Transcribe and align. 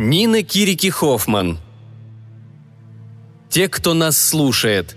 Нина 0.00 0.44
Кирики 0.44 0.90
Хоффман. 0.90 1.58
Те, 3.50 3.68
кто 3.68 3.94
нас 3.94 4.16
слушает. 4.16 4.96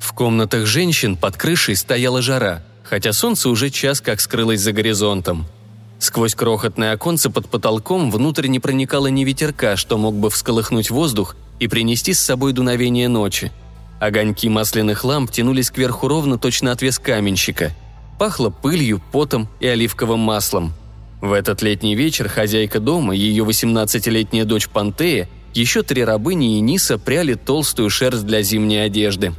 В 0.00 0.14
комнатах 0.14 0.64
женщин 0.64 1.14
под 1.14 1.36
крышей 1.36 1.76
стояла 1.76 2.22
жара, 2.22 2.62
хотя 2.84 3.12
солнце 3.12 3.50
уже 3.50 3.68
час 3.68 4.00
как 4.00 4.22
скрылось 4.22 4.62
за 4.62 4.72
горизонтом. 4.72 5.44
Сквозь 5.98 6.34
крохотное 6.34 6.92
оконце 6.94 7.28
под 7.28 7.50
потолком 7.50 8.10
внутрь 8.10 8.46
не 8.46 8.60
проникало 8.60 9.08
ни 9.08 9.24
ветерка, 9.24 9.76
что 9.76 9.98
мог 9.98 10.14
бы 10.14 10.30
всколыхнуть 10.30 10.88
воздух 10.88 11.36
и 11.60 11.68
принести 11.68 12.14
с 12.14 12.20
собой 12.20 12.54
дуновение 12.54 13.08
ночи. 13.08 13.52
Огоньки 14.00 14.48
масляных 14.48 15.04
ламп 15.04 15.30
тянулись 15.30 15.70
кверху 15.70 16.08
ровно 16.08 16.38
точно 16.38 16.72
отвес 16.72 16.98
каменщика– 16.98 17.72
Пахло 18.18 18.50
пылью, 18.50 19.00
потом 19.12 19.48
и 19.60 19.66
оливковым 19.68 20.18
маслом. 20.18 20.72
В 21.20 21.32
этот 21.32 21.62
летний 21.62 21.94
вечер 21.94 22.28
хозяйка 22.28 22.80
дома, 22.80 23.14
ее 23.14 23.44
18-летняя 23.44 24.44
дочь 24.44 24.68
Пантея, 24.68 25.28
еще 25.54 25.82
три 25.82 26.04
рабыни 26.04 26.56
и 26.56 26.60
Ниса 26.60 26.98
пряли 26.98 27.34
толстую 27.34 27.90
шерсть 27.90 28.26
для 28.26 28.42
зимней 28.42 28.84
одежды. 28.84 29.32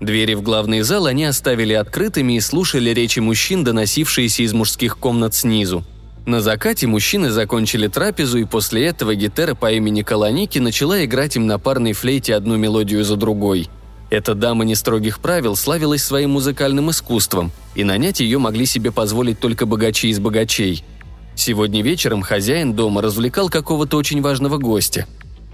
Двери 0.00 0.34
в 0.34 0.42
главный 0.42 0.80
зал 0.80 1.06
они 1.06 1.24
оставили 1.24 1.74
открытыми 1.74 2.34
и 2.34 2.40
слушали 2.40 2.90
речи 2.90 3.20
мужчин, 3.20 3.62
доносившиеся 3.62 4.42
из 4.42 4.52
мужских 4.52 4.98
комнат 4.98 5.34
снизу. 5.34 5.84
На 6.26 6.40
закате 6.40 6.86
мужчины 6.86 7.30
закончили 7.30 7.88
трапезу, 7.88 8.38
и 8.38 8.44
после 8.44 8.86
этого 8.86 9.14
гитара 9.14 9.54
по 9.54 9.70
имени 9.70 10.02
Колоники 10.02 10.58
начала 10.58 11.04
играть 11.04 11.36
им 11.36 11.46
на 11.46 11.58
парной 11.58 11.92
флейте 11.92 12.34
одну 12.34 12.56
мелодию 12.56 13.04
за 13.04 13.16
другой– 13.16 13.68
эта 14.10 14.34
дама 14.34 14.64
не 14.64 14.74
строгих 14.74 15.20
правил 15.20 15.56
славилась 15.56 16.02
своим 16.02 16.30
музыкальным 16.30 16.90
искусством, 16.90 17.52
и 17.74 17.84
нанять 17.84 18.20
ее 18.20 18.38
могли 18.38 18.66
себе 18.66 18.92
позволить 18.92 19.40
только 19.40 19.66
богачи 19.66 20.08
из 20.08 20.18
богачей. 20.18 20.84
Сегодня 21.34 21.82
вечером 21.82 22.22
хозяин 22.22 22.74
дома 22.74 23.02
развлекал 23.02 23.48
какого-то 23.48 23.96
очень 23.96 24.22
важного 24.22 24.58
гостя. 24.58 25.06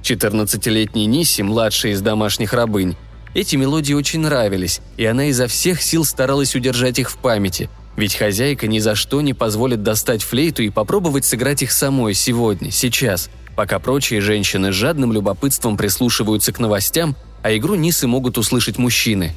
14-летней 0.03 1.07
Нисси, 1.07 1.43
младшей 1.43 1.93
из 1.93 2.01
домашних 2.03 2.53
рабынь. 2.53 2.97
Эти 3.35 3.57
мелодии 3.57 3.95
очень 3.95 4.21
нравились, 4.21 4.81
и 4.97 5.05
она 5.05 5.27
изо 5.27 5.47
всех 5.47 5.81
сил 5.81 6.05
старалась 6.05 6.55
удержать 6.55 6.99
их 6.99 7.11
в 7.11 7.17
памяти, 7.17 7.71
ведь 7.97 8.17
хозяйка 8.17 8.67
ни 8.67 8.79
за 8.79 8.95
что 8.95 9.21
не 9.21 9.35
позволит 9.35 9.83
достать 9.83 10.23
флейту 10.23 10.63
и 10.63 10.71
попробовать 10.71 11.25
сыграть 11.25 11.63
их 11.63 11.71
самой 11.71 12.15
сегодня, 12.15 12.71
сейчас, 12.71 13.31
пока 13.55 13.79
прочие 13.79 14.21
женщины 14.21 14.73
с 14.73 14.75
жадным 14.75 15.13
любопытством 15.13 15.77
прислушиваются 15.77 16.53
к 16.53 16.59
новостям 16.59 17.15
а 17.43 17.57
игру 17.57 17.75
Нисы 17.75 18.07
могут 18.07 18.39
услышать 18.39 18.79
мужчины. 18.79 19.33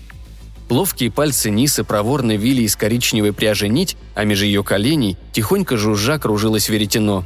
Ловкие 0.69 1.11
пальцы 1.11 1.49
Нисы 1.49 1.83
проворно 1.83 2.35
вили 2.35 2.63
из 2.63 2.75
коричневой 2.75 3.33
пряжи 3.33 3.67
нить, 3.67 3.97
а 4.15 4.23
меж 4.23 4.41
ее 4.41 4.63
коленей 4.63 5.17
тихонько 5.31 5.77
жужжа 5.77 6.17
кружилось 6.17 6.69
веретено. 6.69 7.25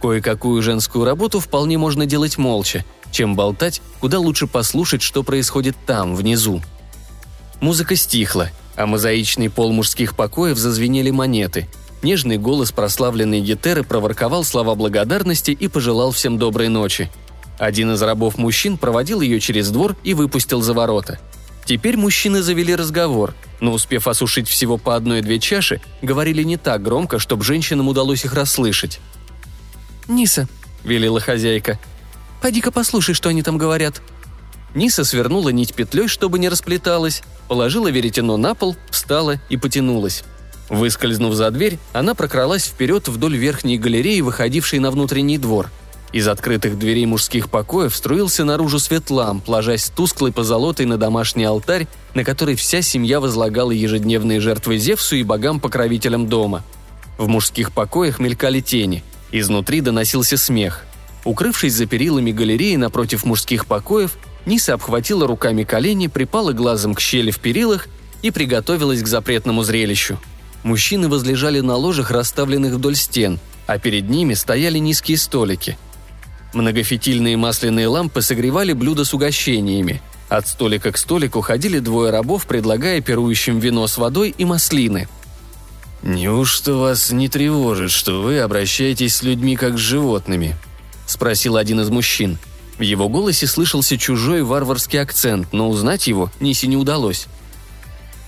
Кое-какую 0.00 0.62
женскую 0.62 1.04
работу 1.04 1.40
вполне 1.40 1.78
можно 1.78 2.06
делать 2.06 2.38
молча, 2.38 2.84
чем 3.10 3.34
болтать, 3.34 3.80
куда 4.00 4.18
лучше 4.18 4.46
послушать, 4.46 5.02
что 5.02 5.22
происходит 5.22 5.74
там, 5.86 6.14
внизу. 6.14 6.62
Музыка 7.60 7.96
стихла, 7.96 8.50
а 8.76 8.86
мозаичный 8.86 9.50
пол 9.50 9.72
мужских 9.72 10.14
покоев 10.14 10.58
зазвенели 10.58 11.10
монеты. 11.10 11.66
Нежный 12.02 12.36
голос 12.36 12.72
прославленной 12.72 13.40
гетеры 13.40 13.82
проворковал 13.82 14.44
слова 14.44 14.74
благодарности 14.74 15.50
и 15.50 15.66
пожелал 15.66 16.12
всем 16.12 16.38
доброй 16.38 16.68
ночи– 16.68 17.10
один 17.58 17.92
из 17.92 18.02
рабов-мужчин 18.02 18.76
проводил 18.76 19.20
ее 19.20 19.40
через 19.40 19.70
двор 19.70 19.96
и 20.04 20.14
выпустил 20.14 20.60
за 20.62 20.74
ворота. 20.74 21.18
Теперь 21.64 21.96
мужчины 21.96 22.42
завели 22.42 22.76
разговор, 22.76 23.34
но 23.60 23.72
успев 23.72 24.06
осушить 24.06 24.48
всего 24.48 24.78
по 24.78 24.94
одной-две 24.94 25.40
чаши, 25.40 25.80
говорили 26.00 26.42
не 26.42 26.56
так 26.56 26.82
громко, 26.82 27.18
чтобы 27.18 27.44
женщинам 27.44 27.88
удалось 27.88 28.24
их 28.24 28.34
расслышать. 28.34 29.00
«Ниса»,— 30.06 30.48
велела 30.84 31.18
хозяйка,— 31.18 31.78
«поди-ка 32.42 32.70
послушай, 32.70 33.14
что 33.14 33.30
они 33.30 33.42
там 33.42 33.58
говорят». 33.58 34.00
Ниса 34.74 35.04
свернула 35.04 35.48
нить 35.48 35.74
петлей, 35.74 36.06
чтобы 36.06 36.38
не 36.38 36.48
расплеталась, 36.48 37.22
положила 37.48 37.88
веретено 37.88 38.36
на 38.36 38.54
пол, 38.54 38.76
встала 38.90 39.40
и 39.48 39.56
потянулась. 39.56 40.22
Выскользнув 40.68 41.34
за 41.34 41.50
дверь, 41.50 41.78
она 41.92 42.14
прокралась 42.14 42.66
вперед 42.66 43.08
вдоль 43.08 43.36
верхней 43.36 43.78
галереи, 43.78 44.20
выходившей 44.20 44.78
на 44.78 44.90
внутренний 44.90 45.38
двор— 45.38 45.70
из 46.12 46.28
открытых 46.28 46.78
дверей 46.78 47.04
мужских 47.04 47.50
покоев 47.50 47.94
струился 47.94 48.44
наружу 48.44 48.78
свет 48.78 49.10
ламп, 49.10 49.48
ложась 49.48 49.90
тусклой 49.90 50.32
позолотой 50.32 50.86
на 50.86 50.98
домашний 50.98 51.44
алтарь, 51.44 51.88
на 52.14 52.24
который 52.24 52.54
вся 52.54 52.80
семья 52.80 53.20
возлагала 53.20 53.72
ежедневные 53.72 54.40
жертвы 54.40 54.78
Зевсу 54.78 55.16
и 55.16 55.24
богам-покровителям 55.24 56.28
дома. 56.28 56.62
В 57.18 57.26
мужских 57.28 57.72
покоях 57.72 58.18
мелькали 58.18 58.60
тени. 58.60 59.02
Изнутри 59.32 59.80
доносился 59.80 60.36
смех. 60.36 60.84
Укрывшись 61.24 61.74
за 61.74 61.86
перилами 61.86 62.30
галереи 62.30 62.76
напротив 62.76 63.24
мужских 63.24 63.66
покоев, 63.66 64.16
Ниса 64.44 64.74
обхватила 64.74 65.26
руками 65.26 65.64
колени, 65.64 66.06
припала 66.06 66.52
глазом 66.52 66.94
к 66.94 67.00
щели 67.00 67.32
в 67.32 67.40
перилах 67.40 67.88
и 68.22 68.30
приготовилась 68.30 69.02
к 69.02 69.08
запретному 69.08 69.64
зрелищу. 69.64 70.20
Мужчины 70.62 71.08
возлежали 71.08 71.60
на 71.60 71.74
ложах, 71.74 72.12
расставленных 72.12 72.74
вдоль 72.74 72.94
стен, 72.94 73.40
а 73.66 73.78
перед 73.78 74.08
ними 74.08 74.34
стояли 74.34 74.78
низкие 74.78 75.18
столики– 75.18 75.76
Многофитильные 76.52 77.36
масляные 77.36 77.88
лампы 77.88 78.22
согревали 78.22 78.72
блюда 78.72 79.04
с 79.04 79.12
угощениями. 79.12 80.00
От 80.28 80.48
столика 80.48 80.90
к 80.92 80.98
столику 80.98 81.40
ходили 81.40 81.78
двое 81.78 82.10
рабов, 82.10 82.46
предлагая 82.46 83.00
пирующим 83.00 83.58
вино 83.58 83.86
с 83.86 83.96
водой 83.96 84.34
и 84.36 84.44
маслины. 84.44 85.08
«Неужто 86.02 86.74
вас 86.74 87.10
не 87.10 87.28
тревожит, 87.28 87.90
что 87.90 88.22
вы 88.22 88.40
обращаетесь 88.40 89.16
с 89.16 89.22
людьми 89.22 89.56
как 89.56 89.76
с 89.76 89.80
животными?»– 89.80 90.56
спросил 91.06 91.56
один 91.56 91.80
из 91.80 91.90
мужчин. 91.90 92.38
В 92.78 92.82
его 92.82 93.08
голосе 93.08 93.46
слышался 93.46 93.96
чужой 93.96 94.42
варварский 94.42 95.00
акцент, 95.00 95.52
но 95.52 95.68
узнать 95.68 96.06
его 96.06 96.30
Нисе 96.40 96.66
не 96.66 96.76
удалось. 96.76 97.26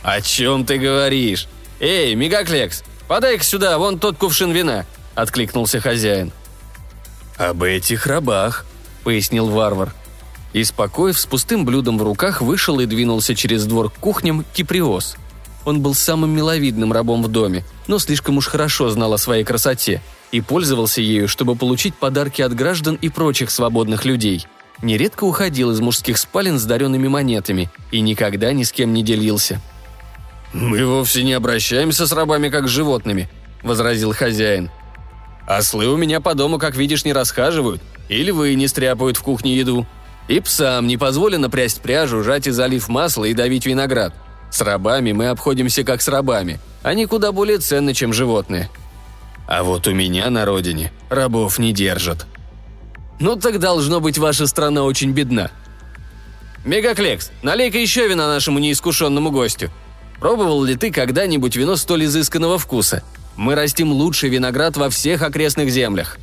«О 0.03 0.21
чем 0.21 0.65
ты 0.65 0.79
говоришь? 0.79 1.49
Эй, 1.81 2.15
Мегаклекс, 2.15 2.83
подай-ка 3.07 3.45
сюда 3.45 3.79
вон 3.79 3.99
тот 3.99 4.17
кувшин 4.17 4.53
вина!»– 4.53 4.87
откликнулся 5.15 5.81
хозяин. 5.81 6.33
«Об 7.39 7.63
этих 7.63 8.07
рабах»,— 8.07 8.67
пояснил 9.05 9.47
варвар. 9.47 9.95
Из 10.53 10.73
покоев 10.73 11.19
с 11.19 11.25
пустым 11.25 11.65
блюдом 11.65 11.97
в 11.97 12.03
руках 12.03 12.43
вышел 12.43 12.81
и 12.81 12.87
двинулся 12.87 13.37
через 13.37 13.65
двор 13.65 13.91
к 13.91 13.95
кухням 13.95 14.45
Киприос. 14.53 15.17
Он 15.65 15.81
был 15.81 15.95
самым 15.95 16.31
миловидным 16.31 16.93
рабом 16.93 17.23
в 17.23 17.29
доме, 17.29 17.65
но 17.87 17.99
слишком 18.01 18.39
уж 18.39 18.49
хорошо 18.49 18.91
знал 18.91 19.13
о 19.13 19.19
своей 19.19 19.45
красоте 19.45 20.03
и 20.33 20.41
пользовался 20.41 21.01
ею, 21.01 21.29
чтобы 21.29 21.55
получить 21.55 21.95
подарки 21.95 22.43
от 22.43 22.55
граждан 22.55 22.99
и 23.01 23.09
прочих 23.09 23.51
свободных 23.51 24.05
людей. 24.05 24.47
Нередко 24.83 25.25
уходил 25.25 25.71
из 25.71 25.81
мужских 25.81 26.19
спален 26.19 26.59
с 26.59 26.65
даренными 26.65 27.07
монетами 27.07 27.71
и 27.93 28.01
никогда 28.01 28.53
ни 28.53 28.65
с 28.65 28.73
кем 28.73 28.93
не 28.93 29.05
делился. 29.05 29.61
«Мы 30.53 30.85
вовсе 30.85 31.23
не 31.23 31.35
обращаемся 31.35 32.07
с 32.07 32.13
рабами 32.13 32.49
как 32.49 32.67
с 32.67 32.71
животными»,— 32.71 33.29
возразил 33.63 34.13
хозяин. 34.13 34.71
Ослы 35.49 35.87
у 35.89 35.97
меня 35.97 36.21
по 36.21 36.35
дому, 36.35 36.59
как 36.59 36.77
видишь, 36.77 37.07
не 37.07 37.15
расхаживают. 37.15 37.81
Или 38.11 38.31
вы 38.31 38.55
не 38.55 38.69
стряпают 38.69 39.17
в 39.17 39.23
кухне 39.23 39.57
еду. 39.57 39.87
И 40.29 40.41
псам 40.41 40.87
не 40.87 40.99
позволено 40.99 41.49
прясть 41.49 41.81
пряжу, 41.81 42.23
жать 42.23 42.47
и 42.47 42.51
залив 42.51 42.87
масло 42.89 43.25
и 43.25 43.33
давить 43.33 43.65
виноград. 43.65 44.13
С 44.51 44.61
рабами 44.61 45.13
мы 45.13 45.29
обходимся 45.29 45.85
как 45.85 46.03
с 46.03 46.09
рабами. 46.09 46.61
Они 46.83 47.07
куда 47.07 47.33
более 47.33 47.57
ценны, 47.57 47.95
чем 47.95 48.13
животные. 48.13 48.69
А 49.47 49.63
вот 49.63 49.87
у 49.87 49.95
меня 49.95 50.29
на 50.29 50.45
родине 50.45 50.93
рабов 51.09 51.59
не 51.59 51.73
держат. 51.73 52.27
Ну 53.19 53.37
так 53.37 53.59
должно 53.59 54.01
быть 54.01 54.19
ваша 54.19 54.47
страна 54.47 54.83
очень 54.83 55.13
бедна. 55.13 55.51
Мегаклекс, 56.67 57.31
налей-ка 57.43 57.79
еще 57.79 58.07
вина 58.07 58.27
нашему 58.27 58.59
неискушенному 58.59 59.31
гостю. 59.31 59.71
Пробовал 60.21 60.63
ли 60.63 60.77
ты 60.77 60.91
когда-нибудь 60.91 61.57
вино 61.57 61.77
столь 61.77 62.05
изысканного 62.05 62.59
вкуса? 62.59 63.03
Мы 63.39 63.55
растим 63.55 63.93
лучший 63.93 64.31
виноград 64.31 64.77
во 64.77 64.91
всех 64.91 65.23
окрестных 65.23 65.71
землях». 65.71 66.19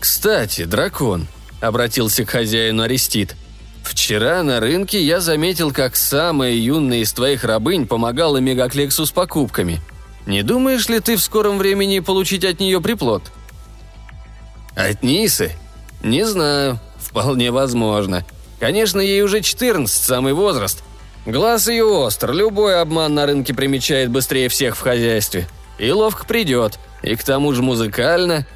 «Кстати, 0.00 0.64
дракон»,— 0.64 1.28
обратился 1.60 2.24
к 2.24 2.30
хозяину 2.30 2.82
Арестит. 2.82 3.36
«Вчера 3.84 4.42
на 4.42 4.58
рынке 4.58 5.00
я 5.00 5.20
заметил, 5.20 5.72
как 5.72 5.94
самая 5.94 6.52
юная 6.54 7.00
из 7.00 7.12
твоих 7.12 7.44
рабынь 7.44 7.86
помогала 7.86 8.38
Мегаклексу 8.38 9.04
с 9.04 9.12
покупками. 9.12 9.80
Не 10.24 10.42
думаешь 10.42 10.88
ли 10.88 11.00
ты 11.00 11.16
в 11.16 11.22
скором 11.22 11.58
времени 11.58 11.98
получить 11.98 12.46
от 12.46 12.60
нее 12.60 12.80
приплод?» 12.80 13.22
«От 14.74 15.02
Нисы? 15.02 15.52
Не 16.02 16.24
знаю. 16.26 16.80
Вполне 16.98 17.50
возможно. 17.50 18.24
Конечно, 18.58 19.00
ей 19.00 19.20
уже 19.20 19.42
14, 19.42 20.02
самый 20.02 20.32
возраст. 20.32 20.82
Глаз 21.26 21.68
ее 21.68 21.84
остр, 21.84 22.32
любой 22.32 22.80
обман 22.80 23.12
на 23.12 23.26
рынке 23.26 23.52
примечает 23.52 24.10
быстрее 24.10 24.48
всех 24.48 24.78
в 24.78 24.80
хозяйстве. 24.80 25.46
И 25.78 25.90
ловко 25.90 26.24
придет, 26.24 26.78
и 27.02 27.14
к 27.16 27.24
тому 27.24 27.52
же 27.52 27.62
музыкально. 27.62 28.46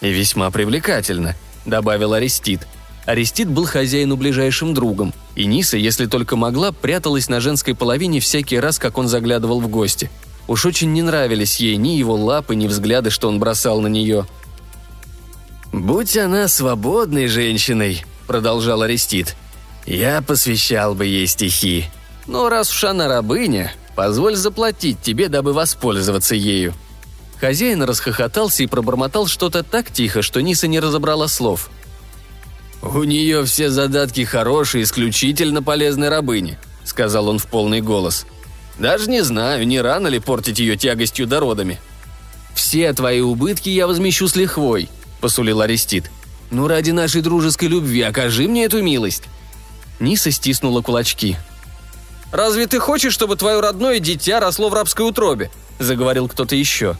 И 0.00 0.10
весьма 0.10 0.50
привлекательно, 0.50 1.34
добавил 1.64 2.12
Арестит. 2.12 2.66
Арестит 3.06 3.48
был 3.48 3.66
хозяину 3.66 4.16
ближайшим 4.16 4.74
другом, 4.74 5.14
и 5.36 5.46
Ниса, 5.46 5.76
если 5.76 6.06
только 6.06 6.34
могла, 6.34 6.72
пряталась 6.72 7.28
на 7.28 7.40
женской 7.40 7.74
половине 7.74 8.18
всякий 8.18 8.58
раз, 8.58 8.78
как 8.78 8.98
он 8.98 9.06
заглядывал 9.06 9.60
в 9.60 9.68
гости. 9.68 10.10
Уж 10.48 10.66
очень 10.66 10.92
не 10.92 11.02
нравились 11.02 11.56
ей 11.58 11.76
ни 11.76 11.90
его 11.90 12.14
лапы, 12.14 12.56
ни 12.56 12.66
взгляды, 12.66 13.10
что 13.10 13.28
он 13.28 13.38
бросал 13.38 13.80
на 13.80 13.88
нее. 13.88 14.26
«Будь 15.72 16.16
она 16.16 16.48
свободной 16.48 17.26
женщиной»,— 17.28 18.04
продолжал 18.26 18.82
Арестит,— 18.82 19.36
«я 19.86 20.22
посвящал 20.22 20.94
бы 20.94 21.06
ей 21.06 21.26
стихи. 21.26 21.86
Но 22.26 22.48
раз 22.48 22.70
уж 22.70 22.84
она 22.84 23.08
рабыня, 23.08 23.72
позволь 23.96 24.36
заплатить 24.36 25.00
тебе, 25.02 25.28
дабы 25.28 25.52
воспользоваться 25.52 26.34
ею». 26.36 26.74
Хозяин 27.40 27.82
расхохотался 27.82 28.62
и 28.62 28.66
пробормотал 28.66 29.26
что-то 29.26 29.62
так 29.62 29.90
тихо, 29.90 30.22
что 30.22 30.40
Ниса 30.40 30.68
не 30.68 30.80
разобрала 30.80 31.28
слов. 31.28 31.70
«У 32.82 33.02
нее 33.02 33.44
все 33.44 33.68
задатки 33.68 34.24
хорошие, 34.24 34.84
исключительно 34.84 35.62
полезной 35.62 36.08
рабыни»,— 36.08 36.58
сказал 36.84 37.28
он 37.28 37.38
в 37.38 37.46
полный 37.46 37.80
голос. 37.80 38.26
«Даже 38.78 39.10
не 39.10 39.22
знаю, 39.22 39.66
не 39.66 39.80
рано 39.80 40.06
ли 40.08 40.18
портить 40.18 40.60
ее 40.60 40.76
тягостью 40.76 41.26
да 41.26 41.40
родами». 41.40 41.80
«Все 42.54 42.92
твои 42.94 43.20
убытки 43.20 43.68
я 43.68 43.86
возмещу 43.86 44.28
с 44.28 44.36
лихвой»,— 44.36 44.88
посулил 45.20 45.60
Арестит. 45.60 46.10
«Ну, 46.50 46.68
ради 46.68 46.90
нашей 46.90 47.20
дружеской 47.20 47.68
любви 47.68 48.00
окажи 48.02 48.48
мне 48.48 48.64
эту 48.64 48.82
милость». 48.82 49.24
Ниса 50.00 50.30
стиснула 50.30 50.80
кулачки. 50.80 51.36
«Разве 52.32 52.66
ты 52.66 52.78
хочешь, 52.78 53.12
чтобы 53.12 53.36
твое 53.36 53.60
родное 53.60 53.98
дитя 53.98 54.40
росло 54.40 54.68
в 54.68 54.74
рабской 54.74 55.08
утробе?»– 55.08 55.50
заговорил 55.78 56.28
кто-то 56.28 56.56
еще. 56.56 56.96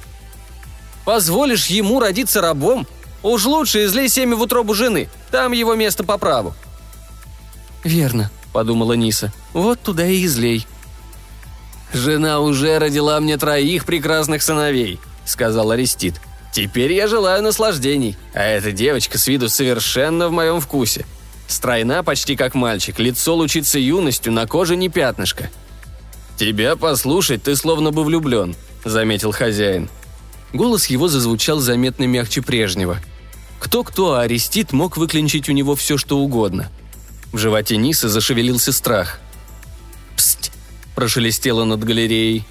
«Позволишь 1.05 1.67
ему 1.67 2.00
родиться 2.00 2.40
рабом? 2.40 2.87
Уж 3.23 3.44
лучше 3.44 3.84
излей 3.84 4.08
семя 4.08 4.37
в 4.37 4.43
утробу 4.43 4.75
жены, 4.75 5.08
там 5.31 5.52
его 5.52 5.75
место 5.75 6.05
по 6.05 6.19
праву». 6.19 6.55
«Верно»,– 7.84 8.31
подумала 8.52 8.93
Ниса. 8.94 9.32
«Вот 9.52 9.81
туда 9.81 10.06
и 10.06 10.25
излей». 10.25 10.67
«Жена 11.93 12.40
уже 12.40 12.78
родила 12.78 13.19
мне 13.20 13.37
троих 13.37 13.84
прекрасных 13.84 14.43
сыновей»,– 14.43 15.00
сказал 15.25 15.70
Арестит. 15.70 16.20
«Теперь 16.52 16.93
я 16.93 17.06
желаю 17.06 17.43
наслаждений, 17.43 18.17
а 18.34 18.43
эта 18.43 18.73
девочка 18.73 19.19
с 19.19 19.26
виду 19.26 19.49
совершенно 19.49 20.28
в 20.28 20.32
моем 20.32 20.61
вкусе. 20.61 21.06
Стройна 21.46 22.02
почти 22.02 22.37
как 22.37 22.54
мальчик, 22.54 22.98
лицо 22.98 23.34
лучится 23.34 23.78
юностью, 23.78 24.32
на 24.32 24.46
коже 24.46 24.76
не 24.76 24.88
пятнышко». 24.88 25.50
«Тебя 26.37 26.76
послушать, 26.76 27.44
ты 27.44 27.56
словно 27.56 27.93
бы 27.93 28.04
влюблен»,– 28.04 28.54
заметил 28.84 29.32
хозяин. 29.32 29.88
Голос 30.52 30.87
его 30.87 31.08
зазвучал 31.08 31.60
заметно 31.60 32.04
мягче 32.04 32.43
прежнего. 32.43 32.98
Кто-кто, 33.58 34.14
а 34.14 34.22
Арестит 34.22 34.72
мог 34.72 34.96
выклинчить 34.96 35.48
у 35.48 35.52
него 35.52 35.75
все, 35.75 35.96
что 35.96 36.19
угодно. 36.19 36.70
В 37.32 37.38
животе 37.38 37.76
Нисы 37.76 38.08
зашевелился 38.08 38.72
страх. 38.72 39.20
«Псть!»– 40.16 40.52
прошелестело 40.94 41.64
над 41.64 41.82
галереей. 41.82 42.44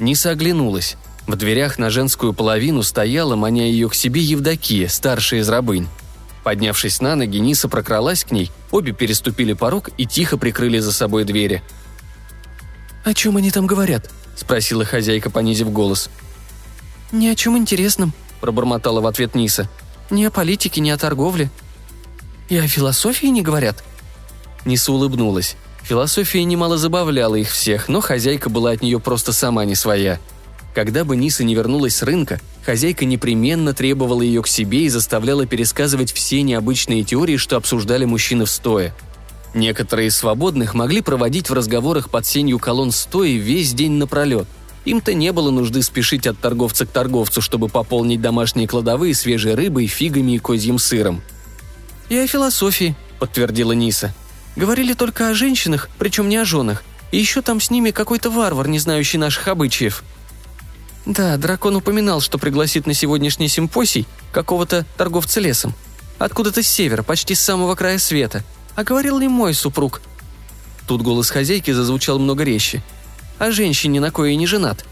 Ниса 0.00 0.30
оглянулась. 0.30 0.96
В 1.26 1.36
дверях 1.36 1.78
на 1.78 1.90
женскую 1.90 2.32
половину 2.32 2.82
стояла, 2.82 3.36
маня 3.36 3.66
ее 3.66 3.88
к 3.88 3.94
себе 3.94 4.20
Евдокия, 4.20 4.88
старшая 4.88 5.40
из 5.40 5.48
рабынь. 5.48 5.86
Поднявшись 6.44 7.00
на 7.00 7.14
ноги, 7.14 7.38
Ниса 7.38 7.68
прокралась 7.68 8.24
к 8.24 8.32
ней, 8.32 8.50
обе 8.70 8.92
переступили 8.92 9.52
порог 9.52 9.90
и 9.96 10.06
тихо 10.06 10.36
прикрыли 10.36 10.78
за 10.78 10.92
собой 10.92 11.24
двери. 11.24 11.62
«О 13.04 13.14
чем 13.14 13.36
они 13.36 13.50
там 13.50 13.66
говорят?»– 13.66 14.10
спросила 14.36 14.84
хозяйка, 14.84 15.30
понизив 15.30 15.70
голос. 15.70 16.10
«Ни 17.12 17.28
о 17.28 17.34
чем 17.36 17.56
интересном»,– 17.56 18.12
пробормотала 18.40 19.00
в 19.00 19.06
ответ 19.06 19.34
Ниса. 19.34 19.68
«Ни 20.10 20.24
о 20.24 20.30
политике, 20.30 20.80
ни 20.80 20.90
о 20.90 20.98
торговле. 20.98 21.50
И 22.48 22.56
о 22.56 22.66
философии 22.66 23.26
не 23.26 23.42
говорят». 23.42 23.84
Ниса 24.64 24.92
улыбнулась. 24.92 25.56
Философия 25.82 26.44
немало 26.44 26.78
забавляла 26.78 27.34
их 27.36 27.50
всех, 27.50 27.88
но 27.88 28.00
хозяйка 28.00 28.48
была 28.48 28.70
от 28.72 28.82
нее 28.82 29.00
просто 29.00 29.32
сама 29.32 29.64
не 29.64 29.74
своя– 29.74 30.18
когда 30.74 31.04
бы 31.04 31.16
Ниса 31.16 31.44
не 31.44 31.54
вернулась 31.54 31.96
с 31.96 32.02
рынка, 32.02 32.40
хозяйка 32.64 33.04
непременно 33.04 33.74
требовала 33.74 34.22
ее 34.22 34.42
к 34.42 34.46
себе 34.46 34.84
и 34.84 34.88
заставляла 34.88 35.46
пересказывать 35.46 36.12
все 36.12 36.42
необычные 36.42 37.04
теории, 37.04 37.36
что 37.36 37.56
обсуждали 37.56 38.04
мужчины 38.04 38.46
в 38.46 38.50
стое. 38.50 38.94
Некоторые 39.54 40.08
из 40.08 40.16
свободных 40.16 40.72
могли 40.72 41.02
проводить 41.02 41.50
в 41.50 41.52
разговорах 41.52 42.08
под 42.08 42.24
сенью 42.24 42.58
колонн 42.58 42.90
стоя 42.90 43.32
весь 43.32 43.74
день 43.74 43.92
напролет. 43.92 44.48
Им-то 44.86 45.12
не 45.12 45.30
было 45.30 45.50
нужды 45.50 45.82
спешить 45.82 46.26
от 46.26 46.38
торговца 46.38 46.86
к 46.86 46.90
торговцу, 46.90 47.42
чтобы 47.42 47.68
пополнить 47.68 48.22
домашние 48.22 48.66
кладовые 48.66 49.14
свежей 49.14 49.54
рыбой, 49.54 49.86
фигами 49.86 50.32
и 50.32 50.38
козьим 50.38 50.78
сыром. 50.78 51.22
«И 52.08 52.16
о 52.16 52.26
философии»,— 52.26 52.96
подтвердила 53.20 53.72
Ниса. 53.72 54.12
«Говорили 54.56 54.94
только 54.94 55.28
о 55.28 55.34
женщинах, 55.34 55.88
причем 55.98 56.28
не 56.28 56.36
о 56.36 56.44
женах. 56.44 56.82
И 57.12 57.18
еще 57.18 57.42
там 57.42 57.60
с 57.60 57.70
ними 57.70 57.90
какой-то 57.90 58.30
варвар, 58.30 58.68
не 58.68 58.78
знающий 58.78 59.18
наших 59.18 59.48
обычаев», 59.48 60.02
«Да, 61.06 61.36
дракон 61.36 61.76
упоминал, 61.76 62.20
что 62.20 62.38
пригласит 62.38 62.86
на 62.86 62.94
сегодняшний 62.94 63.48
симпосий 63.48 64.06
какого-то 64.30 64.86
торговца 64.96 65.40
лесом. 65.40 65.74
Откуда-то 66.18 66.62
с 66.62 66.68
севера, 66.68 67.02
почти 67.02 67.34
с 67.34 67.40
самого 67.40 67.74
края 67.74 67.98
света. 67.98 68.44
А 68.76 68.84
говорил 68.84 69.18
ли 69.18 69.26
мой 69.26 69.52
супруг?» 69.54 70.00
Тут 70.86 71.02
голос 71.02 71.30
хозяйки 71.30 71.72
зазвучал 71.72 72.18
много 72.18 72.44
резче. 72.44 72.82
«А 73.38 73.50
женщине 73.50 74.00
на 74.00 74.12
кое 74.12 74.36
не 74.36 74.46
женат?» 74.46 74.84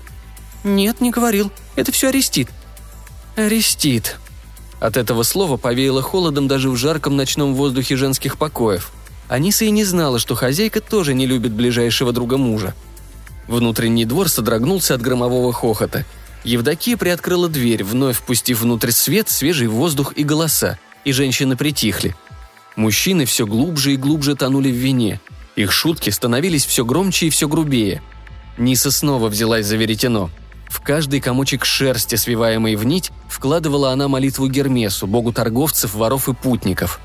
«Нет, 0.65 1.01
не 1.01 1.11
говорил. 1.11 1.53
Это 1.77 1.93
все 1.93 2.09
арестит». 2.09 2.49
«Арестит». 3.37 4.19
От 4.81 4.97
этого 4.97 5.23
слова 5.23 5.57
повеяло 5.57 6.03
холодом 6.03 6.49
даже 6.49 6.71
в 6.71 6.77
жарком 6.77 7.17
ночном 7.17 7.55
воздухе 7.55 7.97
женских 7.97 8.37
покоев. 8.37 8.91
Аниса 9.29 9.65
и 9.65 9.71
не 9.71 9.85
знала, 9.85 10.19
что 10.19 10.35
хозяйка 10.35 10.81
тоже 10.81 11.15
не 11.15 11.27
любит 11.27 11.53
ближайшего 11.53 12.13
друга 12.13 12.37
мужа– 12.37 12.75
Внутренний 13.51 14.05
двор 14.05 14.29
содрогнулся 14.29 14.95
от 14.95 15.03
громового 15.03 15.53
хохота. 15.53 16.05
Евдокия 16.45 16.97
приоткрыла 16.97 17.49
дверь, 17.49 17.83
вновь 17.83 18.19
впустив 18.19 18.61
внутрь 18.61 18.93
свет, 18.93 19.29
свежий 19.29 19.67
воздух 19.67 20.13
и 20.15 20.23
голоса, 20.23 20.79
и 21.05 21.11
женщины 21.11 21.57
притихли. 21.57 22.15
Мужчины 22.77 23.25
все 23.25 23.47
глубже 23.47 23.95
и 23.95 23.97
глубже 23.97 24.37
тонули 24.37 24.71
в 24.71 24.77
вине. 24.77 25.21
Их 25.57 25.73
шутки 25.73 26.11
становились 26.11 26.65
все 26.65 26.85
громче 26.85 27.27
и 27.27 27.31
все 27.31 27.49
грубее. 27.49 28.03
Ниса 28.57 28.93
снова 28.93 29.29
взялась 29.29 29.67
за 29.67 29.75
веретено. 29.75 30.31
В 30.69 30.81
каждый 30.81 31.21
комочек 31.21 31.65
шерсти, 31.65 32.15
свиваемый 32.15 32.77
в 32.77 32.85
нить, 32.85 33.11
вкладывала 33.29 33.91
она 33.91 34.07
молитву 34.07 34.47
Гермесу, 34.47 35.09
богу 35.09 35.33
торговцев, 35.33 35.95
воров 35.95 36.29
и 36.29 36.35
путников. 36.35 37.01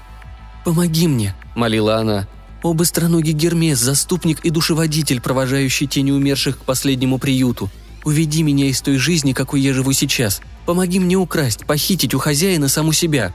«Помоги 0.63 1.07
мне»,— 1.07 1.35
молила 1.55 1.97
она. 1.97 2.27
Быстроногий 2.73 3.33
Гермес, 3.33 3.79
заступник 3.79 4.43
и 4.45 4.49
душеводитель, 4.49 5.21
провожающий 5.21 5.87
тени 5.87 6.11
умерших 6.11 6.59
к 6.59 6.61
последнему 6.63 7.19
приюту. 7.19 7.69
Уведи 8.03 8.43
меня 8.43 8.67
из 8.67 8.81
той 8.81 8.97
жизни, 8.97 9.33
какой 9.33 9.61
я 9.61 9.73
живу 9.73 9.91
сейчас. 9.93 10.41
Помоги 10.65 10.99
мне 10.99 11.15
украсть, 11.15 11.65
похитить 11.65 12.13
у 12.13 12.19
хозяина 12.19 12.67
саму 12.67 12.93
себя». 12.93 13.33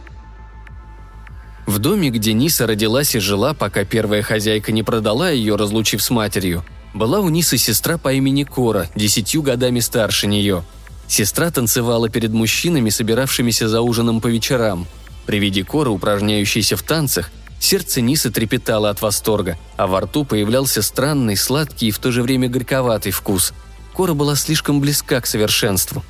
В 1.66 1.78
доме, 1.78 2.10
где 2.10 2.32
Ниса 2.32 2.66
родилась 2.66 3.14
и 3.14 3.20
жила, 3.20 3.54
пока 3.54 3.84
первая 3.84 4.22
хозяйка 4.22 4.72
не 4.72 4.82
продала 4.82 5.30
ее, 5.30 5.54
разлучив 5.54 6.02
с 6.02 6.10
матерью, 6.10 6.64
была 6.94 7.20
у 7.20 7.28
Нисы 7.28 7.58
сестра 7.58 7.96
по 7.96 8.12
имени 8.12 8.42
Кора, 8.42 8.88
десятью 8.96 9.42
годами 9.42 9.78
старше 9.78 10.26
нее. 10.26 10.64
Сестра 11.06 11.50
танцевала 11.52 12.08
перед 12.08 12.32
мужчинами, 12.32 12.90
собиравшимися 12.90 13.68
за 13.68 13.82
ужином 13.82 14.20
по 14.20 14.26
вечерам. 14.26 14.86
При 15.26 15.38
виде 15.38 15.62
Коры, 15.62 15.90
упражняющейся 15.90 16.76
в 16.76 16.82
танцах, 16.82 17.30
Сердце 17.60 18.00
Нисы 18.00 18.30
трепетало 18.30 18.88
от 18.88 19.02
восторга, 19.02 19.58
а 19.76 19.86
во 19.86 20.00
рту 20.00 20.24
появлялся 20.24 20.80
странный, 20.80 21.36
сладкий 21.36 21.88
и 21.88 21.90
в 21.90 21.98
то 21.98 22.10
же 22.10 22.22
время 22.22 22.48
горьковатый 22.48 23.12
вкус. 23.12 23.52
Кора 23.94 24.14
была 24.14 24.34
слишком 24.34 24.80
близка 24.80 25.20
к 25.20 25.26
совершенству. 25.26 26.02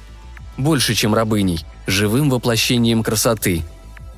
Больше, 0.57 0.95
чем 0.95 1.13
рабыней, 1.13 1.65
живым 1.89 2.31
воплощением 2.31 3.03
красоты. 3.03 3.65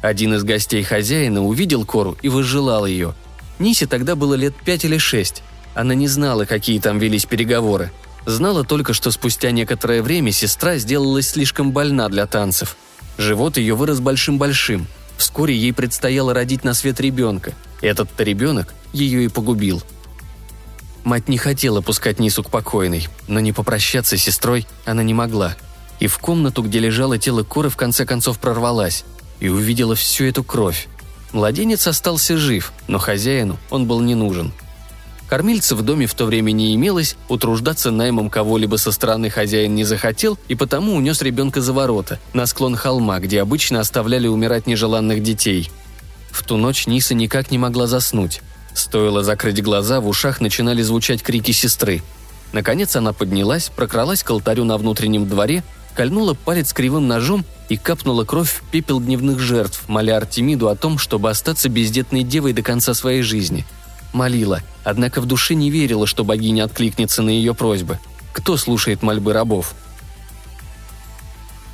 Один 0.02 0.34
из 0.34 0.44
гостей 0.44 0.82
хозяина 0.82 1.42
увидел 1.42 1.86
Кору 1.86 2.18
и 2.20 2.28
возжелал 2.28 2.84
ее. 2.84 3.14
Нисе 3.58 3.86
тогда 3.86 4.14
было 4.14 4.34
лет 4.34 4.54
пять 4.54 4.84
или 4.84 4.98
шесть. 4.98 5.42
Она 5.74 5.94
не 5.94 6.08
знала, 6.08 6.44
какие 6.44 6.80
там 6.80 6.98
велись 6.98 7.24
переговоры. 7.24 7.92
Знала 8.26 8.62
только, 8.62 8.92
что 8.92 9.10
спустя 9.10 9.52
некоторое 9.52 10.02
время 10.02 10.32
сестра 10.32 10.76
сделалась 10.76 11.30
слишком 11.30 11.72
больна 11.72 12.10
для 12.10 12.26
танцев. 12.26 12.76
Живот 13.16 13.56
ее 13.56 13.74
вырос 13.74 14.00
большим-большим– 14.00 14.86
Вскоре 15.22 15.56
ей 15.56 15.72
предстояло 15.72 16.34
родить 16.34 16.64
на 16.64 16.74
свет 16.74 16.98
ребенка. 16.98 17.52
Этот-то 17.80 18.24
ребенок 18.24 18.74
ее 18.92 19.24
и 19.24 19.28
погубил. 19.28 19.80
Мать 21.04 21.28
не 21.28 21.38
хотела 21.38 21.80
пускать 21.80 22.18
Нису 22.18 22.42
к 22.42 22.50
покойной, 22.50 23.06
но 23.28 23.38
не 23.38 23.52
попрощаться 23.52 24.18
с 24.18 24.20
сестрой 24.20 24.66
она 24.84 25.04
не 25.04 25.14
могла. 25.14 25.54
И 26.00 26.08
в 26.08 26.18
комнату, 26.18 26.64
где 26.64 26.80
лежало 26.80 27.18
тело 27.18 27.44
Коры, 27.44 27.68
в 27.68 27.76
конце 27.76 28.04
концов 28.04 28.40
прорвалась 28.40 29.04
и 29.38 29.48
увидела 29.48 29.94
всю 29.94 30.24
эту 30.24 30.42
кровь. 30.42 30.88
Младенец 31.30 31.86
остался 31.86 32.36
жив, 32.36 32.72
но 32.88 32.98
хозяину 32.98 33.60
он 33.70 33.86
был 33.86 34.00
не 34.00 34.16
нужен– 34.16 34.52
Кормильца 35.32 35.74
в 35.76 35.80
доме 35.80 36.06
в 36.06 36.12
то 36.12 36.26
время 36.26 36.52
не 36.52 36.74
имелось, 36.74 37.16
утруждаться 37.30 37.90
наймом 37.90 38.28
кого-либо 38.28 38.76
со 38.76 38.92
стороны 38.92 39.30
хозяин 39.30 39.74
не 39.74 39.84
захотел 39.84 40.38
и 40.48 40.54
потому 40.54 40.94
унес 40.94 41.22
ребенка 41.22 41.62
за 41.62 41.72
ворота, 41.72 42.18
на 42.34 42.44
склон 42.44 42.76
холма, 42.76 43.18
где 43.18 43.40
обычно 43.40 43.80
оставляли 43.80 44.26
умирать 44.26 44.66
нежеланных 44.66 45.22
детей. 45.22 45.70
В 46.30 46.42
ту 46.42 46.58
ночь 46.58 46.86
Ниса 46.86 47.14
никак 47.14 47.50
не 47.50 47.56
могла 47.56 47.86
заснуть. 47.86 48.42
Стоило 48.74 49.22
закрыть 49.22 49.62
глаза, 49.62 50.02
в 50.02 50.06
ушах 50.06 50.42
начинали 50.42 50.82
звучать 50.82 51.22
крики 51.22 51.52
сестры. 51.52 52.02
Наконец 52.52 52.94
она 52.94 53.14
поднялась, 53.14 53.70
прокралась 53.74 54.22
к 54.22 54.28
алтарю 54.28 54.64
на 54.64 54.76
внутреннем 54.76 55.26
дворе, 55.26 55.64
кольнула 55.94 56.34
палец 56.34 56.74
кривым 56.74 57.08
ножом 57.08 57.46
и 57.70 57.78
капнула 57.78 58.24
кровь 58.24 58.50
в 58.50 58.70
пепел 58.70 59.00
дневных 59.00 59.38
жертв, 59.38 59.84
моля 59.88 60.18
Артемиду 60.18 60.68
о 60.68 60.76
том, 60.76 60.98
чтобы 60.98 61.30
остаться 61.30 61.70
бездетной 61.70 62.22
девой 62.22 62.52
до 62.52 62.60
конца 62.60 62.92
своей 62.92 63.22
жизни. 63.22 63.64
Молила, 64.12 64.60
однако 64.84 65.20
в 65.20 65.26
душе 65.26 65.54
не 65.54 65.70
верила, 65.70 66.06
что 66.06 66.24
богиня 66.24 66.64
откликнется 66.64 67.22
на 67.22 67.30
ее 67.30 67.54
просьбы. 67.54 67.98
Кто 68.32 68.56
слушает 68.56 69.02
мольбы 69.02 69.32
рабов? 69.32 69.74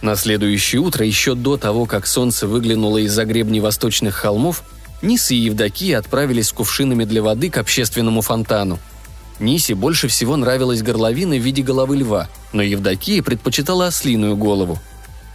На 0.03 0.15
следующее 0.15 0.81
утро, 0.81 1.05
еще 1.05 1.35
до 1.35 1.57
того, 1.57 1.87
как 1.87 2.07
солнце 2.07 2.47
выглянуло 2.47 2.99
из-за 2.99 3.25
гребней 3.25 3.61
восточных 3.61 4.15
холмов, 4.15 4.63
Ниса 5.03 5.35
и 5.35 5.39
Евдокия 5.39 5.99
отправились 5.99 6.49
с 6.49 6.53
кувшинами 6.53 7.05
для 7.05 7.23
воды 7.23 7.51
к 7.51 7.59
общественному 7.59 8.21
фонтану. 8.21 8.79
Нисе 9.41 9.75
больше 9.75 10.09
всего 10.09 10.37
нравилась 10.37 10.83
горловина 10.83 11.37
в 11.37 11.41
виде 11.41 11.63
головы 11.63 11.99
льва, 11.99 12.29
но 12.53 12.63
Евдокия 12.63 13.23
предпочитала 13.23 13.87
ослиную 13.87 14.37
голову. 14.37 14.79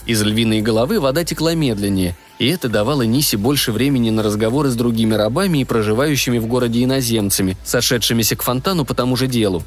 Из 0.05 0.21
львиной 0.21 0.61
головы 0.61 0.99
вода 0.99 1.23
текла 1.23 1.53
медленнее, 1.53 2.15
и 2.39 2.47
это 2.47 2.67
давало 2.67 3.03
Нисе 3.03 3.37
больше 3.37 3.71
времени 3.71 4.09
на 4.09 4.23
разговоры 4.23 4.69
с 4.69 4.75
другими 4.75 5.13
рабами 5.13 5.59
и 5.59 5.65
проживающими 5.65 6.39
в 6.39 6.47
городе 6.47 6.83
иноземцами, 6.83 7.57
сошедшимися 7.63 8.35
к 8.35 8.43
фонтану 8.43 8.85
по 8.85 8.93
тому 8.93 9.15
же 9.15 9.27
делу. 9.27 9.63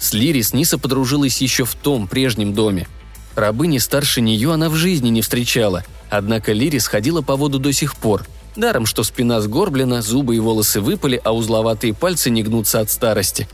С 0.00 0.12
Лирис 0.12 0.52
Ниса 0.52 0.78
подружилась 0.78 1.40
еще 1.40 1.64
в 1.64 1.74
том 1.74 2.08
прежнем 2.08 2.54
доме. 2.54 2.86
Рабыни 3.34 3.78
старше 3.78 4.20
нее 4.20 4.52
она 4.52 4.68
в 4.68 4.74
жизни 4.74 5.08
не 5.08 5.22
встречала, 5.22 5.84
однако 6.10 6.52
Лирис 6.52 6.86
ходила 6.88 7.22
по 7.22 7.36
воду 7.36 7.58
до 7.58 7.72
сих 7.72 7.96
пор– 7.96 8.24
Даром, 8.58 8.86
что 8.86 9.04
спина 9.04 9.40
сгорблена, 9.40 10.02
зубы 10.02 10.34
и 10.34 10.40
волосы 10.40 10.80
выпали, 10.80 11.20
а 11.22 11.32
узловатые 11.32 11.94
пальцы 11.94 12.28
не 12.28 12.42
гнутся 12.42 12.80
от 12.80 12.90
старости. 12.90 13.48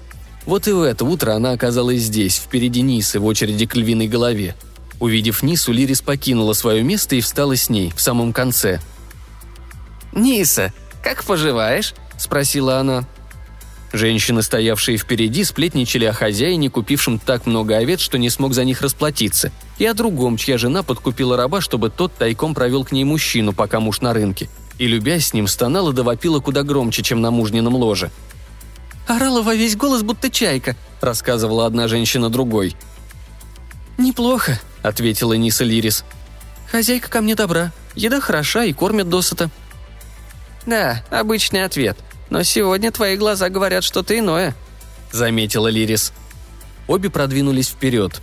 Вот 0.47 0.67
и 0.67 0.73
в 0.73 0.81
это 0.81 1.05
утро 1.05 1.33
она 1.33 1.53
оказалась 1.53 2.00
здесь, 2.00 2.37
впереди 2.37 2.81
Нисы, 2.81 3.21
в 3.21 3.26
очереди 3.26 3.67
к 3.67 3.76
львиной 3.76 4.09
голове. 4.09 4.55
Увидев 5.00 5.42
Нису, 5.42 5.72
Лирис 5.72 6.00
покинула 6.00 6.52
свое 6.52 6.82
место 6.82 7.16
и 7.16 7.20
встала 7.20 7.56
с 7.56 7.68
ней, 7.68 7.92
в 7.94 8.00
самом 8.00 8.32
конце. 8.32 8.80
«Ниса, 10.12 10.72
как 11.02 11.24
поживаешь?»– 11.24 11.94
спросила 12.18 12.78
она. 12.78 13.04
Женщины, 13.92 14.42
стоявшие 14.42 14.96
впереди, 14.96 15.44
сплетничали 15.44 16.04
о 16.04 16.12
хозяине, 16.12 16.68
купившем 16.68 17.18
так 17.18 17.46
много 17.46 17.76
овец, 17.76 18.00
что 18.00 18.18
не 18.18 18.30
смог 18.30 18.54
за 18.54 18.64
них 18.64 18.82
расплатиться, 18.82 19.52
и 19.78 19.86
о 19.86 19.94
другом, 19.94 20.36
чья 20.36 20.58
жена 20.58 20.82
подкупила 20.82 21.36
раба, 21.36 21.60
чтобы 21.60 21.90
тот 21.90 22.12
тайком 22.14 22.54
провел 22.54 22.84
к 22.84 22.92
ней 22.92 23.04
мужчину, 23.04 23.52
пока 23.52 23.80
муж 23.80 24.00
на 24.00 24.12
рынке– 24.12 24.48
и, 24.78 24.86
любясь 24.86 25.28
с 25.28 25.34
ним, 25.34 25.46
стонала 25.46 25.92
да 25.92 26.02
вопила 26.02 26.40
куда 26.40 26.62
громче, 26.62 27.02
чем 27.02 27.20
на 27.20 27.30
мужнином 27.30 27.74
ложе. 27.74 28.10
«Орала 29.06 29.42
во 29.42 29.54
весь 29.54 29.76
голос, 29.76 30.02
будто 30.02 30.30
чайка»,— 30.30 30.76
рассказывала 31.00 31.66
одна 31.66 31.88
женщина 31.88 32.30
другой. 32.30 32.74
«Неплохо»,— 33.98 34.60
ответила 34.82 35.34
Ниса 35.34 35.64
Лирис. 35.64 36.04
«Хозяйка 36.70 37.08
ко 37.08 37.20
мне 37.20 37.34
добра, 37.34 37.72
еда 37.94 38.20
хороша 38.20 38.64
и 38.64 38.72
кормят 38.72 39.08
досыта». 39.08 39.50
«Да, 40.66 41.04
обычный 41.10 41.64
ответ. 41.64 41.96
Но 42.30 42.42
сегодня 42.42 42.90
твои 42.90 43.16
глаза 43.16 43.48
говорят 43.48 43.84
что-то 43.84 44.18
иное»,— 44.18 44.54
заметила 45.12 45.68
Лирис. 45.68 46.12
Обе 46.88 47.10
продвинулись 47.10 47.68
вперед. 47.68 48.20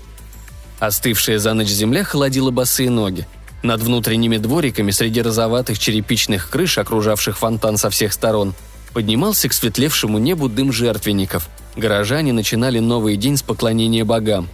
Остывшая 0.80 1.40
за 1.40 1.54
ночь 1.54 1.68
земля 1.68 2.04
холодила 2.04 2.52
босые 2.52 2.90
ноги. 2.90 3.28
Над 3.64 3.82
внутренними 3.82 4.38
двориками 4.38 4.90
среди 4.90 5.22
розоватых 5.22 5.78
черепичных 5.78 6.50
крыш, 6.50 6.80
окружавших 6.80 7.38
фонтан 7.38 7.78
со 7.78 7.92
всех 7.92 8.12
сторон, 8.14 8.56
поднимался 8.92 9.48
к 9.48 9.54
светлевшему 9.54 10.18
небу 10.18 10.50
дым 10.50 10.72
жертвенников. 10.74 11.48
Горожане 11.76 12.34
начинали 12.34 12.80
новый 12.80 13.16
день 13.18 13.38
с 13.38 13.44
поклонения 13.44 14.04
богам. 14.04 14.50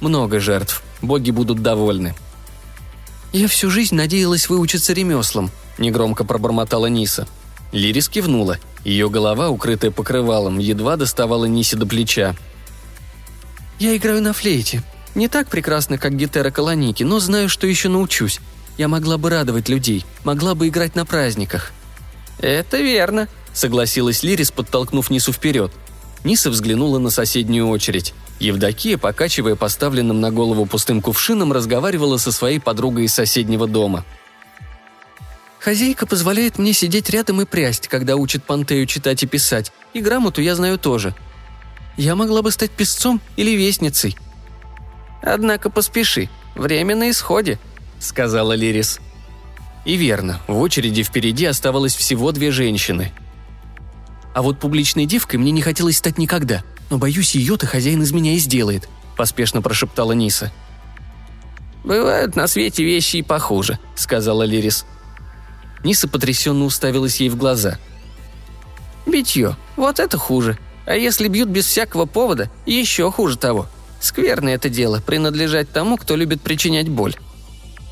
Много 0.00 0.40
жертв, 0.40 0.82
боги 1.02 1.30
будут 1.30 1.62
довольны. 1.62 2.14
«Я 3.32 3.46
всю 3.46 3.70
жизнь 3.70 3.94
надеялась 3.94 4.48
выучиться 4.48 4.92
ремеслам»,– 4.92 5.50
негромко 5.78 6.24
пробормотала 6.24 6.86
Ниса. 6.86 7.28
Лирис 7.72 8.08
кивнула. 8.08 8.58
Ее 8.84 9.08
голова, 9.08 9.50
укрытая 9.50 9.90
покрывалом, 9.90 10.58
едва 10.58 10.96
доставала 10.96 11.44
Нисе 11.44 11.76
до 11.76 11.86
плеча. 11.86 12.34
«Я 13.78 13.96
играю 13.96 14.22
на 14.22 14.32
флейте. 14.32 14.82
Не 15.14 15.28
так 15.28 15.48
прекрасно, 15.48 15.98
как 15.98 16.16
гитара 16.16 16.50
Колоники, 16.50 17.02
но 17.02 17.20
знаю, 17.20 17.48
что 17.48 17.66
еще 17.66 17.88
научусь. 17.88 18.40
Я 18.78 18.88
могла 18.88 19.18
бы 19.18 19.30
радовать 19.30 19.68
людей, 19.68 20.04
могла 20.24 20.54
бы 20.54 20.68
играть 20.68 20.96
на 20.96 21.04
праздниках». 21.04 21.72
«Это 22.38 22.78
верно»,— 22.78 23.28
согласилась 23.52 24.22
Лирис, 24.22 24.50
подтолкнув 24.50 25.10
Нису 25.10 25.32
вперед. 25.32 25.72
Ниса 26.24 26.50
взглянула 26.50 26.98
на 26.98 27.10
соседнюю 27.10 27.68
очередь. 27.68 28.14
Евдокия, 28.40 28.98
покачивая 28.98 29.54
поставленным 29.54 30.20
на 30.20 30.32
голову 30.32 30.66
пустым 30.66 31.00
кувшином, 31.00 31.52
разговаривала 31.52 32.16
со 32.16 32.32
своей 32.32 32.58
подругой 32.58 33.04
из 33.04 33.14
соседнего 33.14 33.68
дома. 33.68 34.04
«Хозяйка 35.60 36.06
позволяет 36.06 36.58
мне 36.58 36.72
сидеть 36.72 37.10
рядом 37.10 37.42
и 37.42 37.44
прясть, 37.44 37.86
когда 37.86 38.16
учит 38.16 38.42
Пантею 38.42 38.86
читать 38.86 39.22
и 39.22 39.26
писать, 39.26 39.72
и 39.92 40.00
грамоту 40.00 40.40
я 40.40 40.56
знаю 40.56 40.78
тоже. 40.78 41.14
Я 41.96 42.16
могла 42.16 42.42
бы 42.42 42.50
стать 42.50 42.70
песцом 42.72 43.20
или 43.36 43.50
вестницей», 43.50 44.16
«Однако 45.22 45.70
поспеши, 45.70 46.28
время 46.54 46.96
на 46.96 47.10
исходе»,— 47.10 47.58
сказала 47.98 48.52
Лирис. 48.52 49.00
И 49.84 49.96
верно, 49.96 50.40
в 50.46 50.58
очереди 50.58 51.02
впереди 51.02 51.46
оставалось 51.46 51.94
всего 51.94 52.32
две 52.32 52.50
женщины. 52.50 53.12
«А 54.34 54.42
вот 54.42 54.58
публичной 54.58 55.06
девкой 55.06 55.36
мне 55.36 55.50
не 55.50 55.62
хотелось 55.62 55.98
стать 55.98 56.18
никогда, 56.18 56.62
но 56.90 56.98
боюсь, 56.98 57.34
ее-то 57.34 57.66
хозяин 57.66 58.02
из 58.02 58.12
меня 58.12 58.34
и 58.34 58.38
сделает»,— 58.38 58.88
поспешно 59.16 59.62
прошептала 59.62 60.12
Ниса. 60.12 60.52
«Бывают 61.84 62.36
на 62.36 62.46
свете 62.46 62.84
вещи 62.84 63.16
и 63.16 63.22
похуже»,— 63.22 63.78
сказала 63.94 64.42
Лирис. 64.42 64.84
Ниса 65.82 66.08
потрясенно 66.08 66.64
уставилась 66.64 67.20
ей 67.20 67.30
в 67.30 67.36
глаза. 67.36 67.78
«Битье, 69.06 69.56
вот 69.76 69.98
это 69.98 70.18
хуже. 70.18 70.58
А 70.86 70.94
если 70.94 71.28
бьют 71.28 71.48
без 71.48 71.66
всякого 71.66 72.06
повода, 72.06 72.50
еще 72.66 73.10
хуже 73.10 73.36
того», 73.36 73.68
Скверное 74.00 74.54
это 74.54 74.70
дело– 74.70 75.02
принадлежать 75.06 75.70
тому, 75.70 75.98
кто 75.98 76.16
любит 76.16 76.40
причинять 76.40 76.88
боль. 76.88 77.14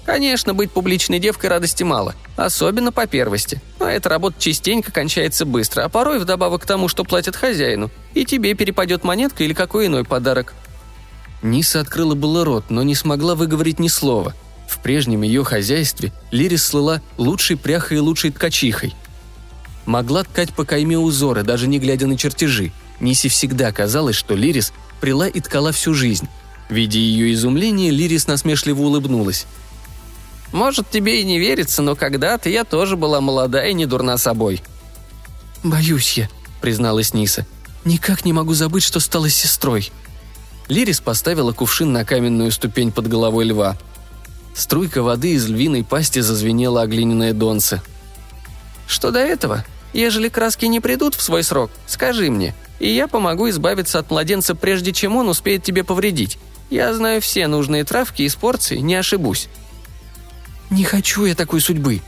Конечно, 0.09 0.55
быть 0.55 0.71
публичной 0.71 1.19
девкой 1.19 1.49
радости 1.49 1.83
мало, 1.83 2.15
особенно 2.35 2.93
по 2.93 3.07
первости. 3.07 3.61
Но 3.79 3.91
эта 3.91 4.09
работа 4.09 4.41
частенько 4.41 4.91
кончается 4.91 5.45
быстро, 5.45 5.83
а 5.83 5.91
порой 5.91 6.19
вдобавок 6.19 6.63
к 6.63 6.67
тому, 6.67 6.89
что 6.89 7.05
платят 7.05 7.37
хозяину, 7.37 7.91
и 8.15 8.25
тебе 8.25 8.55
перепадет 8.55 9.05
монетка 9.05 9.45
или 9.45 9.53
какой 9.53 9.89
иной 9.89 10.05
подарок. 10.05 10.55
Ниса 11.43 11.81
открыла 11.81 12.15
было 12.15 12.43
рот, 12.47 12.71
но 12.71 12.83
не 12.83 12.95
смогла 12.95 13.35
выговорить 13.35 13.79
ни 13.79 13.89
слова. 13.89 14.35
В 14.67 14.79
прежнем 14.79 15.21
ее 15.21 15.45
хозяйстве 15.45 16.11
Лирис 16.31 16.65
слыла 16.65 17.03
лучшей 17.19 17.59
пряхой 17.59 17.99
и 17.99 18.01
лучшей 18.01 18.31
ткачихой. 18.31 18.95
Могла 19.85 20.25
ткать 20.25 20.55
по 20.55 20.65
кайме 20.65 20.99
узоры, 20.99 21.43
даже 21.43 21.67
не 21.67 21.79
глядя 21.79 22.07
на 22.07 22.17
чертежи. 22.17 22.73
Нисе 22.99 23.29
всегда 23.29 23.73
казалось, 23.73 24.17
что 24.17 24.35
Лирис 24.35 24.73
прила 25.03 25.29
и 25.29 25.41
ткала 25.41 25.71
всю 25.71 25.93
жизнь. 25.93 26.29
Видя 26.71 26.99
ее 26.99 27.35
изумление, 27.35 27.91
Лирис 27.91 28.27
насмешливо 28.27 28.81
улыбнулась. 28.81 29.47
«Может, 30.53 30.91
тебе 30.91 31.21
и 31.21 31.25
не 31.25 31.39
верится, 31.39 31.83
но 31.83 31.95
когда-то 31.95 32.49
я 32.49 32.65
тоже 32.65 32.97
была 32.97 33.21
молода 33.21 33.67
и 33.67 33.75
не 33.75 33.87
дурна 33.87 34.17
собой». 34.17 34.63
«Боюсь 35.63 36.15
я»,— 36.15 36.29
призналась 36.61 37.13
Ниса. 37.15 37.47
«Никак 37.85 38.25
не 38.25 38.33
могу 38.33 38.55
забыть, 38.55 38.83
что 38.83 39.01
стала 39.01 39.29
сестрой». 39.29 39.91
Лирис 40.69 41.01
поставила 41.01 41.53
кувшин 41.53 41.93
на 41.93 42.05
каменную 42.05 42.53
ступень 42.53 42.93
под 42.93 43.09
головой 43.09 43.47
льва. 43.47 43.77
Струйка 44.55 45.03
воды 45.03 45.33
из 45.33 45.47
львиной 45.49 45.85
пасти 45.85 46.21
зазвенела 46.21 46.83
о 46.83 46.87
глиняное 46.87 47.33
донце. 47.33 47.81
«Что 48.87 49.11
до 49.11 49.21
этого? 49.21 49.65
Ежели 49.93 50.29
краски 50.29 50.67
не 50.67 50.81
придут 50.81 51.15
в 51.15 51.23
свой 51.23 51.43
срок, 51.43 51.71
скажи 51.87 52.31
мне, 52.31 52.55
и 52.79 52.89
я 52.89 53.09
помогу 53.09 53.49
избавиться 53.49 53.99
от 53.99 54.11
младенца, 54.11 54.55
прежде 54.55 54.93
чем 54.93 55.17
он 55.17 55.29
успеет 55.29 55.63
тебе 55.63 55.85
повредить. 55.85 56.39
Я 56.71 56.93
знаю 56.93 57.21
все 57.21 57.47
нужные 57.47 57.85
травки 57.85 58.23
из 58.23 58.35
порции, 58.35 58.79
не 58.79 58.95
ошибусь». 58.95 59.49
«Не 60.71 60.85
хочу 60.85 61.25
я 61.25 61.35
такой 61.35 61.61
судьбы». 61.61 62.03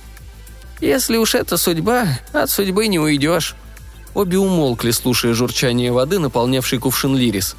«Если 0.81 1.17
уж 1.17 1.35
это 1.35 1.57
судьба, 1.57 2.07
от 2.33 2.51
судьбы 2.51 2.87
не 2.89 2.99
уйдешь». 2.99 3.55
Обе 4.15 4.39
умолкли, 4.39 4.91
слушая 4.91 5.35
журчание 5.35 5.93
воды, 5.93 6.19
наполнявшей 6.19 6.79
кувшин 6.79 7.17
Лирис. 7.17 7.55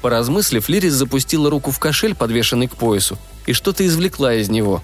Поразмыслив, 0.00 0.68
Лирис 0.68 0.92
запустила 0.92 1.50
руку 1.50 1.70
в 1.70 1.78
кошель, 1.78 2.14
подвешенный 2.14 2.68
к 2.68 2.76
поясу, 2.76 3.18
и 3.46 3.52
что-то 3.52 3.84
извлекла 3.86 4.34
из 4.34 4.48
него. 4.48 4.82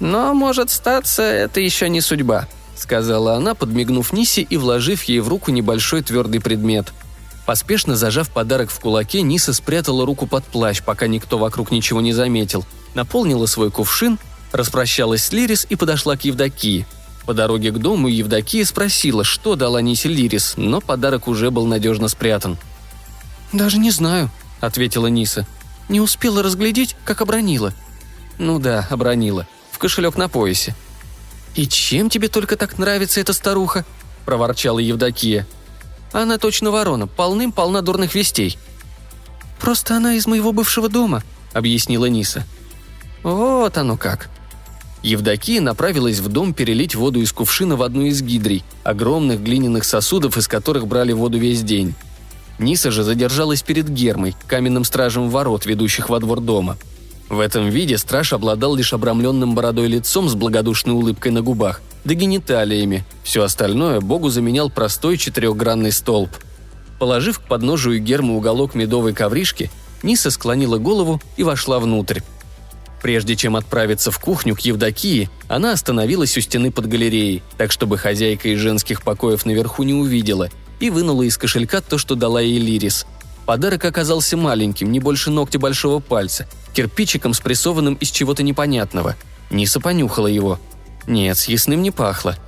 «Но, 0.00 0.34
может 0.34 0.70
статься, 0.70 1.22
это 1.22 1.60
еще 1.60 1.88
не 1.88 2.00
судьба»,— 2.00 2.48
сказала 2.76 3.34
она, 3.34 3.54
подмигнув 3.54 4.12
Нисе 4.12 4.42
и 4.42 4.56
вложив 4.56 5.04
ей 5.04 5.20
в 5.20 5.28
руку 5.28 5.52
небольшой 5.52 6.02
твердый 6.02 6.40
предмет. 6.40 6.92
Поспешно 7.46 7.94
зажав 7.94 8.30
подарок 8.30 8.70
в 8.70 8.80
кулаке, 8.80 9.22
Ниса 9.22 9.52
спрятала 9.52 10.04
руку 10.04 10.26
под 10.26 10.44
плащ, 10.44 10.82
пока 10.82 11.06
никто 11.06 11.38
вокруг 11.38 11.70
ничего 11.70 12.00
не 12.00 12.12
заметил, 12.12 12.64
наполнила 12.94 13.46
свой 13.46 13.70
кувшин, 13.70 14.18
распрощалась 14.54 15.24
с 15.24 15.32
Лирис 15.32 15.66
и 15.68 15.76
подошла 15.76 16.16
к 16.16 16.24
Евдокии. 16.24 16.86
По 17.26 17.34
дороге 17.34 17.72
к 17.72 17.78
дому 17.78 18.08
Евдокия 18.08 18.64
спросила, 18.64 19.24
что 19.24 19.56
дала 19.56 19.82
Нисе 19.82 20.08
Лирис, 20.08 20.54
но 20.56 20.80
подарок 20.80 21.26
уже 21.26 21.50
был 21.50 21.66
надежно 21.66 22.08
спрятан. 22.08 22.56
«Даже 23.52 23.78
не 23.78 23.90
знаю»,— 23.90 24.30
ответила 24.60 25.08
Ниса. 25.08 25.46
«Не 25.88 26.00
успела 26.00 26.42
разглядеть, 26.42 26.96
как 27.04 27.20
обронила». 27.20 27.72
«Ну 28.38 28.58
да, 28.58 28.86
обронила. 28.90 29.46
В 29.70 29.78
кошелек 29.78 30.16
на 30.16 30.28
поясе». 30.28 30.74
«И 31.54 31.66
чем 31.66 32.10
тебе 32.10 32.28
только 32.28 32.56
так 32.56 32.78
нравится 32.78 33.20
эта 33.20 33.32
старуха?»– 33.32 33.84
проворчала 34.24 34.78
Евдокия. 34.78 35.46
«Она 36.12 36.38
точно 36.38 36.70
ворона, 36.70 37.06
полным-полна 37.06 37.80
дурных 37.80 38.14
вестей». 38.14 38.58
«Просто 39.60 39.96
она 39.96 40.14
из 40.14 40.26
моего 40.26 40.52
бывшего 40.52 40.88
дома»,– 40.88 41.22
объяснила 41.52 42.06
Ниса. 42.06 42.44
«Вот 43.22 43.78
оно 43.78 43.96
как», 43.96 44.28
Евдокия 45.04 45.60
направилась 45.60 46.20
в 46.20 46.28
дом 46.28 46.54
перелить 46.54 46.94
воду 46.94 47.20
из 47.20 47.30
кувшина 47.30 47.76
в 47.76 47.82
одну 47.82 48.06
из 48.06 48.22
гидрий, 48.22 48.64
огромных 48.84 49.42
глиняных 49.42 49.84
сосудов, 49.84 50.38
из 50.38 50.48
которых 50.48 50.86
брали 50.86 51.12
воду 51.12 51.36
весь 51.36 51.62
день. 51.62 51.94
Ниса 52.58 52.90
же 52.90 53.02
задержалась 53.02 53.60
перед 53.60 53.86
Гермой, 53.90 54.34
каменным 54.46 54.82
стражем 54.82 55.28
ворот, 55.28 55.66
ведущих 55.66 56.08
во 56.08 56.20
двор 56.20 56.40
дома. 56.40 56.78
В 57.28 57.40
этом 57.40 57.68
виде 57.68 57.98
страж 57.98 58.32
обладал 58.32 58.76
лишь 58.76 58.94
обрамленным 58.94 59.54
бородой 59.54 59.88
лицом 59.88 60.30
с 60.30 60.34
благодушной 60.34 60.94
улыбкой 60.94 61.32
на 61.32 61.42
губах, 61.42 61.82
да 62.04 62.14
гениталиями. 62.14 63.04
Все 63.24 63.42
остальное 63.42 64.00
богу 64.00 64.30
заменял 64.30 64.70
простой 64.70 65.18
четырехгранный 65.18 65.92
столб. 65.92 66.30
Положив 66.98 67.40
к 67.40 67.42
подножию 67.42 68.00
Гермы 68.00 68.38
уголок 68.38 68.74
медовой 68.74 69.12
ковришки, 69.12 69.70
Ниса 70.02 70.30
склонила 70.30 70.78
голову 70.78 71.20
и 71.36 71.42
вошла 71.42 71.78
внутрь. 71.78 72.20
Прежде 73.04 73.36
чем 73.36 73.54
отправиться 73.54 74.10
в 74.10 74.18
кухню 74.18 74.56
к 74.56 74.60
Евдокии, 74.60 75.28
она 75.46 75.72
остановилась 75.72 76.38
у 76.38 76.40
стены 76.40 76.72
под 76.72 76.86
галереей, 76.86 77.42
так 77.58 77.70
чтобы 77.70 77.98
хозяйка 77.98 78.48
из 78.48 78.58
женских 78.58 79.02
покоев 79.02 79.44
наверху 79.44 79.82
не 79.82 79.92
увидела, 79.92 80.48
и 80.80 80.88
вынула 80.88 81.24
из 81.24 81.36
кошелька 81.36 81.82
то, 81.82 81.98
что 81.98 82.14
дала 82.14 82.40
ей 82.40 82.58
Лирис. 82.58 83.04
Подарок 83.44 83.84
оказался 83.84 84.38
маленьким, 84.38 84.90
не 84.90 85.00
больше 85.00 85.30
ногтя 85.30 85.58
большого 85.58 85.98
пальца, 86.00 86.48
кирпичиком, 86.72 87.34
спрессованным 87.34 87.92
из 87.96 88.10
чего-то 88.10 88.42
непонятного. 88.42 89.16
Ниса 89.50 89.80
понюхала 89.80 90.28
его. 90.28 90.58
Нет, 91.06 91.36
с 91.36 91.46
ясным 91.46 91.82
не 91.82 91.90
пахло. 91.90 92.38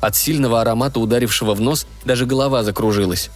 От 0.00 0.14
сильного 0.14 0.60
аромата, 0.60 1.00
ударившего 1.00 1.54
в 1.54 1.60
нос, 1.60 1.88
даже 2.04 2.24
голова 2.24 2.62
закружилась. 2.62 3.30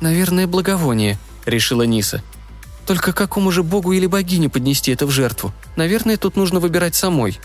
«Наверное, 0.00 0.46
благовоние»,— 0.46 1.18
решила 1.44 1.82
Ниса. 1.82 2.22
Только 2.86 3.12
какому 3.12 3.50
же 3.50 3.64
богу 3.64 3.92
или 3.92 4.06
богине 4.06 4.48
поднести 4.48 4.92
это 4.92 5.06
в 5.06 5.10
жертву? 5.10 5.52
Наверное, 5.74 6.16
тут 6.16 6.36
нужно 6.36 6.60
выбирать 6.60 6.94
самой. 6.94 7.38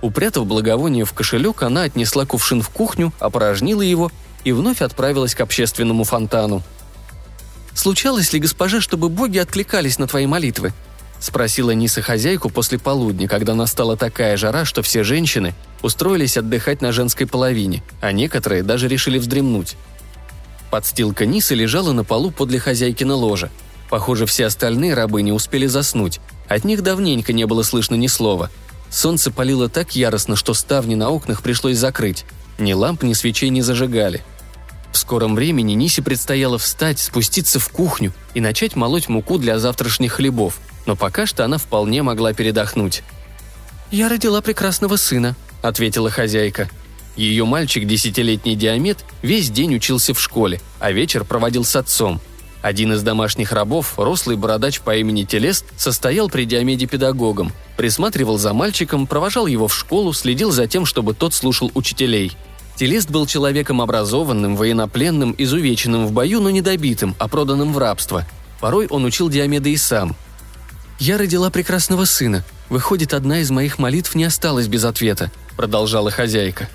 Упрятав 0.00 0.46
благовоние 0.46 1.04
в 1.04 1.12
кошелек, 1.12 1.62
она 1.62 1.82
отнесла 1.82 2.24
кувшин 2.24 2.62
в 2.62 2.70
кухню, 2.70 3.12
опорожнила 3.20 3.82
его 3.82 4.10
и 4.44 4.52
вновь 4.52 4.80
отправилась 4.80 5.34
к 5.34 5.40
общественному 5.40 6.04
фонтану. 6.04 6.62
«Случалось 7.74 8.32
ли, 8.32 8.40
госпожа, 8.40 8.80
чтобы 8.80 9.08
боги 9.08 9.38
откликались 9.38 9.98
на 9.98 10.06
твои 10.06 10.26
молитвы?»– 10.26 10.72
спросила 11.20 11.70
Ниса 11.70 12.02
хозяйку 12.02 12.50
после 12.50 12.78
полудня, 12.78 13.28
когда 13.28 13.54
настала 13.54 13.96
такая 13.96 14.36
жара, 14.36 14.64
что 14.64 14.82
все 14.82 15.04
женщины 15.04 15.54
устроились 15.82 16.36
отдыхать 16.36 16.82
на 16.82 16.92
женской 16.92 17.26
половине, 17.26 17.82
а 18.00 18.12
некоторые 18.12 18.62
даже 18.62 18.88
решили 18.88 19.18
вздремнуть. 19.18 19.76
Подстилка 20.70 21.24
Нисы 21.24 21.54
лежала 21.54 21.92
на 21.92 22.04
полу 22.04 22.30
подле 22.30 22.58
хозяйкина 22.58 23.14
ложа– 23.14 23.50
Похоже, 23.92 24.24
все 24.24 24.46
остальные 24.46 24.94
рабы 24.94 25.20
не 25.20 25.32
успели 25.32 25.66
заснуть. 25.66 26.18
От 26.48 26.64
них 26.64 26.82
давненько 26.82 27.34
не 27.34 27.44
было 27.44 27.62
слышно 27.62 27.94
ни 27.94 28.06
слова. 28.06 28.50
Солнце 28.88 29.30
палило 29.30 29.68
так 29.68 29.94
яростно, 29.94 30.34
что 30.34 30.54
ставни 30.54 30.94
на 30.94 31.10
окнах 31.10 31.42
пришлось 31.42 31.76
закрыть. 31.76 32.24
Ни 32.58 32.72
ламп, 32.72 33.02
ни 33.02 33.12
свечей 33.12 33.50
не 33.50 33.60
зажигали. 33.60 34.22
В 34.92 34.96
скором 34.96 35.34
времени 35.34 35.74
Нисе 35.74 36.00
предстояло 36.00 36.56
встать, 36.56 37.00
спуститься 37.00 37.60
в 37.60 37.68
кухню 37.68 38.14
и 38.32 38.40
начать 38.40 38.76
молоть 38.76 39.10
муку 39.10 39.36
для 39.36 39.58
завтрашних 39.58 40.12
хлебов, 40.14 40.58
но 40.86 40.96
пока 40.96 41.26
что 41.26 41.44
она 41.44 41.58
вполне 41.58 42.02
могла 42.02 42.32
передохнуть. 42.32 43.02
«Я 43.90 44.08
родила 44.08 44.40
прекрасного 44.40 44.96
сына»,— 44.96 45.36
ответила 45.60 46.08
хозяйка. 46.08 46.70
Ее 47.14 47.44
мальчик, 47.44 47.86
десятилетний 47.86 48.54
Диамет, 48.54 49.04
весь 49.20 49.50
день 49.50 49.76
учился 49.76 50.14
в 50.14 50.20
школе, 50.20 50.62
а 50.80 50.92
вечер 50.92 51.24
проводил 51.24 51.62
с 51.62 51.76
отцом— 51.76 52.22
один 52.62 52.92
из 52.92 53.02
домашних 53.02 53.52
рабов, 53.52 53.94
рослый 53.98 54.36
бородач 54.36 54.80
по 54.80 54.96
имени 54.96 55.24
Телест, 55.24 55.66
состоял 55.76 56.28
при 56.28 56.44
Диомеде 56.44 56.86
педагогом, 56.86 57.52
присматривал 57.76 58.38
за 58.38 58.52
мальчиком, 58.54 59.08
провожал 59.08 59.48
его 59.48 59.66
в 59.66 59.74
школу, 59.74 60.12
следил 60.12 60.52
за 60.52 60.68
тем, 60.68 60.86
чтобы 60.86 61.12
тот 61.12 61.34
слушал 61.34 61.72
учителей. 61.74 62.32
Телест 62.76 63.10
был 63.10 63.26
человеком 63.26 63.82
образованным, 63.82 64.56
военнопленным, 64.56 65.34
изувеченным 65.36 66.06
в 66.06 66.12
бою, 66.12 66.40
но 66.40 66.50
недобитым, 66.50 67.16
а 67.18 67.26
проданным 67.26 67.72
в 67.72 67.78
рабство. 67.78 68.24
Порой 68.60 68.86
он 68.86 69.04
учил 69.04 69.28
Диомеда 69.28 69.68
и 69.68 69.76
сам. 69.76 70.14
«Я 71.00 71.18
родила 71.18 71.50
прекрасного 71.50 72.04
сына. 72.04 72.44
Выходит, 72.68 73.12
одна 73.12 73.40
из 73.40 73.50
моих 73.50 73.80
молитв 73.80 74.14
не 74.14 74.24
осталась 74.24 74.68
без 74.68 74.84
ответа»,— 74.84 75.32
продолжала 75.56 76.12
хозяйка. 76.12 76.68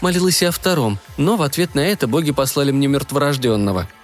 Молилась 0.00 0.42
я 0.42 0.50
о 0.50 0.52
втором, 0.52 1.00
но 1.16 1.36
в 1.36 1.42
ответ 1.42 1.74
на 1.74 1.80
это 1.80 2.06
боги 2.06 2.30
послали 2.30 2.70
мне 2.70 2.86
мертворожденного— 2.86 3.88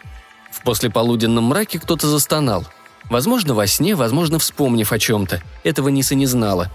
в 0.55 0.63
послеполуденном 0.63 1.45
мраке 1.45 1.81
кто-то 1.81 2.09
застонал. 2.09 2.65
Возможно, 3.11 3.55
во 3.55 3.67
сне, 3.67 3.95
возможно, 3.95 4.39
вспомнив 4.39 4.91
о 4.93 4.99
чем-то. 4.99 5.43
Этого 5.65 5.89
Ниса 5.89 6.15
не 6.15 6.27
знала. 6.27 6.71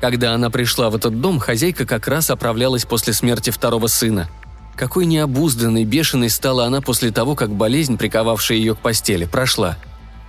Когда 0.00 0.34
она 0.34 0.50
пришла 0.50 0.90
в 0.90 0.94
этот 0.94 1.20
дом, 1.20 1.38
хозяйка 1.38 1.86
как 1.86 2.06
раз 2.06 2.30
оправлялась 2.30 2.84
после 2.84 3.14
смерти 3.14 3.50
второго 3.50 3.86
сына. 3.86 4.28
Какой 4.76 5.06
необузданной, 5.06 5.84
бешеной 5.84 6.28
стала 6.28 6.66
она 6.66 6.82
после 6.82 7.10
того, 7.10 7.34
как 7.34 7.50
болезнь, 7.50 7.96
приковавшая 7.96 8.58
ее 8.58 8.74
к 8.74 8.78
постели, 8.78 9.24
прошла. 9.24 9.78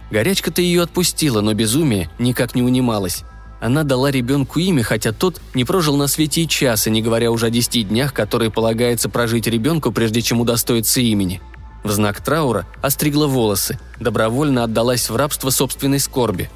Горячка-то 0.09 0.61
ее 0.61 0.83
отпустила, 0.83 1.41
но 1.41 1.53
безумие 1.53 2.09
никак 2.17 2.55
не 2.55 2.61
унималось. 2.61 3.23
Она 3.59 3.83
дала 3.83 4.09
ребенку 4.09 4.59
имя, 4.59 4.83
хотя 4.83 5.11
тот 5.11 5.41
не 5.53 5.65
прожил 5.65 5.97
на 5.97 6.07
свете 6.07 6.43
и 6.43 6.47
часа, 6.47 6.89
не 6.89 7.01
говоря 7.01 7.31
уже 7.31 7.47
о 7.47 7.49
десяти 7.49 7.83
днях, 7.83 8.13
которые 8.13 8.49
полагается 8.49 9.09
прожить 9.09 9.47
ребенку, 9.47 9.91
прежде 9.91 10.21
чем 10.21 10.39
удостоиться 10.39 11.01
имени– 11.01 11.41
в 11.83 11.91
знак 11.91 12.21
траура 12.21 12.65
остригла 12.81 13.27
волосы, 13.27 13.79
добровольно 13.99 14.63
отдалась 14.63 15.09
в 15.09 15.15
рабство 15.15 15.49
собственной 15.49 15.99
скорби. 15.99 16.49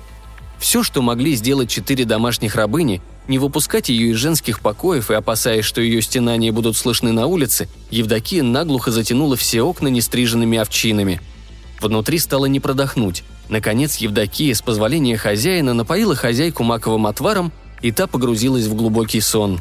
Все, 0.60 0.84
что 0.84 1.02
могли 1.02 1.36
сделать 1.36 1.70
четыре 1.70 2.06
домашних 2.06 2.56
рабыни, 2.56 3.02
не 3.28 3.40
выпускать 3.40 3.90
ее 3.90 4.12
из 4.12 4.18
женских 4.18 4.60
покоев 4.60 5.10
и 5.10 5.14
опасаясь, 5.14 5.66
что 5.66 5.82
ее 5.82 6.02
стенания 6.02 6.52
будут 6.52 6.76
слышны 6.76 7.12
на 7.12 7.28
улице, 7.28 7.68
Евдокия 7.90 8.44
наглухо 8.44 8.92
затянула 8.92 9.36
все 9.36 9.62
окна 9.62 9.88
нестриженными 9.88 10.58
овчинами. 10.58 11.22
Внутри 11.80 12.20
стало 12.20 12.46
не 12.46 12.60
продохнуть. 12.60 13.24
Наконец 13.50 13.98
Евдокия, 13.98 14.54
с 14.54 14.62
позволения 14.62 15.18
хозяина, 15.18 15.74
напоила 15.74 16.16
хозяйку 16.16 16.64
маковым 16.64 17.08
отваром, 17.08 17.52
и 17.82 17.92
та 17.92 18.08
погрузилась 18.08 18.66
в 18.66 18.76
глубокий 18.76 19.22
сон. 19.22 19.60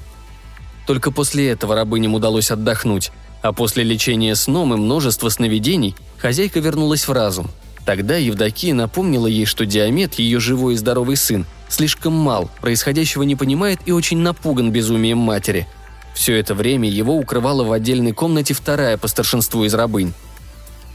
Только 0.87 1.11
после 1.11 1.49
этого 1.49 1.75
рабыням 1.75 2.15
удалось 2.15 2.51
отдохнуть. 2.51 3.11
А 3.43 3.53
после 3.53 3.85
лечения 3.85 4.35
сном 4.35 4.75
и 4.75 4.77
множества 4.77 5.29
сновидений 5.31 5.95
хозяйка 6.19 6.61
вернулась 6.61 7.09
в 7.09 7.13
разум. 7.13 7.51
Тогда 7.87 8.17
Евдокия 8.17 8.75
напомнила 8.75 9.27
ей, 9.27 9.47
что 9.47 9.65
Диамет, 9.65 10.15
ее 10.15 10.39
живой 10.39 10.75
и 10.75 10.77
здоровый 10.77 11.17
сын, 11.17 11.47
слишком 11.69 12.13
мал, 12.13 12.51
происходящего 12.61 13.23
не 13.23 13.37
понимает 13.37 13.81
и 13.87 13.93
очень 13.93 14.19
напуган 14.19 14.71
безумием 14.71 15.19
матери. 15.19 15.67
Все 16.15 16.37
это 16.37 16.55
время 16.55 16.89
его 16.91 17.17
укрывала 17.17 17.65
в 17.65 17.73
отдельной 17.73 18.13
комнате 18.13 18.53
вторая 18.53 18.99
по 18.99 19.09
старшинству 19.09 19.65
из 19.65 19.73
рабынь. 19.73 20.13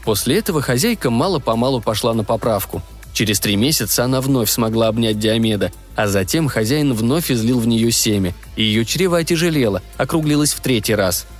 После 0.04 0.38
этого 0.38 0.62
хозяйка 0.62 1.10
мало-помалу 1.10 1.80
пошла 1.80 2.14
на 2.14 2.22
поправку. 2.22 2.80
Через 3.12 3.40
три 3.40 3.56
месяца 3.56 4.04
она 4.04 4.20
вновь 4.20 4.50
смогла 4.50 4.88
обнять 4.88 5.18
Диомеда, 5.18 5.72
а 5.96 6.06
затем 6.06 6.48
хозяин 6.48 6.92
вновь 6.92 7.30
излил 7.30 7.58
в 7.58 7.66
нее 7.66 7.90
семя, 7.90 8.34
и 8.54 8.62
ее 8.62 8.84
чрево 8.84 9.18
отяжелело, 9.18 9.82
округлилось 9.96 10.52
в 10.52 10.60
третий 10.60 10.94
раз– 10.94 11.26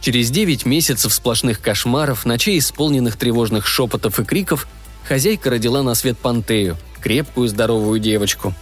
Через 0.00 0.30
девять 0.30 0.64
месяцев 0.64 1.12
сплошных 1.12 1.60
кошмаров, 1.60 2.24
ночей 2.24 2.58
исполненных 2.58 3.16
тревожных 3.16 3.66
шепотов 3.66 4.20
и 4.20 4.24
криков, 4.24 4.68
хозяйка 5.06 5.50
родила 5.50 5.82
на 5.82 5.94
свет 5.94 6.18
Пантею, 6.18 6.76
крепкую 7.00 7.48
здоровую 7.48 7.98
девочку. 7.98 8.54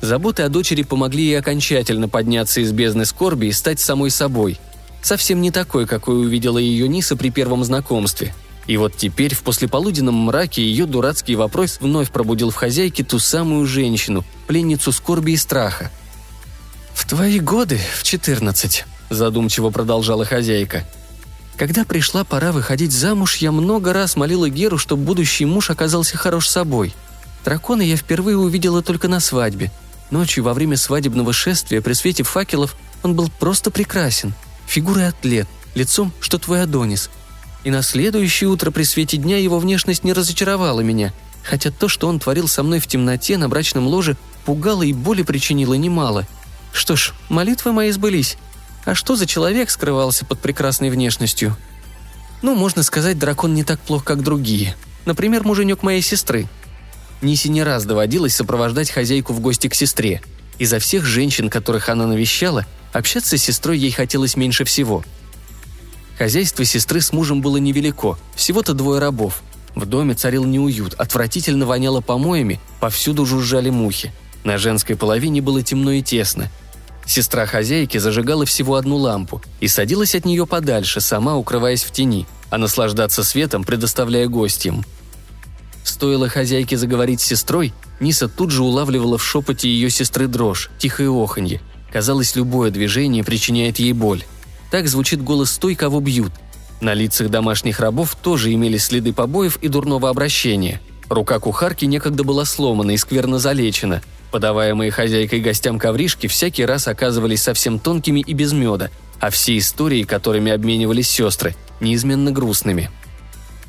Заботы 0.00 0.42
о 0.42 0.48
дочери 0.48 0.82
помогли 0.82 1.24
ей 1.24 1.38
окончательно 1.38 2.08
подняться 2.08 2.60
из 2.60 2.70
бездны 2.70 3.04
скорби 3.04 3.46
и 3.46 3.52
стать 3.52 3.80
самой 3.80 4.10
собой. 4.10 4.58
Совсем 5.02 5.40
не 5.40 5.50
такой, 5.50 5.86
какой 5.86 6.20
увидела 6.20 6.58
ее 6.58 6.88
Ниса 6.88 7.16
при 7.16 7.30
первом 7.30 7.64
знакомстве. 7.64 8.34
И 8.66 8.76
вот 8.76 8.96
теперь, 8.96 9.34
в 9.34 9.42
послеполуденном 9.42 10.14
мраке, 10.14 10.62
ее 10.62 10.86
дурацкий 10.86 11.36
вопрос 11.36 11.78
вновь 11.80 12.10
пробудил 12.10 12.50
в 12.50 12.56
хозяйке 12.56 13.04
ту 13.04 13.18
самую 13.18 13.66
женщину, 13.66 14.24
пленницу 14.46 14.92
скорби 14.92 15.32
и 15.32 15.36
страха. 15.36 15.90
«В 16.92 17.06
твои 17.08 17.38
годы, 17.38 17.78
в 17.98 18.02
четырнадцать»,– 18.02 18.84
задумчиво 19.10 19.70
продолжала 19.70 20.24
хозяйка. 20.24 20.84
«Когда 21.56 21.84
пришла 21.84 22.24
пора 22.24 22.52
выходить 22.52 22.92
замуж, 22.92 23.36
я 23.36 23.52
много 23.52 23.92
раз 23.92 24.16
молила 24.16 24.48
Геру, 24.48 24.78
чтобы 24.78 25.04
будущий 25.04 25.44
муж 25.44 25.70
оказался 25.70 26.16
хорош 26.16 26.48
собой. 26.48 26.94
Дракона 27.44 27.82
я 27.82 27.96
впервые 27.96 28.36
увидела 28.36 28.82
только 28.82 29.08
на 29.08 29.20
свадьбе. 29.20 29.70
Ночью 30.10 30.44
во 30.44 30.52
время 30.52 30.76
свадебного 30.76 31.32
шествия 31.32 31.80
при 31.80 31.92
свете 31.94 32.22
факелов 32.22 32.76
он 33.02 33.14
был 33.14 33.30
просто 33.38 33.70
прекрасен. 33.70 34.34
Фигурой 34.66 35.08
атлет, 35.08 35.48
лицом, 35.74 36.12
что 36.20 36.38
твой 36.38 36.62
Адонис. 36.62 37.10
И 37.64 37.70
на 37.70 37.82
следующее 37.82 38.50
утро 38.50 38.70
при 38.70 38.82
свете 38.84 39.16
дня 39.16 39.38
его 39.38 39.58
внешность 39.58 40.04
не 40.04 40.12
разочаровала 40.12 40.80
меня, 40.80 41.12
хотя 41.42 41.70
то, 41.70 41.88
что 41.88 42.08
он 42.08 42.20
творил 42.20 42.48
со 42.48 42.62
мной 42.62 42.80
в 42.80 42.86
темноте 42.86 43.38
на 43.38 43.48
брачном 43.48 43.86
ложе, 43.86 44.16
пугало 44.44 44.82
и 44.82 44.92
боли 44.92 45.22
причинило 45.22 45.74
немало. 45.74 46.26
Что 46.72 46.96
ж, 46.96 47.12
молитвы 47.28 47.72
мои 47.72 47.90
сбылись. 47.90 48.36
А 48.86 48.94
что 48.94 49.16
за 49.16 49.26
человек 49.26 49.68
скрывался 49.68 50.24
под 50.24 50.38
прекрасной 50.38 50.88
внешностью? 50.88 51.54
Ну, 52.40 52.54
можно 52.54 52.82
сказать, 52.82 53.18
дракон 53.18 53.52
не 53.52 53.64
так 53.64 53.78
плох, 53.80 54.02
как 54.02 54.22
другие. 54.22 54.74
Например, 55.04 55.44
муженек 55.44 55.82
моей 55.82 56.00
сестры. 56.00 56.48
Нисе 57.20 57.50
не 57.50 57.62
раз 57.62 57.84
доводилось 57.84 58.34
сопровождать 58.34 58.90
хозяйку 58.90 59.34
в 59.34 59.40
гости 59.40 59.68
к 59.68 59.74
сестре. 59.74 60.22
Изо 60.58 60.78
всех 60.78 61.04
женщин, 61.04 61.50
которых 61.50 61.90
она 61.90 62.06
навещала, 62.06 62.64
общаться 62.94 63.36
с 63.36 63.42
сестрой 63.42 63.76
ей 63.76 63.90
хотелось 63.90 64.36
меньше 64.36 64.64
всего– 64.64 65.04
Хозяйство 66.18 66.64
сестры 66.64 67.02
с 67.02 67.12
мужем 67.12 67.42
было 67.42 67.58
невелико, 67.58 68.16
всего-то 68.34 68.72
двое 68.72 69.00
рабов. 69.00 69.42
В 69.74 69.84
доме 69.84 70.14
царил 70.14 70.44
неуют, 70.44 70.94
отвратительно 70.94 71.66
воняло 71.66 72.00
помоями, 72.00 72.58
повсюду 72.80 73.26
жужжали 73.26 73.68
мухи. 73.68 74.12
На 74.42 74.56
женской 74.56 74.96
половине 74.96 75.42
было 75.42 75.62
темно 75.62 75.92
и 75.92 76.02
тесно. 76.02 76.50
Сестра 77.06 77.46
хозяйки 77.46 77.98
зажигала 77.98 78.44
всего 78.44 78.74
одну 78.74 78.96
лампу 78.96 79.40
и 79.60 79.68
садилась 79.68 80.14
от 80.14 80.24
нее 80.24 80.46
подальше, 80.46 81.00
сама 81.00 81.36
укрываясь 81.36 81.84
в 81.84 81.92
тени, 81.92 82.26
а 82.50 82.58
наслаждаться 82.58 83.22
светом 83.22 83.64
предоставляя 83.64 84.26
гостям. 84.26 84.84
Стоило 85.84 86.28
хозяйке 86.28 86.76
заговорить 86.76 87.20
с 87.20 87.26
сестрой, 87.26 87.72
Ниса 88.00 88.28
тут 88.28 88.50
же 88.50 88.62
улавливала 88.62 89.18
в 89.18 89.24
шепоте 89.24 89.68
ее 89.68 89.88
сестры 89.88 90.26
дрожь, 90.26 90.68
тихое 90.78 91.10
оханье. 91.10 91.60
Казалось, 91.92 92.34
любое 92.34 92.70
движение 92.70 93.24
причиняет 93.24 93.78
ей 93.78 93.92
боль. 93.92 94.24
Так 94.70 94.88
звучит 94.88 95.22
голос 95.22 95.56
той, 95.58 95.76
кого 95.76 96.00
бьют. 96.00 96.32
На 96.80 96.92
лицах 96.92 97.30
домашних 97.30 97.80
рабов 97.80 98.16
тоже 98.16 98.52
имелись 98.52 98.86
следы 98.86 99.12
побоев 99.12 99.58
и 99.62 99.68
дурного 99.68 100.10
обращения. 100.10 100.80
Рука 101.08 101.38
кухарки 101.38 101.84
некогда 101.84 102.24
была 102.24 102.44
сломана 102.44 102.90
и 102.90 102.96
скверно 102.96 103.38
залечена. 103.38 104.02
Подаваемые 104.30 104.90
хозяйкой 104.90 105.40
гостям 105.40 105.78
ковришки 105.78 106.26
всякий 106.26 106.64
раз 106.64 106.88
оказывались 106.88 107.42
совсем 107.42 107.78
тонкими 107.78 108.20
и 108.20 108.32
без 108.32 108.52
меда, 108.52 108.90
а 109.20 109.30
все 109.30 109.56
истории, 109.56 110.02
которыми 110.02 110.52
обменивались 110.52 111.08
сестры, 111.08 111.54
неизменно 111.80 112.32
грустными. 112.32 112.90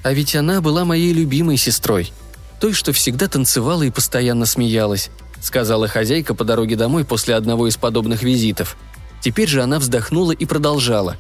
А 0.03 0.13
ведь 0.13 0.35
она 0.35 0.61
была 0.61 0.85
моей 0.85 1.13
любимой 1.13 1.57
сестрой. 1.57 2.11
Той, 2.59 2.73
что 2.73 2.91
всегда 2.91 3.27
танцевала 3.27 3.83
и 3.83 3.91
постоянно 3.91 4.45
смеялась, 4.45 5.09
сказала 5.41 5.87
хозяйка 5.87 6.33
по 6.33 6.43
дороге 6.43 6.75
домой 6.75 7.05
после 7.05 7.35
одного 7.35 7.67
из 7.67 7.77
подобных 7.77 8.23
визитов– 8.23 8.77
Теперь 9.21 9.47
же 9.49 9.61
она 9.61 9.79
вздохнула 9.79 10.31
и 10.31 10.45
продолжала. 10.45 11.17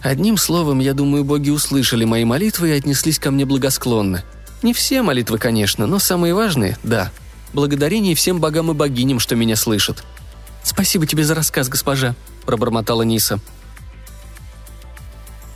Одним 0.00 0.36
словом, 0.36 0.78
я 0.78 0.94
думаю, 0.94 1.24
боги 1.24 1.50
услышали 1.50 2.04
мои 2.04 2.24
молитвы 2.24 2.70
и 2.70 2.72
отнеслись 2.72 3.18
ко 3.18 3.30
мне 3.30 3.44
благосклонно. 3.44 4.24
Не 4.62 4.72
все 4.72 5.02
молитвы, 5.02 5.38
конечно, 5.38 5.86
но 5.86 5.98
самые 5.98 6.34
важные– 6.34 6.78
да. 6.82 7.12
Благодарение 7.52 8.14
всем 8.14 8.40
богам 8.40 8.70
и 8.70 8.74
богиням, 8.74 9.18
что 9.18 9.36
меня 9.36 9.56
слышат. 9.56 10.04
«Спасибо 10.62 11.06
тебе 11.06 11.24
за 11.24 11.34
рассказ, 11.34 11.68
госпожа»,– 11.68 12.14
пробормотала 12.44 13.02
Ниса. 13.02 13.40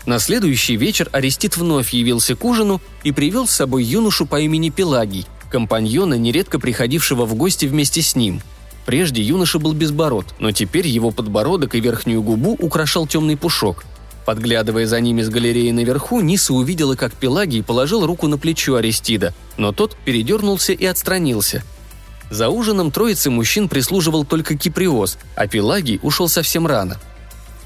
На 0.07 0.18
следующий 0.18 0.76
вечер 0.76 1.09
Арестит 1.12 1.57
вновь 1.57 1.92
явился 1.92 2.37
к 2.37 2.44
ужину 2.44 2.80
и 3.04 3.12
привел 3.12 3.46
с 3.46 3.52
собой 3.52 3.85
юношу 3.85 4.26
по 4.26 4.40
имени 4.40 4.70
Пелагий, 4.70 5.26
компаньона, 5.50 6.14
нередко 6.14 6.59
приходившего 6.59 7.24
в 7.24 7.35
гости 7.35 7.66
вместе 7.66 8.02
с 8.02 8.14
ним– 8.14 8.42
Прежде 8.87 9.22
юноша 9.22 9.59
был 9.59 9.72
безбород, 9.72 10.26
но 10.38 10.52
теперь 10.52 10.87
его 10.87 11.11
подбородок 11.11 11.74
и 11.74 11.80
верхнюю 11.80 12.22
губу 12.22 12.57
украшал 12.59 13.07
темный 13.07 13.37
пушок. 13.37 13.85
Подглядывая 14.26 14.87
за 14.87 15.00
ними 15.00 15.22
с 15.22 15.28
галереи 15.28 15.70
наверху, 15.70 16.20
Ниса 16.20 16.54
увидела, 16.54 16.94
как 16.94 17.12
Пелагий 17.14 17.62
положил 17.62 18.07
руку 18.07 18.26
на 18.26 18.38
плечо 18.38 18.76
Аристида, 18.76 19.35
но 19.57 19.72
тот 19.72 19.96
передернулся 20.04 20.72
и 20.72 20.85
отстранился. 20.87 21.62
За 22.30 22.48
ужином 22.48 22.90
троице 22.90 23.30
мужчин 23.30 23.68
прислуживал 23.68 24.24
только 24.24 24.56
Киприос, 24.56 25.18
а 25.37 25.46
Пелагий 25.46 26.00
ушел 26.02 26.28
совсем 26.28 26.66
рано. 26.66 26.98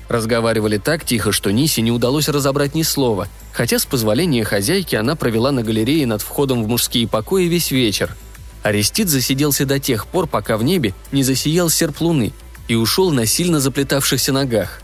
Разговаривали 0.09 0.79
так 0.79 1.05
тихо, 1.05 1.33
что 1.33 1.53
Нисе 1.53 1.83
не 1.83 1.93
удалось 1.93 2.29
разобрать 2.29 2.75
ни 2.75 2.83
слова, 2.83 3.29
хотя 3.53 3.79
с 3.79 3.87
позволения 3.87 4.45
хозяйки 4.45 4.97
она 4.97 5.17
провела 5.17 5.53
на 5.53 5.63
галерее 5.63 6.07
над 6.07 6.23
входом 6.23 6.65
в 6.65 6.69
мужские 6.69 7.07
покои 7.07 7.45
весь 7.45 7.71
вечер– 7.71 8.17
Арестит 8.63 9.09
засиделся 9.09 9.65
до 9.67 9.79
тех 9.79 10.07
пор, 10.07 10.27
пока 10.27 10.57
в 10.57 10.63
небе 10.63 10.95
не 11.13 11.23
засиял 11.23 11.71
серп 11.71 12.01
луны 12.01 12.33
и 12.67 12.75
ушел 12.75 13.11
на 13.11 13.25
сильно 13.27 13.61
заплетавшихся 13.61 14.33
ногах. 14.33 14.83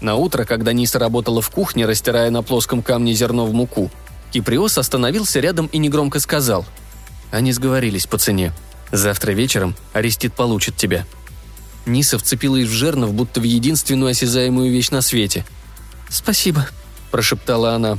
На 0.00 0.16
утро, 0.16 0.44
когда 0.44 0.72
Ниса 0.72 0.98
работала 0.98 1.40
в 1.40 1.50
кухне, 1.50 1.86
растирая 1.86 2.30
на 2.30 2.42
плоском 2.42 2.82
камне 2.82 3.12
зерно 3.12 3.46
в 3.46 3.52
муку, 3.52 3.90
Киприос 4.32 4.78
остановился 4.78 5.40
рядом 5.40 5.66
и 5.66 5.78
негромко 5.78 6.20
сказал. 6.20 6.64
«Они 7.30 7.52
сговорились 7.52 8.06
по 8.06 8.18
цене. 8.18 8.52
Завтра 8.92 9.32
вечером 9.32 9.74
Арестит 9.92 10.34
получит 10.34 10.76
тебя». 10.76 11.06
Ниса 11.86 12.18
вцепилась 12.18 12.68
в 12.68 12.72
жернов, 12.72 13.14
будто 13.14 13.40
в 13.40 13.44
единственную 13.44 14.10
осязаемую 14.10 14.70
вещь 14.70 14.90
на 14.90 15.00
свете. 15.00 15.44
«Спасибо»,– 16.08 16.68
прошептала 17.10 17.74
она. 17.74 17.98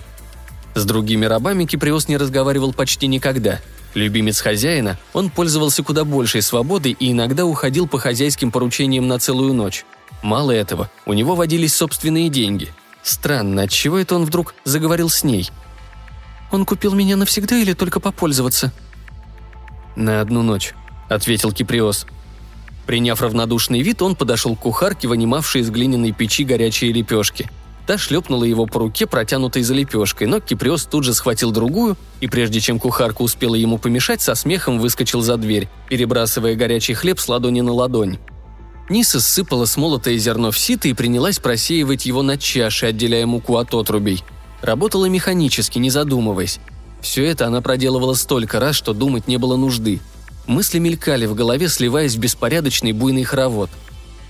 С 0.76 0.86
другими 0.86 1.26
рабами 1.26 1.66
Киприос 1.66 2.08
не 2.08 2.18
разговаривал 2.18 2.74
почти 2.74 3.08
никогда– 3.08 3.60
Любимец 3.94 4.40
хозяина, 4.40 4.98
он 5.14 5.30
пользовался 5.30 5.84
куда 5.84 6.06
большей 6.06 6.42
свободой 6.42 6.96
и 6.98 7.12
иногда 7.12 7.46
уходил 7.46 7.88
по 7.88 8.00
хозяйским 8.00 8.52
поручениям 8.52 9.08
на 9.08 9.20
целую 9.20 9.54
ночь. 9.54 9.86
Мало 10.24 10.52
этого, 10.52 10.90
у 11.06 11.14
него 11.14 11.36
водились 11.36 11.76
собственные 11.76 12.30
деньги. 12.30 12.70
Странно, 13.04 13.64
отчего 13.64 13.98
это 13.98 14.16
он 14.16 14.26
вдруг 14.26 14.56
заговорил 14.64 15.10
с 15.10 15.24
ней? 15.24 15.50
«Он 16.52 16.66
купил 16.66 16.94
меня 16.94 17.16
навсегда 17.16 17.58
или 17.58 17.74
только 17.74 18.00
попользоваться?» 18.02 18.74
«На 19.96 20.20
одну 20.20 20.42
ночь»,— 20.42 20.74
ответил 21.14 21.52
Киприос. 21.52 22.06
Приняв 22.86 23.22
равнодушный 23.22 23.82
вид, 23.82 24.02
он 24.02 24.16
подошел 24.16 24.56
к 24.56 24.60
кухарке, 24.60 25.08
вынимавшей 25.08 25.62
из 25.62 25.70
глиняной 25.70 26.12
печи 26.12 26.44
горячие 26.44 26.92
лепешки— 26.92 27.50
Та 27.88 27.98
шлепнула 27.98 28.44
его 28.44 28.68
по 28.68 28.80
руке, 28.80 29.08
протянутой 29.08 29.64
за 29.64 29.74
лепешкой, 29.74 30.28
но 30.28 30.40
Киприос 30.40 30.86
тут 30.86 31.04
же 31.04 31.14
схватил 31.14 31.52
другую, 31.52 31.98
и 32.20 32.28
прежде 32.28 32.60
чем 32.60 32.80
кухарка 32.80 33.22
успела 33.22 33.56
ему 33.56 33.78
помешать, 33.78 34.22
со 34.22 34.36
смехом 34.36 34.80
выскочил 34.80 35.22
за 35.22 35.38
дверь, 35.38 35.68
перебрасывая 35.90 36.56
горячий 36.56 36.94
хлеб 36.94 37.20
с 37.20 37.28
ладони 37.28 37.62
на 37.62 37.74
ладонь. 37.74 38.20
Ниса 38.90 39.20
ссыпала 39.20 39.66
смолотое 39.66 40.18
зерно 40.18 40.52
в 40.52 40.60
сито 40.60 40.88
и 40.88 40.94
принялась 40.94 41.40
просеивать 41.40 42.06
его 42.06 42.22
на 42.24 42.38
чаше, 42.38 42.88
отделяя 42.88 43.26
муку 43.26 43.58
от 43.58 43.74
отрубей. 43.74 44.24
Работала 44.62 45.06
механически, 45.06 45.80
не 45.80 45.90
задумываясь. 45.90 46.60
Все 47.02 47.26
это 47.26 47.48
она 47.48 47.62
проделывала 47.62 48.14
столько 48.14 48.60
раз, 48.60 48.76
что 48.76 48.94
думать 48.94 49.28
не 49.28 49.38
было 49.38 49.58
нужды. 49.58 50.02
Мысли 50.48 50.80
мелькали 50.80 51.26
в 51.26 51.36
голове, 51.36 51.70
сливаясь 51.70 52.16
в 52.16 52.20
беспорядочный 52.20 52.92
буйный 52.92 53.24
хоровод– 53.24 53.70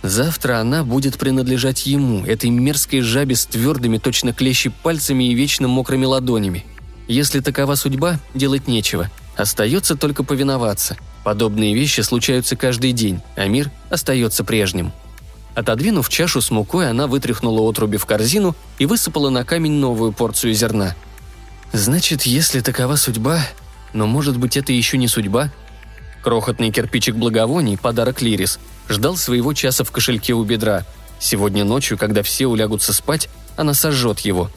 Завтра 0.04 0.60
она 0.60 0.84
будет 0.84 1.18
принадлежать 1.18 1.86
ему, 1.86 2.26
этой 2.26 2.50
мерзкой 2.50 3.02
жабе 3.02 3.36
с 3.36 3.46
твердыми, 3.46 3.98
точно 3.98 4.34
клещи 4.34 4.70
пальцами 4.70 5.26
и 5.26 5.36
вечно 5.36 5.68
мокрыми 5.68 6.06
ладонями. 6.06 6.66
Если 7.08 7.40
такова 7.40 7.76
судьба, 7.76 8.20
делать 8.34 8.68
нечего. 8.68 9.12
Остается 9.36 9.96
только 9.96 10.24
повиноваться. 10.24 10.98
Подобные 11.24 11.76
вещи 11.76 12.02
случаются 12.02 12.56
каждый 12.56 12.94
день, 12.94 13.22
а 13.36 13.46
мир 13.48 13.70
остается 13.90 14.44
прежним. 14.44 14.92
Отодвинув 15.54 16.10
чашу 16.10 16.42
с 16.42 16.50
мукой, 16.50 16.90
она 16.90 17.06
вытряхнула 17.06 17.62
отруби 17.62 17.98
в 17.98 18.06
корзину 18.06 18.56
и 18.80 18.86
высыпала 18.86 19.30
на 19.30 19.44
камень 19.44 19.74
новую 19.74 20.14
порцию 20.14 20.54
зерна. 20.54 20.96
«Значит, 21.74 22.24
если 22.24 22.62
такова 22.62 22.96
судьба, 22.96 23.40
но 23.94 24.08
может 24.08 24.38
быть 24.38 24.58
это 24.58 24.74
еще 24.74 24.98
не 24.98 25.08
судьба?» 25.08 25.52
Крохотный 26.22 26.72
кирпичик 26.72 27.16
благовоний, 27.16 27.78
подарок 27.78 28.22
Лирис, 28.22 28.60
ждал 28.88 29.18
своего 29.18 29.54
часа 29.54 29.84
в 29.84 29.92
кошельке 29.92 30.34
у 30.34 30.44
бедра. 30.44 30.86
Сегодня 31.20 31.64
ночью, 31.64 31.98
когда 31.98 32.22
все 32.22 32.48
улягутся 32.48 32.94
спать, 32.94 33.28
она 33.58 33.74
сожжет 33.74 34.20
его. 34.20 34.50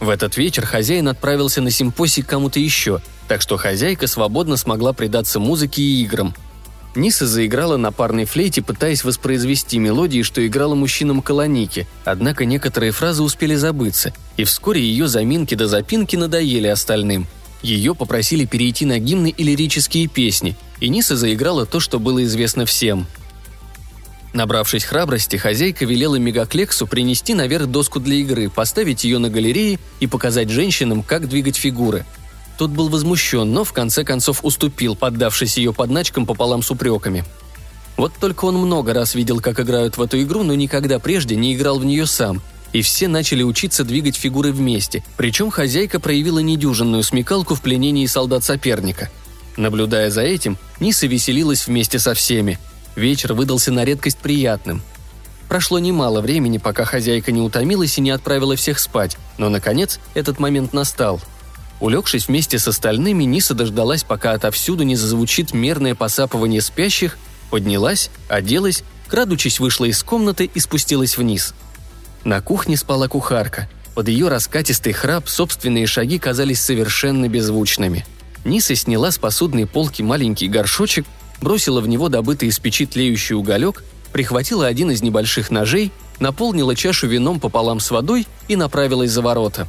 В 0.00 0.10
этот 0.10 0.36
вечер 0.36 0.64
хозяин 0.64 1.08
отправился 1.08 1.60
на 1.60 1.72
симпосий 1.72 2.22
кому-то 2.22 2.60
еще, 2.60 3.00
так 3.26 3.42
что 3.42 3.56
хозяйка 3.56 4.06
свободно 4.06 4.56
смогла 4.56 4.92
предаться 4.92 5.40
музыке 5.40 5.82
и 5.82 6.02
играм. 6.04 6.34
Ниса 6.94 7.26
заиграла 7.26 7.76
на 7.76 7.92
парной 7.92 8.24
флейте, 8.24 8.62
пытаясь 8.62 9.04
воспроизвести 9.04 9.78
мелодии, 9.78 10.22
что 10.22 10.44
играла 10.46 10.74
мужчинам 10.74 11.20
колоники, 11.20 11.86
однако 12.04 12.44
некоторые 12.44 12.92
фразы 12.92 13.22
успели 13.22 13.56
забыться, 13.56 14.12
и 14.36 14.44
вскоре 14.44 14.80
ее 14.80 15.08
заминки 15.08 15.54
до 15.54 15.66
запинки 15.66 16.14
надоели 16.14 16.68
остальным– 16.68 17.26
ее 17.62 17.94
попросили 17.94 18.44
перейти 18.44 18.86
на 18.86 18.98
гимны 18.98 19.34
и 19.36 19.42
лирические 19.42 20.06
песни, 20.06 20.56
и 20.80 20.88
Ниса 20.88 21.16
заиграла 21.16 21.66
то, 21.66 21.80
что 21.80 21.98
было 21.98 22.22
известно 22.24 22.66
всем. 22.66 23.06
Набравшись 24.32 24.84
храбрости, 24.84 25.36
хозяйка 25.36 25.84
велела 25.84 26.16
Мегаклексу 26.16 26.86
принести 26.86 27.34
наверх 27.34 27.66
доску 27.66 27.98
для 27.98 28.16
игры, 28.16 28.50
поставить 28.50 29.04
ее 29.04 29.18
на 29.18 29.30
галерее 29.30 29.78
и 30.00 30.06
показать 30.06 30.50
женщинам, 30.50 31.02
как 31.02 31.28
двигать 31.28 31.56
фигуры. 31.56 32.04
Тот 32.58 32.70
был 32.70 32.88
возмущен, 32.88 33.50
но 33.52 33.64
в 33.64 33.72
конце 33.72 34.04
концов 34.04 34.44
уступил, 34.44 34.96
поддавшись 34.96 35.56
ее 35.56 35.72
подначкам 35.72 36.26
пополам 36.26 36.62
с 36.62 36.70
упреками. 36.70 37.24
Вот 37.96 38.12
только 38.20 38.44
он 38.44 38.56
много 38.56 38.94
раз 38.94 39.14
видел, 39.14 39.40
как 39.40 39.58
играют 39.58 39.96
в 39.96 40.02
эту 40.02 40.20
игру, 40.22 40.42
но 40.42 40.54
никогда 40.54 40.98
прежде 40.98 41.34
не 41.34 41.54
играл 41.54 41.78
в 41.78 41.84
нее 41.84 42.06
сам. 42.06 42.42
И 42.72 42.82
все 42.82 43.08
начали 43.08 43.42
учиться 43.42 43.84
двигать 43.84 44.16
фигуры 44.16 44.52
вместе, 44.52 45.02
причем 45.16 45.50
хозяйка 45.50 46.00
проявила 46.00 46.40
недюжинную 46.40 47.02
смекалку 47.02 47.54
в 47.54 47.62
пленении 47.62 48.06
солдат 48.06 48.44
соперника. 48.44 49.10
Наблюдая 49.56 50.10
за 50.10 50.22
этим, 50.22 50.58
Ниса 50.78 51.06
веселилась 51.06 51.66
вместе 51.66 51.98
со 51.98 52.14
всеми. 52.14 52.58
Вечер 52.94 53.32
выдался 53.32 53.72
на 53.72 53.84
редкость 53.84 54.18
приятным. 54.18 54.82
Прошло 55.48 55.78
немало 55.78 56.20
времени, 56.20 56.58
пока 56.58 56.84
хозяйка 56.84 57.32
не 57.32 57.40
утомилась 57.40 57.96
и 57.96 58.02
не 58.02 58.10
отправила 58.10 58.54
всех 58.54 58.78
спать, 58.78 59.16
но, 59.38 59.48
наконец, 59.48 59.98
этот 60.14 60.38
момент 60.38 60.74
настал. 60.74 61.20
Улегшись 61.80 62.28
вместе 62.28 62.58
с 62.58 62.68
остальными, 62.68 63.24
Ниса 63.24 63.54
дождалась, 63.54 64.04
пока 64.04 64.32
отовсюду 64.32 64.82
не 64.82 64.94
зазвучит 64.94 65.54
мерное 65.54 65.94
посапывание 65.94 66.60
спящих, 66.60 67.16
поднялась, 67.50 68.10
оделась, 68.28 68.84
крадучись 69.08 69.58
вышла 69.58 69.86
из 69.86 70.02
комнаты 70.02 70.50
и 70.52 70.60
спустилась 70.60 71.16
вниз. 71.16 71.54
На 72.28 72.42
кухне 72.42 72.76
спала 72.76 73.08
кухарка. 73.08 73.70
Под 73.94 74.06
ее 74.08 74.28
раскатистый 74.28 74.92
храп 74.92 75.30
собственные 75.30 75.86
шаги 75.86 76.18
казались 76.18 76.60
совершенно 76.60 77.26
беззвучными. 77.26 78.04
Ниса 78.44 78.74
сняла 78.74 79.10
с 79.10 79.16
посудной 79.16 79.64
полки 79.66 80.02
маленький 80.02 80.46
горшочек, 80.46 81.06
бросила 81.40 81.80
в 81.80 81.88
него 81.88 82.10
добытый 82.10 82.50
из 82.50 82.58
печи 82.58 82.84
тлеющий 82.84 83.34
уголек, 83.34 83.82
прихватила 84.12 84.66
один 84.66 84.90
из 84.90 85.00
небольших 85.00 85.50
ножей, 85.50 85.90
наполнила 86.20 86.76
чашу 86.76 87.06
вином 87.06 87.40
пополам 87.40 87.80
с 87.80 87.90
водой 87.90 88.26
и 88.46 88.56
направилась 88.56 89.10
за 89.10 89.22
ворота. 89.22 89.66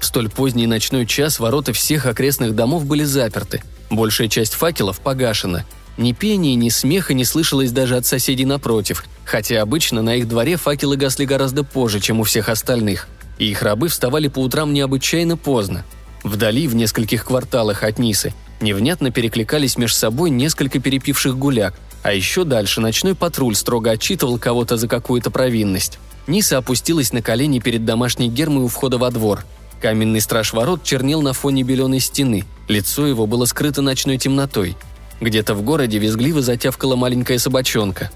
В 0.00 0.04
столь 0.04 0.28
поздний 0.30 0.66
ночной 0.66 1.06
час 1.06 1.38
ворота 1.38 1.72
всех 1.72 2.06
окрестных 2.06 2.56
домов 2.56 2.86
были 2.86 3.04
заперты. 3.04 3.62
Большая 3.88 4.26
часть 4.26 4.54
факелов 4.54 4.98
погашена– 4.98 5.64
ни 5.96 6.12
пения, 6.12 6.54
ни 6.54 6.68
смеха 6.70 7.14
не 7.14 7.24
слышалось 7.24 7.70
даже 7.70 7.96
от 7.96 8.06
соседей 8.06 8.44
напротив, 8.44 9.04
хотя 9.24 9.62
обычно 9.62 10.02
на 10.02 10.16
их 10.16 10.28
дворе 10.28 10.56
факелы 10.56 10.96
гасли 10.96 11.24
гораздо 11.24 11.62
позже, 11.62 12.00
чем 12.00 12.20
у 12.20 12.24
всех 12.24 12.48
остальных, 12.48 13.08
и 13.38 13.50
их 13.50 13.62
рабы 13.62 13.88
вставали 13.88 14.28
по 14.28 14.40
утрам 14.40 14.72
необычайно 14.72 15.36
поздно. 15.36 15.84
Вдали, 16.24 16.66
в 16.66 16.74
нескольких 16.74 17.26
кварталах 17.26 17.84
от 17.84 17.98
Нисы, 17.98 18.34
невнятно 18.60 19.10
перекликались 19.10 19.76
между 19.76 19.96
собой 19.96 20.30
несколько 20.30 20.80
перепивших 20.80 21.36
гуляк, 21.38 21.74
а 22.02 22.12
еще 22.12 22.44
дальше 22.44 22.80
ночной 22.80 23.14
патруль 23.14 23.54
строго 23.54 23.90
отчитывал 23.90 24.38
кого-то 24.38 24.76
за 24.76 24.88
какую-то 24.88 25.30
провинность. 25.30 25.98
Ниса 26.26 26.56
опустилась 26.58 27.12
на 27.12 27.22
колени 27.22 27.60
перед 27.60 27.84
домашней 27.84 28.28
гермой 28.28 28.64
у 28.64 28.68
входа 28.68 28.98
во 28.98 29.10
двор. 29.10 29.44
Каменный 29.80 30.22
страж 30.22 30.54
ворот 30.54 30.82
чернел 30.82 31.20
на 31.20 31.34
фоне 31.34 31.62
беленой 31.62 32.00
стены, 32.00 32.44
лицо 32.68 33.06
его 33.06 33.26
было 33.26 33.44
скрыто 33.44 33.80
ночной 33.80 34.18
темнотой– 34.18 34.76
где-то 35.20 35.54
в 35.54 35.62
городе 35.62 35.98
визгливо 35.98 36.42
затявкала 36.42 36.96
маленькая 36.96 37.38
собачонка. 37.38 38.10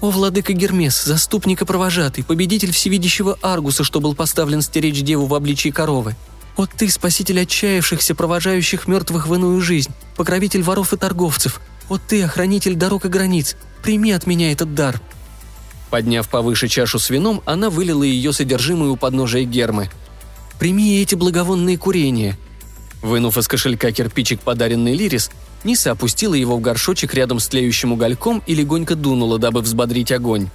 «О, 0.00 0.10
владыка 0.10 0.52
Гермес, 0.52 1.02
заступник 1.04 1.62
и 1.62 1.64
провожатый, 1.64 2.24
победитель 2.24 2.72
всевидящего 2.72 3.38
Аргуса, 3.40 3.84
что 3.84 4.00
был 4.00 4.14
поставлен 4.14 4.60
стеречь 4.60 5.02
деву 5.02 5.26
в 5.26 5.34
обличии 5.34 5.70
коровы. 5.70 6.14
О 6.56 6.66
ты, 6.66 6.88
спаситель 6.90 7.40
отчаявшихся, 7.40 8.14
провожающих 8.14 8.86
мертвых 8.86 9.26
в 9.26 9.34
иную 9.34 9.60
жизнь, 9.60 9.92
покровитель 10.16 10.62
воров 10.62 10.92
и 10.92 10.96
торговцев. 10.96 11.60
О 11.88 11.98
ты, 11.98 12.22
охранитель 12.22 12.74
дорог 12.74 13.06
и 13.06 13.08
границ, 13.08 13.56
прими 13.82 14.12
от 14.12 14.26
меня 14.26 14.52
этот 14.52 14.74
дар». 14.74 15.00
Подняв 15.90 16.28
повыше 16.28 16.68
чашу 16.68 16.98
с 16.98 17.08
вином, 17.08 17.40
она 17.46 17.70
вылила 17.70 18.02
ее 18.02 18.32
содержимое 18.32 18.90
у 18.90 18.96
подножия 18.96 19.44
Гермы. 19.44 19.90
«Прими 20.58 21.00
эти 21.00 21.14
благовонные 21.14 21.78
курения». 21.78 22.36
Вынув 23.00 23.36
из 23.36 23.46
кошелька 23.48 23.92
кирпичик, 23.92 24.40
подаренный 24.40 24.94
Лирис, 24.94 25.30
Ниса 25.64 25.92
опустила 25.92 26.34
его 26.34 26.56
в 26.56 26.60
горшочек 26.60 27.14
рядом 27.14 27.40
с 27.40 27.48
тлеющим 27.48 27.92
угольком 27.92 28.42
и 28.46 28.54
легонько 28.54 28.94
дунула, 28.94 29.38
дабы 29.38 29.62
взбодрить 29.62 30.12
огонь. 30.12 30.48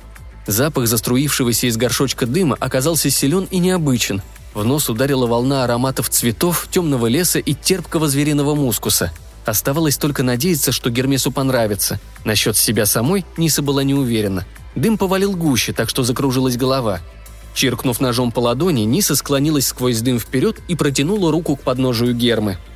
Запах 0.46 0.88
заструившегося 0.88 1.68
из 1.68 1.78
горшочка 1.78 2.26
дыма 2.26 2.56
оказался 2.60 3.10
силен 3.10 3.48
и 3.52 3.58
необычен. 3.58 4.22
В 4.54 4.64
нос 4.64 4.90
ударила 4.90 5.28
волна 5.28 5.64
ароматов 5.64 6.10
цветов, 6.10 6.68
темного 6.72 7.08
леса 7.08 7.40
и 7.40 7.54
терпкого 7.54 8.08
звериного 8.08 8.56
мускуса. 8.56 9.12
Оставалось 9.46 9.98
только 9.98 10.22
надеяться, 10.22 10.72
что 10.72 10.90
Гермесу 10.90 11.32
понравится. 11.32 12.00
Насчет 12.24 12.56
себя 12.56 12.86
самой 12.86 13.26
Ниса 13.38 13.62
была 13.62 13.84
не 13.84 13.94
уверена. 13.94 14.46
Дым 14.76 14.98
повалил 14.98 15.36
гуще, 15.36 15.74
так 15.74 15.90
что 15.90 16.04
закружилась 16.04 16.58
голова. 16.58 17.00
Чиркнув 17.56 18.00
ножом 18.00 18.32
по 18.32 18.40
ладони, 18.40 18.82
Ниса 18.82 19.16
склонилась 19.16 19.68
сквозь 19.68 20.02
дым 20.02 20.20
вперед 20.20 20.58
и 20.68 20.76
протянула 20.76 21.32
руку 21.32 21.56
к 21.56 21.62
подножию 21.62 22.14
Гермы– 22.14 22.58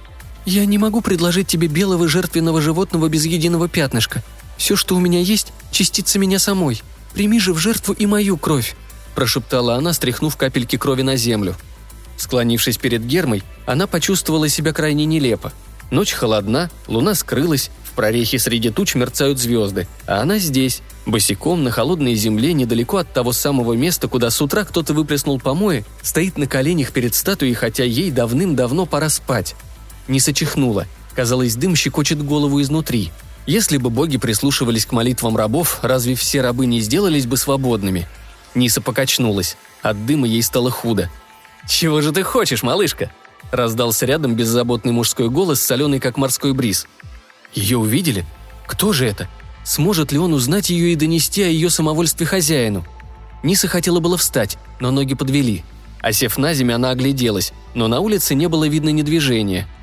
«Я 0.45 0.65
не 0.65 0.77
могу 0.77 1.01
предложить 1.01 1.47
тебе 1.47 1.67
белого 1.67 2.07
жертвенного 2.07 2.61
животного 2.61 3.07
без 3.07 3.25
единого 3.25 3.69
пятнышка. 3.69 4.23
Все, 4.57 4.75
что 4.75 4.95
у 4.95 4.99
меня 4.99 5.19
есть, 5.19 5.53
частица 5.71 6.19
меня 6.19 6.39
самой. 6.39 6.81
Прими 7.13 7.39
же 7.39 7.53
в 7.53 7.57
жертву 7.57 7.93
и 7.93 8.05
мою 8.05 8.37
кровь»,– 8.37 8.75
прошептала 9.15 9.75
она, 9.75 9.93
стряхнув 9.93 10.35
капельки 10.35 10.77
крови 10.77 11.01
на 11.01 11.15
землю. 11.15 11.55
Склонившись 12.17 12.77
перед 12.77 13.05
Гермой, 13.05 13.43
она 13.65 13.87
почувствовала 13.87 14.49
себя 14.49 14.73
крайне 14.73 15.05
нелепо. 15.05 15.51
Ночь 15.91 16.13
холодна, 16.13 16.71
луна 16.87 17.13
скрылась, 17.13 17.69
в 17.83 17.95
прорехе 17.95 18.39
среди 18.39 18.71
туч 18.71 18.95
мерцают 18.95 19.39
звезды, 19.39 19.87
а 20.07 20.21
она 20.21 20.39
здесь, 20.39 20.81
босиком 21.05 21.63
на 21.63 21.69
холодной 21.69 22.15
земле, 22.15 22.53
недалеко 22.53 22.97
от 22.97 23.13
того 23.13 23.31
самого 23.31 23.73
места, 23.73 24.07
куда 24.07 24.31
с 24.31 24.41
утра 24.41 24.63
кто-то 24.63 24.93
выплеснул 24.93 25.39
помои, 25.39 25.85
стоит 26.01 26.37
на 26.37 26.47
коленях 26.47 26.91
перед 26.91 27.13
статуей, 27.13 27.53
хотя 27.53 27.83
ей 27.83 28.09
давным-давно 28.09 28.87
пора 28.87 29.09
спать. 29.09 29.55
Не 30.07 30.19
сочехнула. 30.19 30.87
Казалось, 31.15 31.55
дым 31.55 31.75
щекочет 31.75 32.23
голову 32.23 32.61
изнутри. 32.61 33.11
Если 33.45 33.77
бы 33.77 33.89
боги 33.89 34.17
прислушивались 34.17 34.85
к 34.85 34.91
молитвам 34.91 35.35
рабов, 35.35 35.79
разве 35.81 36.15
все 36.15 36.41
рабы 36.41 36.65
не 36.65 36.79
сделались 36.79 37.27
бы 37.27 37.37
свободными? 37.37 38.07
Ниса 38.55 38.81
покачнулась. 38.81 39.57
От 39.81 40.05
дыма 40.05 40.27
ей 40.27 40.41
стало 40.41 40.71
худо. 40.71 41.09
«Чего 41.67 42.01
же 42.01 42.11
ты 42.11 42.23
хочешь, 42.23 42.63
малышка?» 42.63 43.11
Раздался 43.51 44.05
рядом 44.05 44.35
беззаботный 44.35 44.91
мужской 44.91 45.29
голос, 45.29 45.61
соленый 45.61 45.99
как 45.99 46.17
морской 46.17 46.53
бриз. 46.53 46.87
Ее 47.53 47.77
увидели? 47.77 48.25
Кто 48.65 48.93
же 48.93 49.05
это? 49.05 49.27
Сможет 49.63 50.11
ли 50.11 50.17
он 50.17 50.33
узнать 50.33 50.69
ее 50.69 50.93
и 50.93 50.95
донести 50.95 51.43
о 51.43 51.47
ее 51.47 51.69
самовольстве 51.69 52.25
хозяину? 52.25 52.85
Ниса 53.43 53.67
хотела 53.67 53.99
было 53.99 54.17
встать, 54.17 54.57
но 54.79 54.91
ноги 54.91 55.13
подвели. 55.13 55.63
Осев 56.01 56.37
на 56.37 56.53
землю, 56.53 56.75
она 56.75 56.89
огляделась, 56.91 57.53
но 57.75 57.87
на 57.87 57.99
улице 57.99 58.33
не 58.35 58.47
было 58.47 58.67
видно 58.67 58.89
ни 58.89 59.03
движения– 59.03 59.67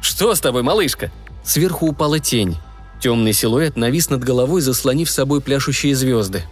«Что 0.00 0.34
с 0.34 0.40
тобой, 0.40 0.62
малышка?» 0.62 1.10
Сверху 1.44 1.86
упала 1.86 2.18
тень. 2.18 2.56
Темный 3.00 3.32
силуэт 3.32 3.76
навис 3.76 4.10
над 4.10 4.22
головой, 4.22 4.60
заслонив 4.60 5.10
собой 5.10 5.40
пляшущие 5.40 5.94
звезды. 5.94 6.44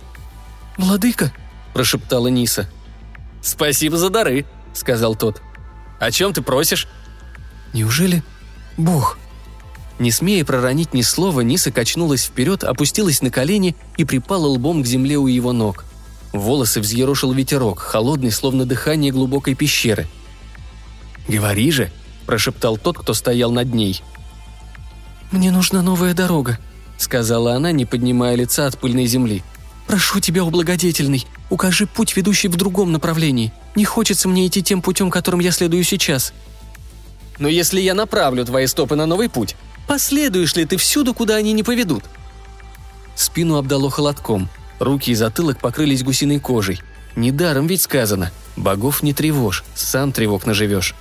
«Владыка!»– 0.79 1.33
прошептала 1.75 2.29
Ниса. 2.29 2.69
«Спасибо 3.43 3.97
за 3.97 4.11
дары»,– 4.11 4.47
сказал 4.75 5.15
тот. 5.15 5.43
«О 5.99 6.11
чем 6.11 6.33
ты 6.33 6.43
просишь?» 6.43 6.89
«Неужели 7.75 8.23
Бог?» 8.77 9.19
Не 9.99 10.13
смея 10.13 10.45
проронить 10.45 10.95
ни 10.95 11.03
слова, 11.03 11.41
Ниса 11.41 11.73
качнулась 11.73 12.25
вперед, 12.25 12.63
опустилась 12.63 13.21
на 13.21 13.31
колени 13.31 13.75
и 13.97 14.05
припала 14.05 14.47
лбом 14.47 14.83
к 14.83 14.87
земле 14.87 15.17
у 15.17 15.27
его 15.27 15.53
ног. 15.53 15.85
Волосы 16.33 16.81
взъерошил 16.81 17.33
ветерок, 17.33 17.81
холодный, 17.81 18.31
словно 18.31 18.65
дыхание 18.65 19.11
глубокой 19.11 19.55
пещеры. 19.55 20.07
«Говори 21.27 21.73
же!» 21.73 21.91
Прошептал 22.29 22.77
тот, 22.77 22.99
кто 22.99 23.15
стоял 23.15 23.51
над 23.51 23.73
ней. 23.73 24.03
«Мне 25.31 25.51
нужна 25.51 25.81
новая 25.81 26.13
дорога»,— 26.13 26.59
сказала 26.99 27.55
она, 27.55 27.73
не 27.73 27.87
поднимая 27.87 28.35
лица 28.35 28.67
от 28.67 28.79
пыльной 28.79 29.07
земли. 29.07 29.43
«Прошу 29.87 30.21
тебя, 30.21 30.45
ублагодетельный, 30.45 31.27
укажи 31.49 31.87
путь, 31.87 32.15
ведущий 32.15 32.49
в 32.49 32.57
другом 32.57 32.93
направлении. 32.93 33.51
Не 33.77 33.87
хочется 33.87 34.29
мне 34.29 34.47
идти 34.47 34.63
тем 34.63 34.83
путем, 34.83 35.11
которым 35.11 35.41
я 35.41 35.53
следую 35.53 35.83
сейчас». 35.85 36.35
«Но 37.39 37.49
если 37.49 37.81
я 37.81 37.95
направлю 37.95 38.45
твои 38.45 38.67
стопы 38.67 38.95
на 38.95 39.07
новый 39.07 39.31
путь, 39.31 39.57
последуешь 39.87 40.55
ли 40.55 40.67
ты 40.67 40.77
всюду, 40.77 41.15
куда 41.15 41.37
они 41.37 41.55
не 41.55 41.63
поведут?» 41.63 42.05
Спину 43.17 43.57
обдало 43.57 43.91
холодком. 43.91 44.51
Руки 44.81 45.13
и 45.13 45.15
затылок 45.15 45.61
покрылись 45.61 46.05
гусиной 46.05 46.41
кожей. 46.41 46.79
Недаром 47.17 47.67
ведь 47.69 47.81
сказано 47.81 48.33
«богов 48.55 49.03
не 49.03 49.15
тревожь, 49.15 49.65
сам 49.75 50.13
тревог 50.13 50.45
наживешь». 50.45 50.95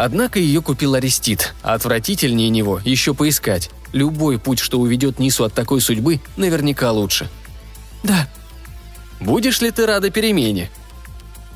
Однако 0.00 0.38
ее 0.38 0.62
купил 0.62 0.94
Арестит, 0.94 1.54
а 1.60 1.74
отвратительнее 1.74 2.50
него 2.50 2.80
еще 2.84 3.14
поискать. 3.14 3.68
Любой 3.92 4.38
путь, 4.38 4.60
что 4.60 4.78
уведет 4.78 5.18
Нису 5.18 5.42
от 5.42 5.54
такой 5.54 5.80
судьбы, 5.80 6.20
наверняка 6.36 6.92
лучше. 6.92 7.28
«Да». 8.04 8.28
«Будешь 9.18 9.60
ли 9.60 9.72
ты 9.72 9.86
рада 9.86 10.10
перемене?» 10.10 10.70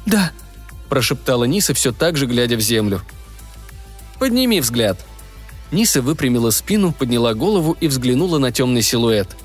«Да»,– 0.07 0.33
прошептала 0.89 1.45
Ниса, 1.45 1.73
все 1.73 1.93
так 1.93 2.17
же 2.17 2.27
глядя 2.27 2.57
в 2.57 2.61
землю. 2.61 3.03
«Подними 4.19 4.61
взгляд». 4.61 4.99
Ниса 5.71 6.03
выпрямила 6.03 6.51
спину, 6.51 6.91
подняла 6.91 7.35
голову 7.35 7.77
и 7.79 7.87
взглянула 7.87 8.39
на 8.39 8.51
темный 8.51 8.83
силуэт. 8.83 9.37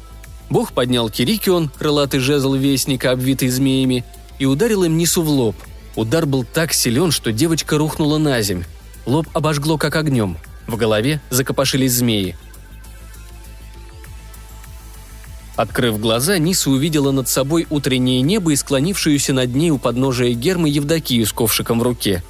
Бог 0.49 0.71
поднял 0.71 1.07
Кирикион, 1.11 1.69
крылатый 1.69 2.19
жезл 2.19 2.55
вестника, 2.55 3.11
обвитый 3.11 3.49
змеями, 3.49 4.03
и 4.39 4.47
ударил 4.47 4.85
им 4.85 4.97
Нису 4.97 5.21
в 5.21 5.29
лоб. 5.29 5.55
Удар 5.95 6.25
был 6.25 6.43
так 6.43 6.73
силен, 6.73 7.11
что 7.11 7.31
девочка 7.31 7.77
рухнула 7.77 8.17
на 8.17 8.41
земь. 8.41 8.63
Лоб 9.07 9.25
обожгло 9.33 9.77
как 9.77 9.95
огнем. 9.95 10.37
В 10.67 10.75
голове 10.75 11.21
закопошились 11.29 11.93
змеи. 11.93 12.35
Открыв 15.55 15.97
глаза, 15.99 16.37
Ниса 16.37 16.69
увидела 16.69 17.11
над 17.11 17.29
собой 17.29 17.65
утреннее 17.69 18.21
небо 18.21 18.51
и 18.51 18.55
склонившуюся 18.57 19.31
над 19.33 19.55
ней 19.55 19.71
у 19.71 19.79
подножия 19.79 20.33
гермы 20.33 20.69
Евдокию 20.69 21.25
с 21.25 21.31
ковшиком 21.31 21.79
в 21.79 21.83
руке. 21.83 22.21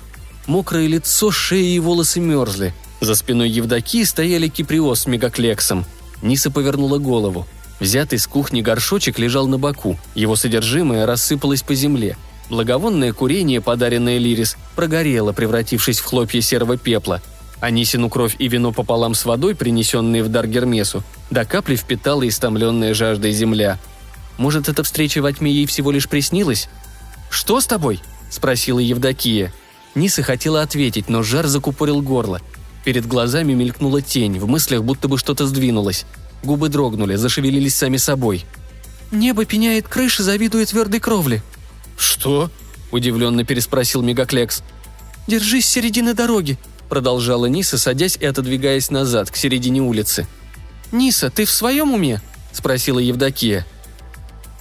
Мокрое 0.45 0.87
лицо, 0.87 1.31
шея 1.31 1.75
и 1.75 1.79
волосы 1.79 2.19
мерзли. 2.19 2.73
За 3.01 3.15
спиной 3.15 3.49
Евдокии 3.49 4.03
стояли 4.03 4.47
киприос 4.47 5.01
с 5.01 5.07
мегаклексом. 5.07 5.83
Ниса 6.21 6.51
повернула 6.51 6.99
голову. 6.99 7.47
Взятый 7.79 8.19
с 8.19 8.27
кухни 8.27 8.61
горшочек 8.61 9.17
лежал 9.19 9.47
на 9.47 9.57
боку, 9.57 9.99
его 10.15 10.35
содержимое 10.35 11.05
рассыпалось 11.05 11.63
по 11.63 11.73
земле. 11.73 12.17
Благовонное 12.49 13.12
курение, 13.12 13.60
подаренное 13.60 14.17
Лирис, 14.17 14.57
прогорело, 14.75 15.33
превратившись 15.33 15.99
в 15.99 16.05
хлопья 16.05 16.41
серого 16.41 16.77
пепла. 16.77 17.21
Анисину 17.60 18.10
кровь 18.10 18.36
и 18.39 18.47
вино 18.47 18.71
пополам 18.71 19.15
с 19.15 19.25
водой, 19.25 19.55
принесенные 19.55 20.23
в 20.23 20.29
дар 20.29 20.47
Гермесу, 20.47 21.03
до 21.29 21.43
капли 21.43 21.75
впитала 21.75 22.27
истомленная 22.27 22.93
жаждой 22.93 23.31
земля. 23.31 23.79
Может, 24.38 24.69
эта 24.69 24.83
встреча 24.83 25.21
во 25.21 25.33
тьме 25.33 25.51
ей 25.51 25.65
всего 25.65 25.91
лишь 25.91 26.07
приснилась? 26.07 26.69
«Что 27.29 27.60
с 27.60 27.65
тобой?»– 27.65 27.99
спросила 28.29 28.79
Евдокия. 28.79 29.51
Ниса 29.95 30.21
хотела 30.21 30.62
ответить, 30.62 31.10
но 31.10 31.23
жар 31.23 31.47
закупорил 31.47 32.01
горло. 32.01 32.39
Перед 32.86 33.05
глазами 33.05 33.53
мелькнула 33.53 34.01
тень, 34.01 34.39
в 34.39 34.47
мыслях 34.47 34.83
будто 34.83 35.07
бы 35.07 35.17
что-то 35.17 35.47
сдвинулось. 35.47 36.05
Губы 36.43 36.69
дрогнули, 36.69 37.15
зашевелились 37.15 37.75
сами 37.75 37.97
собой. 37.97 38.45
«Небо 39.12 39.43
пеняет 39.43 39.88
крыши, 39.88 40.23
завидует 40.23 40.69
твердой 40.69 40.99
кровли». 40.99 41.41
«Что?»– 41.97 42.49
удивленно 42.91 43.43
переспросил 43.43 44.01
Мегаклекс. 44.01 44.63
«Держись 45.27 45.67
середины 45.67 46.13
дороги»,– 46.13 46.57
продолжала 46.89 47.47
Ниса, 47.47 47.77
садясь 47.77 48.15
и 48.15 48.25
отодвигаясь 48.25 48.91
назад, 48.91 49.29
к 49.29 49.36
середине 49.36 49.81
улицы. 49.81 50.25
«Ниса, 50.91 51.29
ты 51.29 51.43
в 51.43 51.51
своем 51.51 51.93
уме?»– 51.93 52.21
спросила 52.53 52.99
Евдокия. 52.99 53.65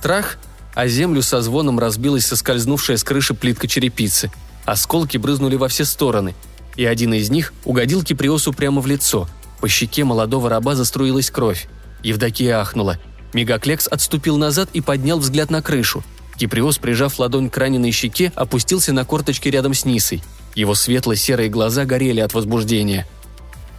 Трах, 0.02 0.38
а 0.74 0.88
землю 0.88 1.22
со 1.22 1.40
звоном 1.40 1.78
разбилась 1.78 2.26
соскользнувшая 2.26 2.96
с 2.96 3.04
крыши 3.04 3.34
плитка 3.34 3.68
черепицы. 3.68 4.30
Осколки 4.64 5.16
брызнули 5.16 5.56
во 5.56 5.68
все 5.68 5.84
стороны, 5.84 6.34
и 6.76 6.84
один 6.84 7.14
из 7.14 7.30
них 7.30 7.52
угодил 7.64 8.02
Киприосу 8.02 8.52
прямо 8.52 8.80
в 8.80 8.86
лицо. 8.86 9.28
По 9.60 9.68
щеке 9.68 10.04
молодого 10.04 10.50
раба 10.50 10.74
заструилась 10.74 11.30
кровь. 11.30 11.68
Евдокия 12.02 12.60
ахнула. 12.60 12.98
Мегаклекс 13.32 13.86
отступил 13.86 14.36
назад 14.36 14.68
и 14.72 14.80
поднял 14.80 15.18
взгляд 15.18 15.50
на 15.50 15.62
крышу. 15.62 16.02
Киприос, 16.36 16.78
прижав 16.78 17.18
ладонь 17.18 17.50
к 17.50 17.56
раненой 17.56 17.92
щеке, 17.92 18.32
опустился 18.34 18.92
на 18.92 19.04
корточки 19.04 19.48
рядом 19.48 19.74
с 19.74 19.84
Нисой. 19.84 20.22
Его 20.54 20.74
светло-серые 20.74 21.48
глаза 21.48 21.84
горели 21.84 22.20
от 22.20 22.34
возбуждения. 22.34 23.06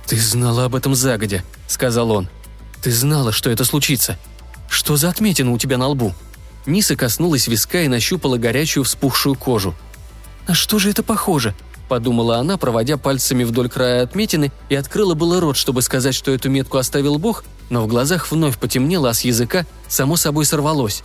«Ты 0.05 0.17
знала 0.19 0.65
об 0.65 0.75
этом 0.75 0.95
загодя»,— 0.95 1.43
сказал 1.67 2.11
он. 2.11 2.29
«Ты 2.81 2.91
знала, 2.91 3.31
что 3.31 3.49
это 3.49 3.65
случится. 3.65 4.17
Что 4.69 4.95
за 4.95 5.09
отметина 5.09 5.51
у 5.51 5.57
тебя 5.57 5.77
на 5.77 5.87
лбу?» 5.87 6.13
Ниса 6.65 6.95
коснулась 6.95 7.47
виска 7.47 7.81
и 7.81 7.87
нащупала 7.87 8.37
горячую 8.37 8.83
вспухшую 8.83 9.35
кожу. 9.35 9.73
«На 10.47 10.53
что 10.53 10.79
же 10.79 10.89
это 10.89 11.03
похоже?»– 11.03 11.53
подумала 11.89 12.37
она, 12.37 12.57
проводя 12.57 12.97
пальцами 12.97 13.43
вдоль 13.43 13.69
края 13.69 14.03
отметины, 14.03 14.51
и 14.69 14.75
открыла 14.75 15.13
было 15.13 15.39
рот, 15.39 15.57
чтобы 15.57 15.81
сказать, 15.81 16.15
что 16.15 16.31
эту 16.31 16.49
метку 16.49 16.77
оставил 16.77 17.17
Бог, 17.17 17.43
но 17.69 17.81
в 17.81 17.87
глазах 17.87 18.31
вновь 18.31 18.57
потемнело, 18.57 19.09
а 19.09 19.13
с 19.13 19.21
языка 19.21 19.65
само 19.87 20.17
собой 20.17 20.45
сорвалось. 20.45 21.03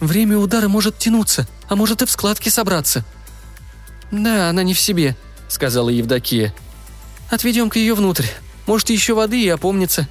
«Время 0.00 0.38
удара 0.38 0.68
может 0.68 0.98
тянуться, 0.98 1.46
а 1.68 1.76
может 1.76 2.02
и 2.02 2.06
в 2.06 2.10
складке 2.10 2.50
собраться». 2.50 3.04
«Да, 4.10 4.48
она 4.48 4.62
не 4.62 4.74
в 4.74 4.80
себе»,– 4.80 5.16
сказала 5.48 5.90
Евдокия. 5.90 6.54
«Отведем-ка 7.30 7.78
ее 7.78 7.94
внутрь. 7.94 8.26
Может, 8.66 8.90
еще 8.90 9.14
воды 9.14 9.42
и 9.42 9.48
опомнится». 9.48 10.08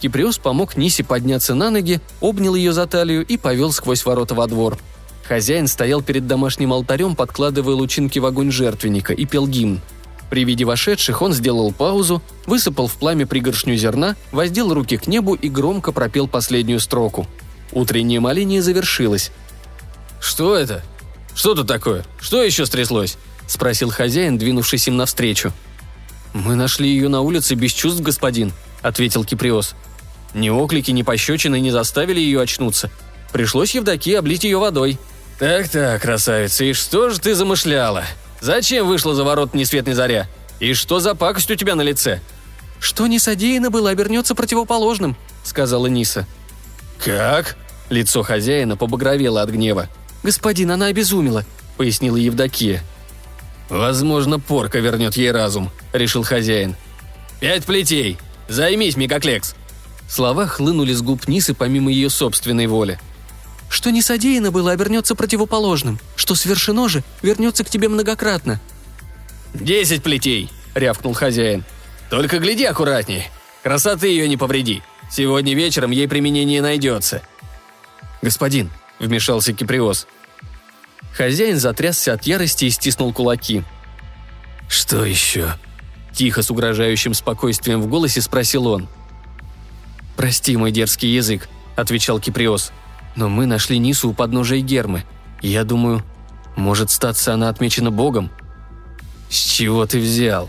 Киприос 0.00 0.38
помог 0.38 0.76
Нисе 0.76 1.04
подняться 1.04 1.54
на 1.54 1.70
ноги, 1.70 2.00
обнял 2.20 2.54
ее 2.56 2.72
за 2.72 2.86
талию 2.86 3.24
и 3.24 3.36
повел 3.36 3.72
сквозь 3.72 4.04
ворота 4.04 4.34
во 4.34 4.46
двор– 4.46 4.78
Хозяин 5.32 5.66
стоял 5.66 6.02
перед 6.02 6.26
домашним 6.26 6.72
алтарем, 6.72 7.14
подкладывая 7.14 7.74
лучинки 7.74 8.18
в 8.18 8.26
огонь 8.26 8.50
жертвенника 8.50 9.12
и 9.12 9.24
пел 9.24 9.46
гимн. 9.46 9.80
При 10.28 10.44
виде 10.44 10.64
вошедших 10.64 11.22
он 11.22 11.32
сделал 11.32 11.72
паузу, 11.72 12.22
высыпал 12.46 12.86
в 12.86 12.94
пламя 12.94 13.26
пригоршню 13.26 13.76
зерна, 13.76 14.16
воздел 14.30 14.72
руки 14.72 14.96
к 14.96 15.06
небу 15.06 15.34
и 15.34 15.48
громко 15.48 15.92
пропел 15.92 16.26
последнюю 16.26 16.80
строку. 16.80 17.26
Утреннее 17.72 18.20
моление 18.20 18.62
завершилось. 18.62 19.32
«Что 20.20 20.54
это? 20.56 20.82
Что 21.34 21.54
тут 21.54 21.66
такое? 21.66 22.04
Что 22.20 22.42
еще 22.42 22.66
стряслось?»– 22.66 23.16
спросил 23.46 23.90
хозяин, 23.90 24.38
двинувшись 24.38 24.86
им 24.88 24.96
навстречу. 24.96 25.52
«Мы 26.34 26.54
нашли 26.54 26.88
ее 26.88 27.08
на 27.08 27.22
улице 27.22 27.54
без 27.54 27.72
чувств, 27.72 28.00
господин»,– 28.02 28.52
ответил 28.82 29.24
Киприос. 29.24 29.74
«Ни 30.34 30.50
оклики, 30.50 30.90
ни 30.90 31.02
пощечины 31.02 31.60
не 31.60 31.70
заставили 31.70 32.20
ее 32.20 32.40
очнуться. 32.42 32.90
Пришлось 33.32 33.74
Евдокии 33.74 34.14
облить 34.14 34.44
ее 34.44 34.58
водой». 34.58 34.98
«Так-так, 35.38 36.00
красавица, 36.02 36.64
и 36.64 36.72
что 36.72 37.10
же 37.10 37.18
ты 37.18 37.34
замышляла? 37.34 38.04
Зачем 38.40 38.86
вышла 38.86 39.14
за 39.14 39.24
ворот 39.24 39.54
ни 39.54 39.64
свет 39.64 39.86
ни 39.86 39.92
заря? 39.92 40.28
И 40.60 40.74
что 40.74 41.00
за 41.00 41.14
пакость 41.14 41.50
у 41.50 41.54
тебя 41.54 41.74
на 41.74 41.82
лице?» 41.82 42.20
«Что 42.80 43.06
не 43.06 43.18
содеяно 43.18 43.70
было, 43.70 43.90
обернется 43.90 44.34
противоположным»,— 44.34 45.16
сказала 45.44 45.86
Ниса. 45.86 46.26
«Как?» 46.98 47.56
Лицо 47.92 48.22
хозяина 48.22 48.76
побагровело 48.76 49.42
от 49.42 49.50
гнева. 49.50 49.88
«Господин, 50.22 50.70
она 50.70 50.86
обезумела»,— 50.86 51.44
пояснила 51.76 52.16
Евдокия. 52.16 52.82
«Возможно, 53.68 54.40
порка 54.40 54.78
вернет 54.78 55.16
ей 55.16 55.30
разум»,— 55.30 55.70
решил 55.92 56.22
хозяин. 56.22 56.74
«Пять 57.40 57.66
плетей! 57.66 58.16
Займись, 58.48 58.96
Мегаклекс!» 58.96 59.54
Слова 60.08 60.46
хлынули 60.46 60.92
с 60.92 61.02
губ 61.02 61.28
Нисы 61.28 61.54
помимо 61.54 61.92
ее 61.92 62.08
собственной 62.08 62.66
воли— 62.66 62.98
что 63.72 63.90
не 63.90 64.02
содеяно 64.02 64.50
было, 64.50 64.72
обернется 64.72 65.14
противоположным. 65.14 65.98
Что 66.14 66.34
свершено 66.34 66.90
же, 66.90 67.02
вернется 67.22 67.64
к 67.64 67.70
тебе 67.70 67.88
многократно». 67.88 68.60
«Десять 69.54 70.02
плетей!»— 70.02 70.50
рявкнул 70.74 71.14
хозяин. 71.14 71.64
«Только 72.10 72.38
гляди 72.38 72.64
аккуратней. 72.64 73.30
Красоты 73.62 74.08
ее 74.08 74.28
не 74.28 74.36
повреди. 74.36 74.82
Сегодня 75.10 75.54
вечером 75.54 75.90
ей 75.90 76.06
применение 76.06 76.60
найдется». 76.60 77.22
«Господин»,— 78.22 78.70
вмешался 78.98 79.52
Киприос. 79.52 80.06
Хозяин 81.12 81.58
затрясся 81.58 82.14
от 82.14 82.24
ярости 82.24 82.66
и 82.66 82.70
стиснул 82.70 83.12
кулаки. 83.12 83.64
«Что 84.68 85.04
еще?» 85.04 85.54
Тихо, 86.14 86.42
с 86.42 86.50
угрожающим 86.50 87.14
спокойствием 87.14 87.80
в 87.80 87.86
голосе 87.86 88.20
спросил 88.20 88.66
он. 88.66 88.88
«Прости 90.16 90.56
мой 90.56 90.70
дерзкий 90.70 91.14
язык»,— 91.14 91.48
отвечал 91.76 92.20
Киприос. 92.20 92.72
Но 93.14 93.28
мы 93.28 93.46
нашли 93.46 93.78
Нису 93.78 94.10
у 94.10 94.14
подножия 94.14 94.60
Гермы. 94.60 95.04
Я 95.42 95.64
думаю, 95.64 96.02
может 96.56 96.90
статься 96.90 97.34
она 97.34 97.48
отмечена 97.48 97.90
Богом? 97.90 98.30
С 99.28 99.36
чего 99.36 99.86
ты 99.86 99.98
взял? 99.98 100.48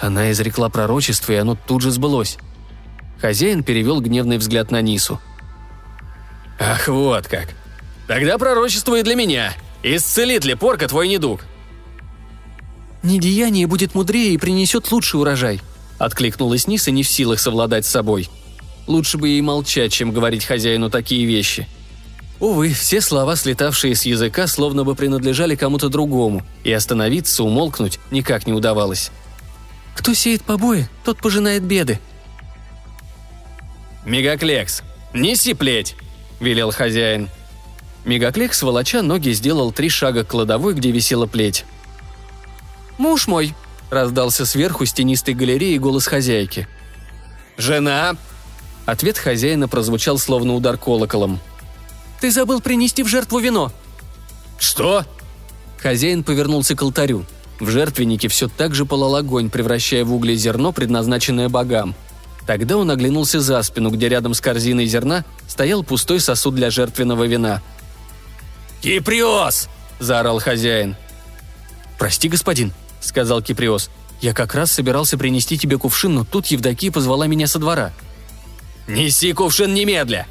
Она 0.00 0.32
изрекла 0.32 0.68
пророчество, 0.68 1.32
и 1.32 1.36
оно 1.36 1.54
тут 1.54 1.82
же 1.82 1.90
сбылось. 1.90 2.38
Хозяин 3.20 3.62
перевел 3.62 4.00
гневный 4.00 4.38
взгляд 4.38 4.70
на 4.70 4.80
Нису. 4.82 5.20
«Ах, 6.62 6.88
вот 6.88 7.26
как. 7.26 7.48
Тогда 8.06 8.38
пророчество 8.38 8.98
и 8.98 9.02
для 9.02 9.14
меня. 9.14 9.52
Исцелит 9.82 10.44
ли 10.44 10.54
порка 10.54 10.88
твой 10.88 11.08
недуг?» 11.08 11.40
«Недеяние 13.02 13.66
будет 13.66 13.94
мудрее 13.94 14.34
и 14.34 14.38
принесет 14.38 14.90
лучший 14.92 15.20
урожай»,— 15.20 15.60
откликнулась 15.98 16.68
Ниса, 16.68 16.90
не 16.90 17.02
в 17.02 17.08
силах 17.08 17.40
совладать 17.40 17.84
с 17.84 17.90
собой— 17.90 18.28
Лучше 18.86 19.18
бы 19.18 19.28
ей 19.28 19.40
молчать, 19.40 19.92
чем 19.92 20.12
говорить 20.12 20.44
хозяину 20.44 20.90
такие 20.90 21.24
вещи. 21.26 21.68
Увы, 22.40 22.72
все 22.72 23.00
слова, 23.00 23.36
слетавшие 23.36 23.94
с 23.94 24.04
языка, 24.04 24.48
словно 24.48 24.82
бы 24.82 24.96
принадлежали 24.96 25.54
кому-то 25.54 25.88
другому, 25.88 26.44
и 26.64 26.72
остановиться, 26.72 27.44
умолкнуть 27.44 28.00
никак 28.10 28.46
не 28.46 28.52
удавалось. 28.52 29.10
«Кто 29.94 30.14
сеет 30.14 30.42
побои, 30.42 30.88
тот 31.04 31.18
пожинает 31.18 31.62
беды». 31.62 32.00
«Мегаклекс, 34.04 34.82
неси 35.12 35.54
плеть!»– 35.54 35.94
велел 36.42 36.70
хозяин. 36.72 37.28
Мегаклекс, 38.04 38.62
волоча 38.62 39.02
ноги, 39.02 39.30
сделал 39.30 39.72
три 39.72 39.88
шага 39.88 40.24
к 40.24 40.28
кладовой, 40.28 40.74
где 40.74 40.90
висела 40.90 41.26
плеть. 41.26 41.64
«Муж 42.98 43.26
мой!»– 43.26 43.54
раздался 43.90 44.44
сверху 44.44 44.84
с 44.84 44.92
тенистой 44.92 45.34
галереи 45.34 45.78
голос 45.78 46.06
хозяйки. 46.06 46.68
«Жена!» 47.56 48.16
Ответ 48.84 49.16
хозяина 49.16 49.68
прозвучал 49.68 50.18
словно 50.18 50.54
удар 50.54 50.76
колоколом. 50.76 51.38
«Ты 52.20 52.30
забыл 52.30 52.60
принести 52.60 53.02
в 53.02 53.08
жертву 53.08 53.38
вино!» 53.38 53.72
«Что?» 54.58 55.04
Хозяин 55.78 56.24
повернулся 56.24 56.76
к 56.76 56.82
алтарю. 56.82 57.24
В 57.60 57.68
жертвеннике 57.70 58.28
все 58.28 58.48
так 58.48 58.74
же 58.74 58.84
пылал 58.84 59.16
огонь, 59.16 59.50
превращая 59.50 60.04
в 60.04 60.12
угли 60.12 60.34
зерно, 60.34 60.72
предназначенное 60.72 61.48
богам. 61.48 61.94
Тогда 62.46 62.76
он 62.76 62.90
оглянулся 62.90 63.40
за 63.40 63.62
спину, 63.62 63.90
где 63.90 64.08
рядом 64.08 64.34
с 64.34 64.40
корзиной 64.40 64.86
зерна 64.86 65.24
стоял 65.46 65.84
пустой 65.84 66.20
сосуд 66.20 66.54
для 66.54 66.70
жертвенного 66.70 67.24
вина. 67.24 67.62
«Киприос!»– 68.80 69.68
заорал 70.00 70.40
хозяин. 70.40 70.96
«Прости, 71.98 72.28
господин»,– 72.28 72.72
сказал 73.00 73.42
Киприос. 73.42 73.90
«Я 74.20 74.34
как 74.34 74.54
раз 74.54 74.72
собирался 74.72 75.16
принести 75.16 75.56
тебе 75.56 75.78
кувшин, 75.78 76.14
но 76.14 76.24
тут 76.24 76.46
Евдокия 76.48 76.90
позвала 76.90 77.26
меня 77.26 77.46
со 77.46 77.58
двора». 77.58 77.92
«Неси 78.88 79.32
кувшин 79.32 79.72
немедля!» 79.72 80.26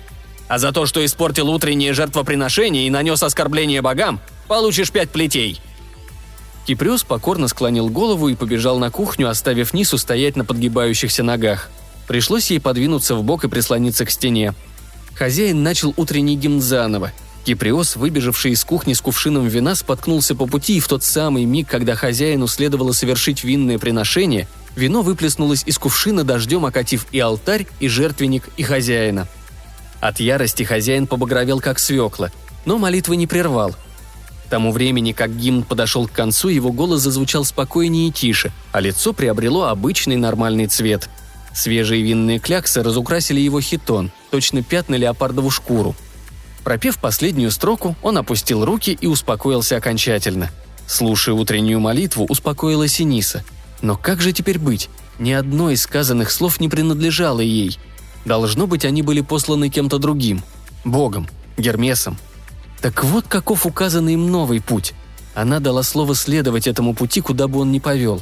а 0.51 0.57
за 0.57 0.74
то, 0.74 0.86
что 0.86 1.03
испортил 1.05 1.49
утреннее 1.49 1.93
жертвоприношение 1.93 2.86
и 2.86 2.89
нанес 2.89 3.24
оскорбление 3.24 3.82
богам, 3.82 4.20
получишь 4.49 4.91
пять 4.91 5.09
плетей». 5.09 5.62
Киприос 6.68 7.03
покорно 7.03 7.47
склонил 7.47 7.88
голову 7.88 8.28
и 8.28 8.36
побежал 8.36 8.78
на 8.78 8.91
кухню, 8.91 9.30
оставив 9.30 9.74
Нису 9.74 9.97
стоять 9.97 10.36
на 10.36 10.43
подгибающихся 10.43 11.24
ногах. 11.24 11.70
Пришлось 12.12 12.51
ей 12.51 12.59
подвинуться 12.59 13.16
в 13.16 13.24
бок 13.24 13.45
и 13.45 13.47
прислониться 13.47 14.05
к 14.05 14.12
стене. 14.12 14.53
Хозяин 15.16 15.64
начал 15.64 15.93
утренний 15.95 16.36
гимн 16.36 16.59
заново. 16.59 17.14
Киприос, 17.45 17.95
выбежавший 17.95 18.51
из 18.51 18.66
кухни 18.66 18.91
с 18.91 18.99
кувшином 18.99 19.47
вина, 19.47 19.76
споткнулся 19.76 20.36
по 20.36 20.45
пути, 20.45 20.76
и 20.76 20.80
в 20.82 20.89
тот 20.89 21.05
самый 21.05 21.45
миг, 21.45 21.70
когда 21.70 21.95
хозяину 21.95 22.47
следовало 22.47 22.91
совершить 22.91 23.45
винное 23.45 23.80
приношение, 23.80 24.49
вино 24.76 25.03
выплеснулось 25.03 25.64
из 25.66 25.78
кувшина 25.78 26.26
дождем, 26.26 26.66
окатив 26.66 27.05
и 27.14 27.20
алтарь, 27.22 27.66
и 27.80 27.88
жертвенник, 27.88 28.43
и 28.57 28.64
хозяина. 28.64 29.30
От 30.01 30.20
ярости 30.20 30.64
хозяин 30.64 31.07
побагровел 31.07 31.62
как 31.62 31.80
свекла, 31.80 32.30
но 32.66 32.78
молитвы 32.78 33.16
не 33.16 33.26
прервал– 33.26 33.74
тому 34.51 34.74
времени, 34.74 35.14
как 35.14 35.34
гимн 35.34 35.64
подошел 35.64 36.09
к 36.09 36.12
концу, 36.12 36.49
его 36.49 36.74
голос 36.74 36.99
зазвучал 36.99 37.45
спокойнее 37.45 38.09
и 38.09 38.12
тише, 38.12 38.51
а 38.74 38.82
лицо 38.82 39.14
приобрело 39.14 39.68
обычный 39.68 40.18
нормальный 40.18 40.68
цвет. 40.68 41.09
Свежие 41.54 42.02
винные 42.02 42.39
кляксы 42.39 42.82
разукрасили 42.82 43.39
его 43.39 43.60
хитон, 43.62 44.12
точно 44.30 44.64
пятна 44.64 44.95
леопардову 44.95 45.49
шкуру. 45.49 45.95
Пропев 46.64 46.99
последнюю 46.99 47.52
строку, 47.52 47.95
он 48.02 48.18
опустил 48.18 48.64
руки 48.64 48.97
и 48.99 49.08
успокоился 49.08 49.78
окончательно. 49.78 50.52
Слушая 50.88 51.36
утреннюю 51.36 51.80
молитву, 51.80 52.26
успокоилась 52.30 52.99
и 52.99 53.04
Ниса. 53.04 53.43
Но 53.82 53.97
как 53.97 54.22
же 54.22 54.32
теперь 54.32 54.60
быть? 54.60 54.89
Ни 55.20 55.32
одно 55.32 55.72
из 55.72 55.82
сказанных 55.82 56.32
слов 56.32 56.60
не 56.60 56.70
принадлежало 56.70 57.41
ей. 57.41 57.80
Должно 58.26 58.68
быть, 58.68 58.86
они 58.86 59.02
были 59.02 59.22
посланы 59.22 59.70
кем-то 59.70 59.97
другим. 59.97 60.43
Богом, 60.84 61.28
Гермесом, 61.58 62.18
так 62.82 63.04
вот 63.04 63.28
каков 63.28 63.66
указанный 63.66 64.14
им 64.14 64.32
новый 64.32 64.60
путь. 64.60 64.93
Она 65.34 65.60
дала 65.60 65.84
слово 65.84 66.16
следовать 66.16 66.68
этому 66.68 66.93
пути, 66.93 67.22
куда 67.22 67.47
бы 67.47 67.60
он 67.60 67.72
ни 67.72 67.80
повел. 67.80 68.22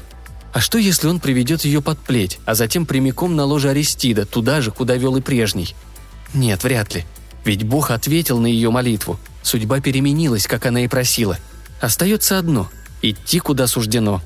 А 0.51 0.59
что, 0.59 0.77
если 0.77 1.07
он 1.07 1.19
приведет 1.19 1.63
ее 1.63 1.81
под 1.81 1.99
плеть, 1.99 2.39
а 2.45 2.55
затем 2.55 2.85
прямиком 2.85 3.35
на 3.35 3.45
ложе 3.45 3.69
Аристида, 3.69 4.25
туда 4.25 4.61
же, 4.61 4.71
куда 4.71 4.95
вел 4.95 5.15
и 5.15 5.21
прежний? 5.21 5.75
Нет, 6.33 6.63
вряд 6.63 6.95
ли. 6.95 7.05
Ведь 7.45 7.63
Бог 7.63 7.91
ответил 7.91 8.39
на 8.39 8.47
ее 8.47 8.71
молитву. 8.71 9.19
Судьба 9.43 9.79
переменилась, 9.79 10.47
как 10.47 10.65
она 10.65 10.83
и 10.83 10.87
просила. 10.87 11.37
Остается 11.81 12.37
одно– 12.37 12.69
идти, 13.01 13.39
куда 13.39 13.67
суждено. 13.67 14.21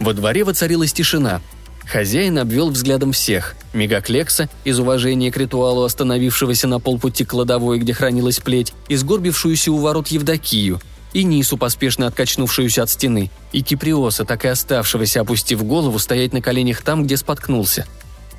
Во 0.00 0.12
дворе 0.12 0.44
воцарилась 0.44 0.92
тишина– 0.92 1.40
Хозяин 1.86 2.38
обвел 2.38 2.70
взглядом 2.70 3.12
всех. 3.12 3.54
Мегаклекса, 3.72 4.48
из 4.64 4.78
уважения 4.78 5.30
к 5.30 5.36
ритуалу 5.36 5.84
остановившегося 5.84 6.66
на 6.66 6.80
полпути 6.80 7.24
кладовой, 7.24 7.78
где 7.78 7.92
хранилась 7.92 8.40
плеть, 8.40 8.72
и 8.88 8.96
сгорбившуюся 8.96 9.70
у 9.72 9.78
ворот 9.78 10.08
Евдокию, 10.08 10.80
и 11.14 11.22
Нису, 11.22 11.56
поспешно 11.56 12.06
откачнувшуюся 12.08 12.82
от 12.82 12.90
стены, 12.90 13.30
и 13.52 13.62
Киприоса, 13.62 14.24
так 14.24 14.44
и 14.44 14.48
оставшегося, 14.48 15.20
опустив 15.20 15.64
голову, 15.64 15.98
стоять 15.98 16.34
на 16.34 16.42
коленях 16.42 16.82
там, 16.82 17.04
где 17.04 17.16
споткнулся. 17.16 17.86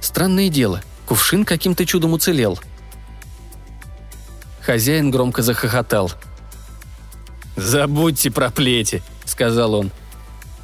Странное 0.02 0.50
дело, 0.50 0.82
кувшин 1.08 1.46
каким-то 1.46 1.86
чудом 1.86 2.14
уцелел. 2.14 2.60
Хозяин 4.62 5.10
громко 5.10 5.42
захохотал. 5.42 6.12
«Забудьте 7.56 8.30
про 8.30 8.50
плети»,— 8.50 9.02
сказал 9.26 9.74
он. 9.74 9.92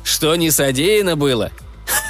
«Что 0.04 0.36
не 0.36 0.52
содеяно 0.52 1.16
было? 1.16 1.52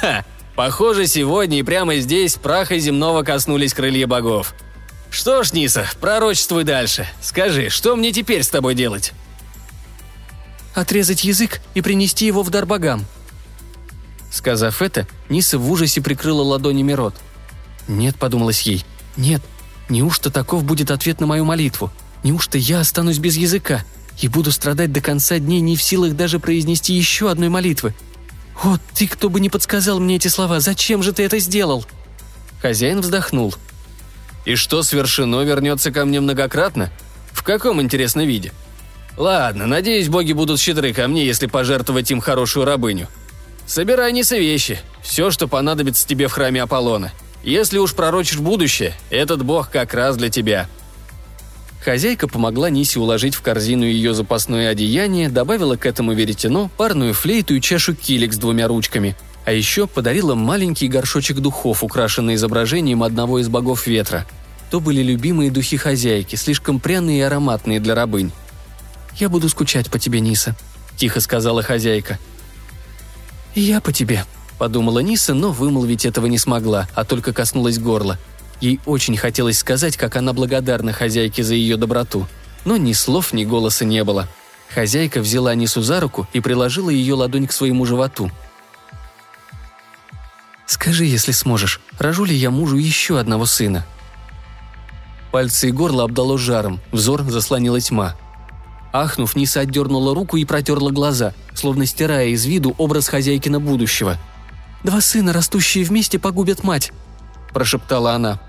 Ха! 0.00 0.24
Похоже, 0.56 1.06
сегодня 1.06 1.60
и 1.60 1.62
прямо 1.62 1.96
здесь 1.96 2.34
праха 2.34 2.78
земного 2.78 3.22
коснулись 3.22 3.72
крылья 3.72 4.06
богов. 4.06 4.54
Что 5.10 5.42
ж, 5.42 5.52
Ниса, 5.52 5.86
пророчествуй 6.00 6.64
дальше. 6.64 7.06
Скажи, 7.20 7.68
что 7.70 7.96
мне 7.96 8.12
теперь 8.12 8.42
с 8.42 8.48
тобой 8.48 8.74
делать? 8.74 9.12
Отрезать 10.74 11.24
язык 11.24 11.60
и 11.74 11.82
принести 11.82 12.26
его 12.26 12.42
в 12.42 12.50
дар 12.50 12.66
богам. 12.66 13.04
Сказав 14.30 14.80
это, 14.80 15.06
Ниса 15.28 15.58
в 15.58 15.70
ужасе 15.70 16.00
прикрыла 16.00 16.42
ладонями 16.42 16.92
рот. 16.92 17.14
«Нет»,— 17.88 18.16
подумалось 18.18 18.62
ей,— 18.62 18.84
«нет, 19.16 19.42
неужто 19.88 20.30
таков 20.30 20.64
будет 20.64 20.90
ответ 20.90 21.20
на 21.20 21.26
мою 21.26 21.44
молитву? 21.44 21.92
Неужто 22.22 22.56
я 22.56 22.80
останусь 22.80 23.18
без 23.18 23.36
языка 23.36 23.84
и 24.20 24.28
буду 24.28 24.52
страдать 24.52 24.92
до 24.92 25.00
конца 25.00 25.38
дней 25.38 25.60
не 25.60 25.76
в 25.76 25.82
силах 25.82 26.14
даже 26.14 26.38
произнести 26.38 26.94
еще 26.94 27.30
одной 27.30 27.50
молитвы? 27.50 27.94
«О, 28.62 28.78
ты, 28.94 29.08
кто 29.08 29.28
бы 29.28 29.40
не 29.40 29.50
подсказал 29.50 29.98
мне 29.98 30.16
эти 30.16 30.28
слова, 30.28 30.60
зачем 30.60 31.02
же 31.02 31.12
ты 31.12 31.24
это 31.24 31.38
сделал?» 31.38 31.84
Хозяин 32.60 33.00
вздохнул. 33.00 33.54
«И 34.44 34.54
что 34.54 34.82
свершено 34.82 35.42
вернется 35.42 35.90
ко 35.90 36.04
мне 36.04 36.20
многократно? 36.20 36.90
В 37.32 37.42
каком 37.42 37.82
интересном 37.82 38.26
виде? 38.26 38.52
Ладно, 39.16 39.66
надеюсь, 39.66 40.08
боги 40.08 40.32
будут 40.32 40.60
щедры 40.60 40.92
ко 40.92 41.08
мне, 41.08 41.24
если 41.24 41.46
пожертвовать 41.46 42.10
им 42.10 42.20
хорошую 42.20 42.64
рабыню. 42.64 43.08
Собирай 43.66 44.12
Ниса 44.12 44.36
вещи, 44.36 44.80
все, 45.02 45.30
что 45.30 45.48
понадобится 45.48 46.06
тебе 46.06 46.28
в 46.28 46.32
храме 46.32 46.62
Аполлона. 46.62 47.12
Если 47.44 47.78
уж 47.78 47.94
пророчишь 47.94 48.38
будущее, 48.38 48.94
этот 49.10 49.44
бог 49.44 49.70
как 49.70 49.94
раз 49.94 50.16
для 50.16 50.28
тебя», 50.28 50.68
Хозяйка 51.84 52.28
помогла 52.28 52.70
Нисе 52.70 53.00
уложить 53.00 53.34
в 53.34 53.42
корзину 53.42 53.84
ее 53.84 54.14
запасное 54.14 54.68
одеяние, 54.68 55.28
добавила 55.28 55.74
к 55.74 55.84
этому 55.84 56.12
веретено, 56.12 56.70
парную 56.76 57.12
флейту 57.12 57.54
и 57.56 57.60
чашу 57.60 57.96
килик 57.96 58.32
с 58.32 58.36
двумя 58.36 58.68
ручками. 58.68 59.16
А 59.44 59.50
еще 59.52 59.88
подарила 59.88 60.36
маленький 60.36 60.86
горшочек 60.86 61.38
духов, 61.40 61.82
украшенный 61.82 62.36
изображением 62.36 63.02
одного 63.02 63.40
из 63.40 63.48
богов 63.48 63.88
ветра. 63.88 64.26
То 64.70 64.78
были 64.78 65.02
любимые 65.02 65.50
духи 65.50 65.76
хозяйки, 65.76 66.36
слишком 66.36 66.78
пряные 66.78 67.18
и 67.18 67.22
ароматные 67.22 67.80
для 67.80 67.96
рабынь. 67.96 68.30
«Я 69.16 69.28
буду 69.28 69.48
скучать 69.48 69.90
по 69.90 69.98
тебе, 69.98 70.20
Ниса»,– 70.20 70.56
тихо 70.96 71.20
сказала 71.20 71.62
хозяйка. 71.62 72.18
«И 73.54 73.60
я 73.60 73.80
по 73.80 73.92
тебе»,– 73.92 74.24
подумала 74.58 75.00
Ниса, 75.00 75.34
но 75.34 75.52
вымолвить 75.52 76.04
этого 76.04 76.26
не 76.26 76.38
смогла, 76.38 76.88
а 76.94 77.04
только 77.04 77.32
коснулась 77.32 77.78
горла– 77.78 78.18
Ей 78.62 78.78
очень 78.86 79.16
хотелось 79.16 79.58
сказать, 79.58 79.96
как 79.96 80.14
она 80.14 80.32
благодарна 80.32 80.92
хозяйке 80.92 81.42
за 81.42 81.54
ее 81.54 81.76
доброту. 81.76 82.28
Но 82.64 82.76
ни 82.76 82.92
слов, 82.92 83.32
ни 83.32 83.44
голоса 83.44 83.84
не 83.84 84.04
было. 84.04 84.28
Хозяйка 84.72 85.20
взяла 85.20 85.52
Нису 85.56 85.82
за 85.82 85.98
руку 85.98 86.28
и 86.32 86.38
приложила 86.38 86.88
ее 86.88 87.14
ладонь 87.14 87.48
к 87.48 87.52
своему 87.52 87.84
животу. 87.86 88.30
«Скажи, 90.64 91.06
если 91.06 91.32
сможешь, 91.32 91.80
рожу 91.98 92.24
ли 92.24 92.36
я 92.36 92.52
мужу 92.52 92.76
еще 92.76 93.18
одного 93.18 93.46
сына?» 93.46 93.84
Пальцы 95.32 95.70
и 95.70 95.72
горло 95.72 96.04
обдало 96.04 96.38
жаром, 96.38 96.80
взор 96.92 97.22
заслонила 97.24 97.80
тьма. 97.80 98.14
Ахнув, 98.92 99.36
Ниса 99.36 99.60
отдернула 99.60 100.14
руку 100.14 100.36
и 100.36 100.44
протерла 100.44 100.90
глаза, 100.90 101.32
словно 101.54 101.86
стирая 101.86 102.28
из 102.28 102.44
виду 102.44 102.74
образ 102.78 103.08
хозяйкина 103.08 103.58
будущего. 103.58 104.18
«Два 104.84 105.00
сына, 105.00 105.32
растущие 105.32 105.84
вместе, 105.84 106.18
погубят 106.18 106.62
мать»,– 106.62 106.92
прошептала 107.54 108.12
она. 108.12 108.40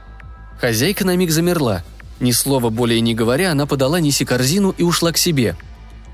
Хозяйка 0.60 1.06
на 1.06 1.16
миг 1.16 1.32
замерла. 1.32 1.84
Ни 2.20 2.32
слова 2.32 2.70
более 2.70 3.02
не 3.02 3.16
говоря, 3.16 3.52
она 3.52 3.66
подала 3.66 4.00
Нисе 4.00 4.26
корзину 4.26 4.74
и 4.78 4.84
ушла 4.84 5.12
к 5.12 5.18
себе. 5.18 5.56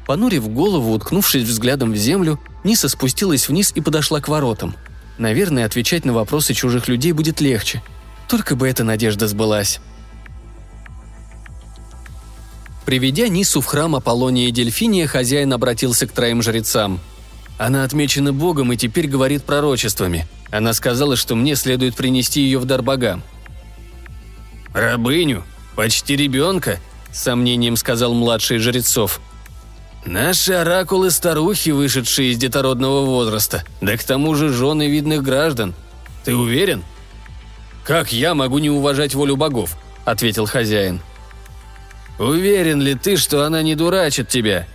Понурив 0.05 0.47
голову, 0.49 0.93
уткнувшись 0.93 1.43
взглядом 1.43 1.91
в 1.91 1.95
землю, 1.95 2.39
Ниса 2.63 2.89
спустилась 2.89 3.47
вниз 3.47 3.71
и 3.75 3.82
подошла 3.82 4.19
к 4.19 4.27
воротам. 4.27 4.75
Наверное, 5.17 5.65
отвечать 5.65 6.05
на 6.05 6.13
вопросы 6.13 6.53
чужих 6.53 6.88
людей 6.88 7.11
будет 7.11 7.41
легче. 7.41 7.82
Только 8.27 8.55
бы 8.55 8.67
эта 8.67 8.84
надежда 8.84 9.27
сбылась. 9.27 9.80
Приведя 12.89 13.27
Нису 13.27 13.61
в 13.61 13.67
храм 13.67 13.95
Аполлония 13.95 14.47
и 14.47 14.51
Дельфиния, 14.51 15.05
хозяин 15.05 15.53
обратился 15.53 16.07
к 16.07 16.11
троим 16.11 16.41
жрецам. 16.41 16.99
«Она 17.59 17.83
отмечена 17.83 18.33
Богом 18.33 18.73
и 18.73 18.77
теперь 18.77 19.05
говорит 19.05 19.43
пророчествами. 19.43 20.27
Она 20.49 20.73
сказала, 20.73 21.15
что 21.15 21.35
мне 21.35 21.55
следует 21.55 21.93
принести 21.93 22.41
ее 22.41 22.57
в 22.57 22.65
дар 22.65 22.81
богам. 22.81 23.21
«Рабыню? 24.73 25.43
Почти 25.75 26.15
ребенка?»– 26.15 26.79
с 27.11 27.21
сомнением 27.21 27.75
сказал 27.75 28.15
младший 28.15 28.57
жрецов. 28.57 29.21
«Наши 30.03 30.53
оракулы– 30.53 31.11
старухи, 31.11 31.69
вышедшие 31.69 32.31
из 32.31 32.39
детородного 32.39 33.05
возраста, 33.05 33.65
да 33.81 33.97
к 33.97 34.03
тому 34.03 34.33
же 34.33 34.49
жены 34.51 34.89
видных 34.89 35.21
граждан. 35.21 35.75
Ты 36.25 36.35
уверен?» 36.35 36.83
«Как 37.83 38.11
я 38.11 38.33
могу 38.33 38.57
не 38.57 38.71
уважать 38.71 39.13
волю 39.13 39.35
богов?»– 39.35 39.77
ответил 40.05 40.47
хозяин. 40.47 41.01
«Уверен 42.20 42.82
ли 42.82 42.95
ты, 42.95 43.15
что 43.15 43.45
она 43.45 43.63
не 43.63 43.76
дурачит 43.76 44.28
тебя?» 44.28 44.67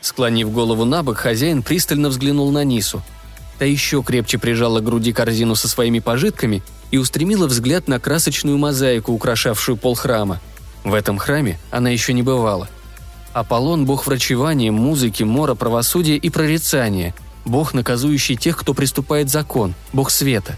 Склонив 0.00 0.50
голову 0.50 0.84
на 0.84 1.02
бок, 1.04 1.18
хозяин 1.18 1.62
пристально 1.62 2.08
взглянул 2.08 2.50
на 2.50 2.64
Нису. 2.64 3.02
Та 3.58 3.64
еще 3.64 4.02
крепче 4.02 4.38
прижала 4.38 4.80
к 4.80 4.84
груди 4.84 5.12
корзину 5.12 5.54
со 5.54 5.68
своими 5.68 6.00
пожитками 6.00 6.62
и 6.90 6.98
устремила 6.98 7.46
взгляд 7.46 7.86
на 7.86 8.00
красочную 8.00 8.58
мозаику, 8.58 9.12
украшавшую 9.12 9.76
пол 9.76 9.94
храма. 9.94 10.40
В 10.82 10.94
этом 10.94 11.18
храме 11.18 11.58
она 11.70 11.90
еще 11.90 12.12
не 12.12 12.22
бывала. 12.22 12.68
Аполлон– 13.32 13.84
бог 13.86 14.06
врачевания, 14.06 14.72
музыки, 14.72 15.22
мора, 15.22 15.54
правосудия 15.54 16.16
и 16.16 16.30
прорицания, 16.30 17.14
бог, 17.44 17.74
наказующий 17.74 18.34
тех, 18.34 18.56
кто 18.56 18.74
приступает 18.74 19.30
закон, 19.30 19.74
бог 19.92 20.10
света. 20.10 20.56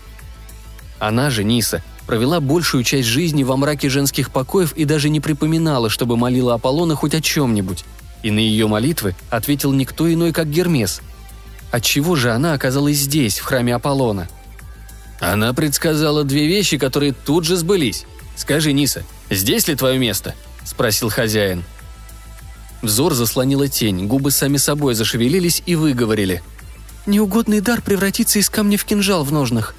Она 0.98 1.28
же, 1.28 1.44
Ниса, 1.44 1.82
провела 2.06 2.40
большую 2.40 2.84
часть 2.84 3.08
жизни 3.08 3.44
во 3.44 3.56
мраке 3.56 3.88
женских 3.88 4.30
покоев 4.30 4.72
и 4.74 4.84
даже 4.84 5.08
не 5.08 5.20
припоминала, 5.20 5.88
чтобы 5.88 6.16
молила 6.16 6.54
Аполлона 6.54 6.94
хоть 6.94 7.14
о 7.14 7.20
чем-нибудь. 7.20 7.84
И 8.22 8.30
на 8.30 8.38
ее 8.38 8.66
молитвы 8.66 9.14
ответил 9.30 9.72
никто 9.72 10.12
иной, 10.12 10.32
как 10.32 10.48
Гермес. 10.48 11.00
Отчего 11.70 12.16
же 12.16 12.32
она 12.32 12.52
оказалась 12.54 12.98
здесь, 12.98 13.38
в 13.38 13.44
храме 13.44 13.74
Аполлона? 13.74 14.28
Она 15.20 15.52
предсказала 15.54 16.24
две 16.24 16.46
вещи, 16.46 16.78
которые 16.78 17.12
тут 17.12 17.44
же 17.44 17.56
сбылись. 17.56 18.04
Скажи, 18.36 18.72
Ниса, 18.72 19.04
здесь 19.30 19.68
ли 19.68 19.74
твое 19.74 19.98
место? 19.98 20.34
спросил 20.64 21.08
хозяин. 21.08 21.64
Взор 22.82 23.14
заслонила 23.14 23.68
тень, 23.68 24.06
губы 24.06 24.32
сами 24.32 24.56
собой 24.56 24.94
зашевелились 24.94 25.62
и 25.66 25.76
выговорили. 25.76 26.42
«Неугодный 27.06 27.60
дар 27.60 27.80
превратится 27.80 28.38
из 28.38 28.50
камня 28.50 28.76
в 28.76 28.84
кинжал 28.84 29.24
в 29.24 29.32
ножнах». 29.32 29.74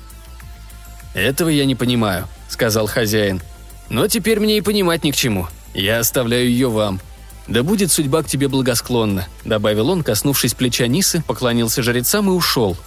«Этого 1.14 1.49
я 1.49 1.66
не 1.66 1.76
понимаю»,— 1.76 2.28
сказал 2.49 2.88
хозяин. 2.88 3.41
«Но 3.89 4.07
теперь 4.07 4.39
мне 4.39 4.57
и 4.57 4.61
понимать 4.61 5.03
ни 5.03 5.11
к 5.11 5.16
чему. 5.16 5.47
Я 5.74 5.99
оставляю 5.99 6.47
ее 6.47 6.70
вам. 6.70 6.99
Да 7.47 7.61
будет 7.64 7.91
судьба 7.91 8.24
к 8.24 8.28
тебе 8.28 8.47
благосклонна»,— 8.47 9.28
добавил 9.45 9.89
он, 9.89 10.03
коснувшись 10.03 10.53
плеча 10.53 10.88
Нисы, 10.88 11.24
поклонился 11.26 11.84
жрецам 11.84 12.30
и 12.30 12.32
ушел. 12.32 12.78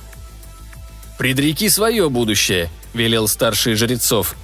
«Предреки 1.19 1.69
свое 1.69 2.09
будущее»,— 2.11 2.71
велел 2.95 3.29
старший 3.29 3.75
жрецов. 3.75 4.35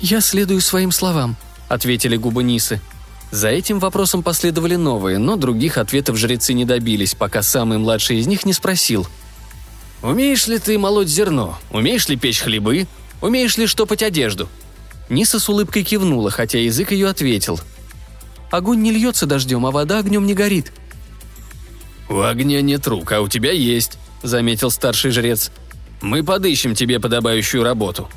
«Я 0.00 0.20
следую 0.20 0.60
своим 0.60 0.92
словам»,— 0.92 1.36
ответили 1.68 2.16
губы 2.16 2.42
Нисы. 2.42 2.80
За 3.30 3.48
этим 3.48 3.80
вопросом 3.80 4.22
последовали 4.22 4.76
новые, 4.76 5.18
но 5.18 5.36
других 5.36 5.78
ответов 5.78 6.16
жрецы 6.16 6.52
не 6.52 6.64
добились, 6.64 7.14
пока 7.14 7.42
самый 7.42 7.78
младший 7.78 8.18
из 8.18 8.26
них 8.26 8.44
не 8.44 8.52
спросил. 8.52 9.08
«Умеешь 10.02 10.46
ли 10.46 10.58
ты 10.58 10.78
молоть 10.78 11.08
зерно? 11.08 11.58
Умеешь 11.70 12.08
ли 12.08 12.16
печь 12.16 12.40
хлебы? 12.40 12.86
Умеешь 13.24 13.56
ли 13.56 13.66
штопать 13.66 14.02
одежду?» 14.02 14.50
Ниса 15.08 15.40
с 15.40 15.48
улыбкой 15.48 15.82
кивнула, 15.82 16.30
хотя 16.30 16.58
язык 16.58 16.92
ее 16.92 17.08
ответил. 17.08 17.58
«Огонь 18.50 18.82
не 18.82 18.92
льется 18.92 19.24
дождем, 19.24 19.64
а 19.64 19.70
вода 19.70 19.98
огнем 19.98 20.26
не 20.26 20.34
горит». 20.34 20.72
«У 22.10 22.20
огня 22.20 22.60
нет 22.60 22.86
рук, 22.86 23.10
а 23.12 23.22
у 23.22 23.28
тебя 23.28 23.50
есть»,— 23.50 23.96
заметил 24.22 24.70
старший 24.70 25.10
жрец. 25.10 25.50
«Мы 26.02 26.22
подыщем 26.22 26.74
тебе 26.74 27.00
подобающую 27.00 27.64
работу». 27.64 28.10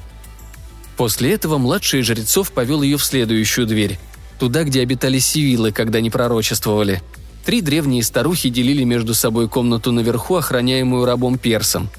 После 0.97 1.31
этого 1.31 1.57
младший 1.57 2.01
жрецов 2.01 2.51
повел 2.51 2.81
ее 2.81 2.97
в 2.97 3.05
следующую 3.05 3.65
дверь 3.65 3.97
туда, 4.37 4.65
где 4.65 4.81
обитали 4.81 5.19
сивилы, 5.19 5.71
когда 5.71 6.01
не 6.01 6.09
пророчествовали. 6.09 7.01
Три 7.45 7.61
древние 7.61 8.03
старухи 8.03 8.49
делили 8.49 8.83
между 8.83 9.13
собой 9.13 9.47
комнату 9.47 9.93
наверху, 9.93 10.35
охраняемую 10.35 11.05
рабом 11.05 11.37
персом. 11.37 11.89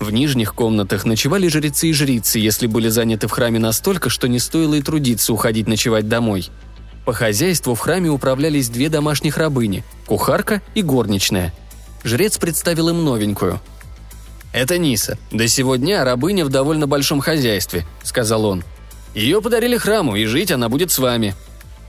В 0.00 0.10
нижних 0.10 0.54
комнатах 0.54 1.04
ночевали 1.04 1.48
жрецы 1.48 1.88
и 1.88 1.92
жрицы, 1.92 2.38
если 2.38 2.66
были 2.66 2.88
заняты 2.88 3.26
в 3.26 3.30
храме 3.30 3.58
настолько, 3.58 4.10
что 4.10 4.28
не 4.28 4.38
стоило 4.38 4.74
и 4.74 4.82
трудиться 4.82 5.32
уходить 5.32 5.68
ночевать 5.68 6.08
домой. 6.08 6.50
По 7.04 7.12
хозяйству 7.12 7.74
в 7.74 7.80
храме 7.80 8.10
управлялись 8.10 8.68
две 8.68 8.88
домашних 8.88 9.36
рабыни– 9.36 9.84
кухарка 10.06 10.62
и 10.74 10.82
горничная. 10.82 11.54
Жрец 12.02 12.38
представил 12.38 12.88
им 12.88 13.04
новенькую. 13.04 13.60
«Это 14.52 14.78
Ниса. 14.78 15.18
До 15.32 15.48
сегодня 15.48 16.04
рабыня 16.04 16.44
в 16.44 16.48
довольно 16.48 16.86
большом 16.86 17.20
хозяйстве»,– 17.20 17.84
сказал 18.02 18.44
он. 18.44 18.62
«Ее 19.14 19.42
подарили 19.42 19.76
храму, 19.76 20.16
и 20.16 20.24
жить 20.26 20.52
она 20.52 20.68
будет 20.68 20.90
с 20.90 20.98
вами. 20.98 21.34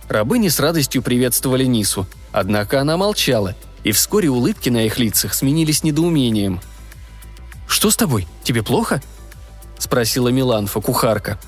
Рабыни 0.10 0.50
с 0.50 0.60
радостью 0.60 1.02
приветствовали 1.02 1.66
Нису, 1.66 2.08
однако 2.32 2.82
она 2.82 2.98
молчала, 2.98 3.56
и 3.84 3.92
вскоре 3.92 4.30
улыбки 4.30 4.70
на 4.70 4.86
их 4.86 5.00
лицах 5.00 5.34
сменились 5.34 5.84
недоумением. 5.84 6.60
«Что 7.68 7.90
с 7.92 7.96
тобой? 7.96 8.28
Тебе 8.44 8.64
плохо?»– 8.64 9.02
спросила 9.78 10.30
Миланфа, 10.30 10.82
кухарка. 10.82 11.40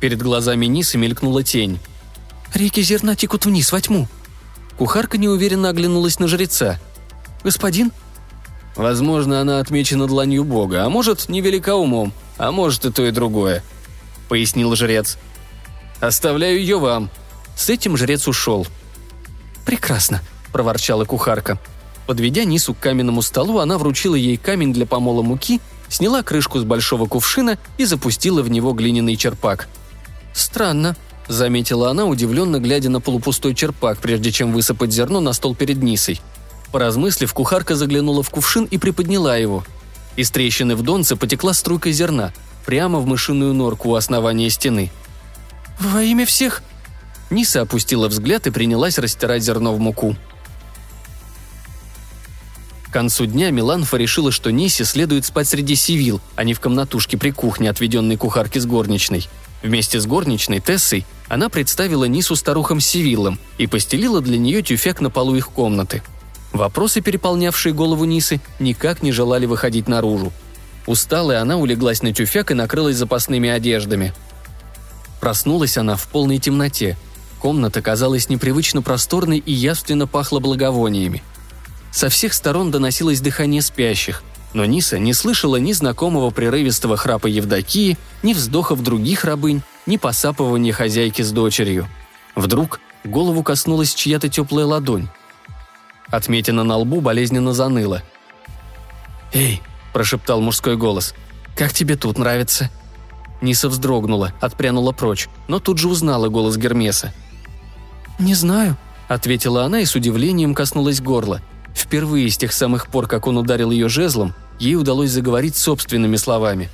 Перед 0.00 0.22
глазами 0.22 0.66
Нисы 0.66 0.98
мелькнула 0.98 1.42
тень. 1.42 1.80
«Реки 2.54 2.82
зерна 2.82 3.14
текут 3.14 3.46
вниз, 3.46 3.72
во 3.72 3.80
тьму». 3.80 4.08
Кухарка 4.76 5.18
неуверенно 5.18 5.70
оглянулась 5.70 6.18
на 6.18 6.28
жреца. 6.28 6.78
«Господин?» 7.44 7.92
«Возможно, 8.76 9.40
она 9.40 9.58
отмечена 9.58 10.06
дланью 10.06 10.44
Бога, 10.44 10.84
а 10.84 10.88
может, 10.88 11.28
невелика 11.28 11.74
умом, 11.74 12.12
а 12.36 12.52
может 12.52 12.84
и 12.84 12.92
то 12.92 13.04
и 13.04 13.10
другое»,— 13.10 13.64
пояснил 14.28 14.74
жрец. 14.76 15.18
«Оставляю 16.00 16.60
ее 16.60 16.78
вам», 16.78 17.10
с 17.58 17.68
этим 17.70 17.96
жрец 17.96 18.28
ушел. 18.28 18.68
«Прекрасно»,– 19.66 20.22
проворчала 20.52 21.04
кухарка. 21.04 21.58
Подведя 22.08 22.44
Нису 22.44 22.72
к 22.72 22.80
каменному 22.80 23.20
столу, 23.20 23.58
она 23.58 23.76
вручила 23.76 24.14
ей 24.14 24.38
камень 24.38 24.72
для 24.72 24.86
помола 24.86 25.20
муки, 25.20 25.60
сняла 25.90 26.22
крышку 26.22 26.58
с 26.58 26.64
большого 26.64 27.04
кувшина 27.04 27.58
и 27.76 27.84
запустила 27.84 28.40
в 28.40 28.48
него 28.48 28.72
глиняный 28.72 29.14
черпак. 29.14 29.68
«Странно»,– 30.32 30.96
заметила 31.28 31.90
она, 31.90 32.06
удивленно 32.06 32.60
глядя 32.60 32.88
на 32.88 33.02
полупустой 33.02 33.54
черпак, 33.54 33.98
прежде 33.98 34.32
чем 34.32 34.54
высыпать 34.54 34.90
зерно 34.90 35.20
на 35.20 35.34
стол 35.34 35.54
перед 35.54 35.82
Нисой. 35.82 36.18
Поразмыслив, 36.72 37.30
кухарка 37.34 37.76
заглянула 37.76 38.22
в 38.22 38.30
кувшин 38.30 38.64
и 38.64 38.78
приподняла 38.78 39.36
его. 39.36 39.62
Из 40.16 40.30
трещины 40.30 40.76
в 40.76 40.82
донце 40.82 41.14
потекла 41.14 41.52
струйка 41.52 41.92
зерна, 41.92 42.32
прямо 42.64 43.00
в 43.00 43.06
мышиную 43.06 43.52
норку 43.52 43.90
у 43.90 43.94
основания 43.96 44.48
стены. 44.48 44.90
«Во 45.78 46.02
имя 46.02 46.24
всех!» 46.24 46.62
Ниса 47.28 47.60
опустила 47.60 48.08
взгляд 48.08 48.46
и 48.46 48.50
принялась 48.50 48.98
растирать 48.98 49.42
зерно 49.42 49.74
в 49.74 49.78
муку. 49.78 50.16
К 52.88 52.92
концу 52.92 53.26
дня 53.26 53.50
Миланфа 53.50 53.96
решила, 53.96 54.32
что 54.32 54.50
Нисе 54.50 54.84
следует 54.84 55.26
спать 55.26 55.48
среди 55.48 55.74
сивил, 55.74 56.20
а 56.36 56.44
не 56.44 56.54
в 56.54 56.60
комнатушке 56.60 57.18
при 57.18 57.30
кухне, 57.30 57.68
отведенной 57.68 58.16
кухарке 58.16 58.60
с 58.60 58.66
горничной. 58.66 59.28
Вместе 59.62 60.00
с 60.00 60.06
горничной 60.06 60.60
Тессой 60.60 61.04
она 61.28 61.48
представила 61.48 62.04
Нису 62.04 62.36
старухам 62.36 62.80
Сивиллам 62.80 63.38
и 63.58 63.66
постелила 63.66 64.20
для 64.20 64.38
нее 64.38 64.62
тюфяк 64.62 65.00
на 65.00 65.10
полу 65.10 65.34
их 65.34 65.50
комнаты. 65.50 66.02
Вопросы, 66.52 67.02
переполнявшие 67.02 67.74
голову 67.74 68.04
Нисы, 68.04 68.40
никак 68.58 69.02
не 69.02 69.12
желали 69.12 69.44
выходить 69.44 69.88
наружу. 69.88 70.32
Усталая 70.86 71.42
она 71.42 71.58
улеглась 71.58 72.02
на 72.02 72.14
тюфяк 72.14 72.50
и 72.50 72.54
накрылась 72.54 72.96
запасными 72.96 73.50
одеждами. 73.50 74.14
Проснулась 75.20 75.76
она 75.76 75.96
в 75.96 76.06
полной 76.08 76.38
темноте– 76.38 76.96
Комната 77.38 77.80
казалась 77.82 78.28
непривычно 78.28 78.82
просторной 78.82 79.38
и 79.38 79.52
явственно 79.52 80.06
пахла 80.06 80.40
благовониями. 80.40 81.22
Со 81.90 82.08
всех 82.08 82.34
сторон 82.34 82.70
доносилось 82.70 83.20
дыхание 83.20 83.62
спящих, 83.62 84.22
но 84.52 84.64
Ниса 84.64 84.98
не 84.98 85.12
слышала 85.14 85.56
ни 85.56 85.72
знакомого 85.72 86.30
прерывистого 86.30 86.96
храпа 86.96 87.26
Евдокии, 87.26 87.98
ни 88.22 88.34
вздохов 88.34 88.82
других 88.82 89.24
рабынь, 89.24 89.62
ни 89.86 89.96
посапывания 89.96 90.72
хозяйки 90.72 91.22
с 91.22 91.32
дочерью. 91.32 91.88
Вдруг 92.34 92.80
голову 93.04 93.42
коснулась 93.42 93.94
чья-то 93.94 94.28
теплая 94.28 94.66
ладонь. 94.66 95.08
Отметина 96.08 96.64
на 96.64 96.76
лбу 96.76 97.00
болезненно 97.00 97.52
заныла. 97.52 98.02
«Эй!»– 99.32 99.62
прошептал 99.92 100.40
мужской 100.40 100.76
голос. 100.76 101.14
«Как 101.56 101.72
тебе 101.72 101.96
тут 101.96 102.18
нравится?» 102.18 102.70
Ниса 103.40 103.68
вздрогнула, 103.68 104.32
отпрянула 104.40 104.92
прочь, 104.92 105.28
но 105.48 105.60
тут 105.60 105.78
же 105.78 105.88
узнала 105.88 106.28
голос 106.28 106.56
Гермеса– 106.56 107.12
«Не 108.18 108.34
знаю»,— 108.34 108.76
ответила 109.08 109.64
она 109.64 109.80
и 109.80 109.84
с 109.84 109.94
удивлением 109.94 110.54
коснулась 110.54 111.00
горла. 111.00 111.40
Впервые 111.78 112.28
с 112.28 112.36
тех 112.36 112.52
самых 112.52 112.88
пор, 112.88 113.06
как 113.06 113.28
он 113.28 113.38
ударил 113.38 113.70
ее 113.70 113.88
жезлом, 113.88 114.34
ей 114.58 114.74
удалось 114.74 115.10
заговорить 115.10 115.56
собственными 115.56 116.16
словами. 116.16 116.68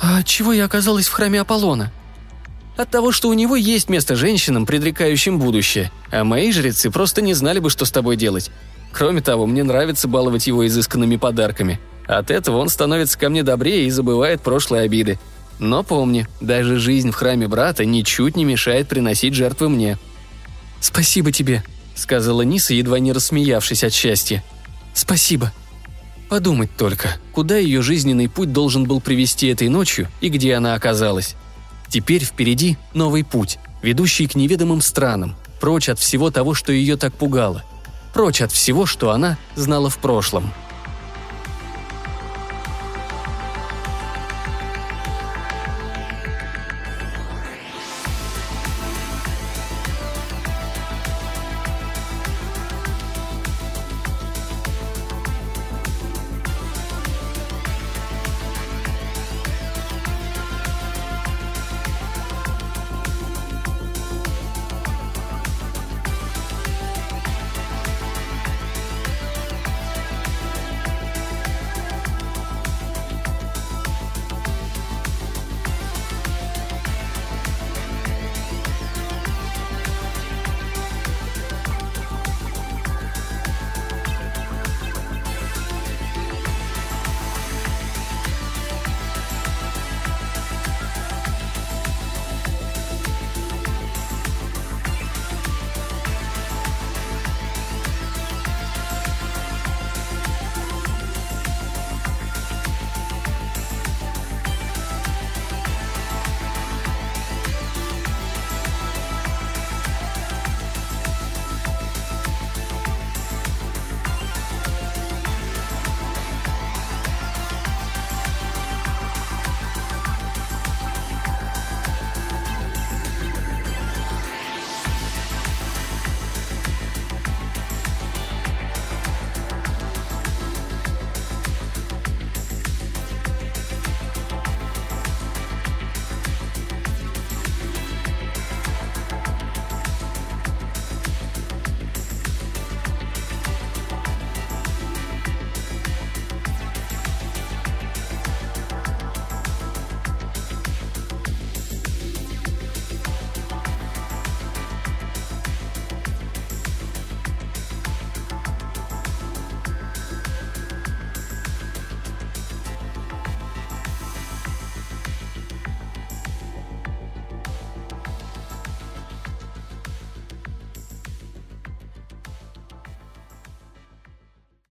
«А 0.00 0.24
чего 0.24 0.52
я 0.52 0.64
оказалась 0.64 1.06
в 1.06 1.12
храме 1.12 1.40
Аполлона?» 1.40 1.92
От 2.76 2.90
того, 2.90 3.12
что 3.12 3.28
у 3.28 3.32
него 3.32 3.54
есть 3.54 3.88
место 3.88 4.16
женщинам, 4.16 4.66
предрекающим 4.66 5.38
будущее, 5.38 5.92
а 6.10 6.24
мои 6.24 6.50
жрецы 6.50 6.90
просто 6.90 7.22
не 7.22 7.32
знали 7.34 7.60
бы, 7.60 7.70
что 7.70 7.84
с 7.84 7.92
тобой 7.92 8.16
делать. 8.16 8.50
Кроме 8.92 9.20
того, 9.20 9.46
мне 9.46 9.62
нравится 9.62 10.08
баловать 10.08 10.48
его 10.48 10.66
изысканными 10.66 11.16
подарками. 11.16 11.80
От 12.06 12.32
этого 12.32 12.58
он 12.58 12.68
становится 12.68 13.18
ко 13.18 13.28
мне 13.28 13.44
добрее 13.44 13.86
и 13.86 13.90
забывает 13.90 14.42
прошлые 14.42 14.82
обиды. 14.82 15.18
Но 15.60 15.84
помни, 15.84 16.26
даже 16.40 16.78
жизнь 16.78 17.12
в 17.12 17.14
храме 17.14 17.46
брата 17.46 17.84
ничуть 17.84 18.36
не 18.36 18.44
мешает 18.44 18.88
приносить 18.88 19.34
жертвы 19.34 19.68
мне. 19.68 19.96
«Спасибо 20.80 21.30
тебе»,— 21.30 21.62
сказала 21.98 22.42
Ниса, 22.42 22.74
едва 22.74 22.98
не 22.98 23.12
рассмеявшись 23.12 23.84
от 23.84 23.92
счастья. 23.92 24.44
«Спасибо». 24.94 25.52
Подумать 26.28 26.70
только, 26.76 27.16
куда 27.32 27.56
ее 27.56 27.80
жизненный 27.80 28.28
путь 28.28 28.52
должен 28.52 28.84
был 28.84 29.00
привести 29.00 29.46
этой 29.48 29.68
ночью 29.68 30.08
и 30.20 30.28
где 30.28 30.54
она 30.54 30.74
оказалась. 30.74 31.36
Теперь 31.88 32.22
впереди 32.22 32.76
новый 32.92 33.24
путь, 33.24 33.58
ведущий 33.82 34.26
к 34.26 34.34
неведомым 34.34 34.82
странам, 34.82 35.36
прочь 35.60 35.88
от 35.88 35.98
всего 35.98 36.30
того, 36.30 36.52
что 36.52 36.70
ее 36.70 36.96
так 36.96 37.14
пугало, 37.14 37.64
прочь 38.12 38.42
от 38.42 38.52
всего, 38.52 38.84
что 38.84 39.10
она 39.10 39.38
знала 39.56 39.88
в 39.88 39.98
прошлом– 39.98 40.52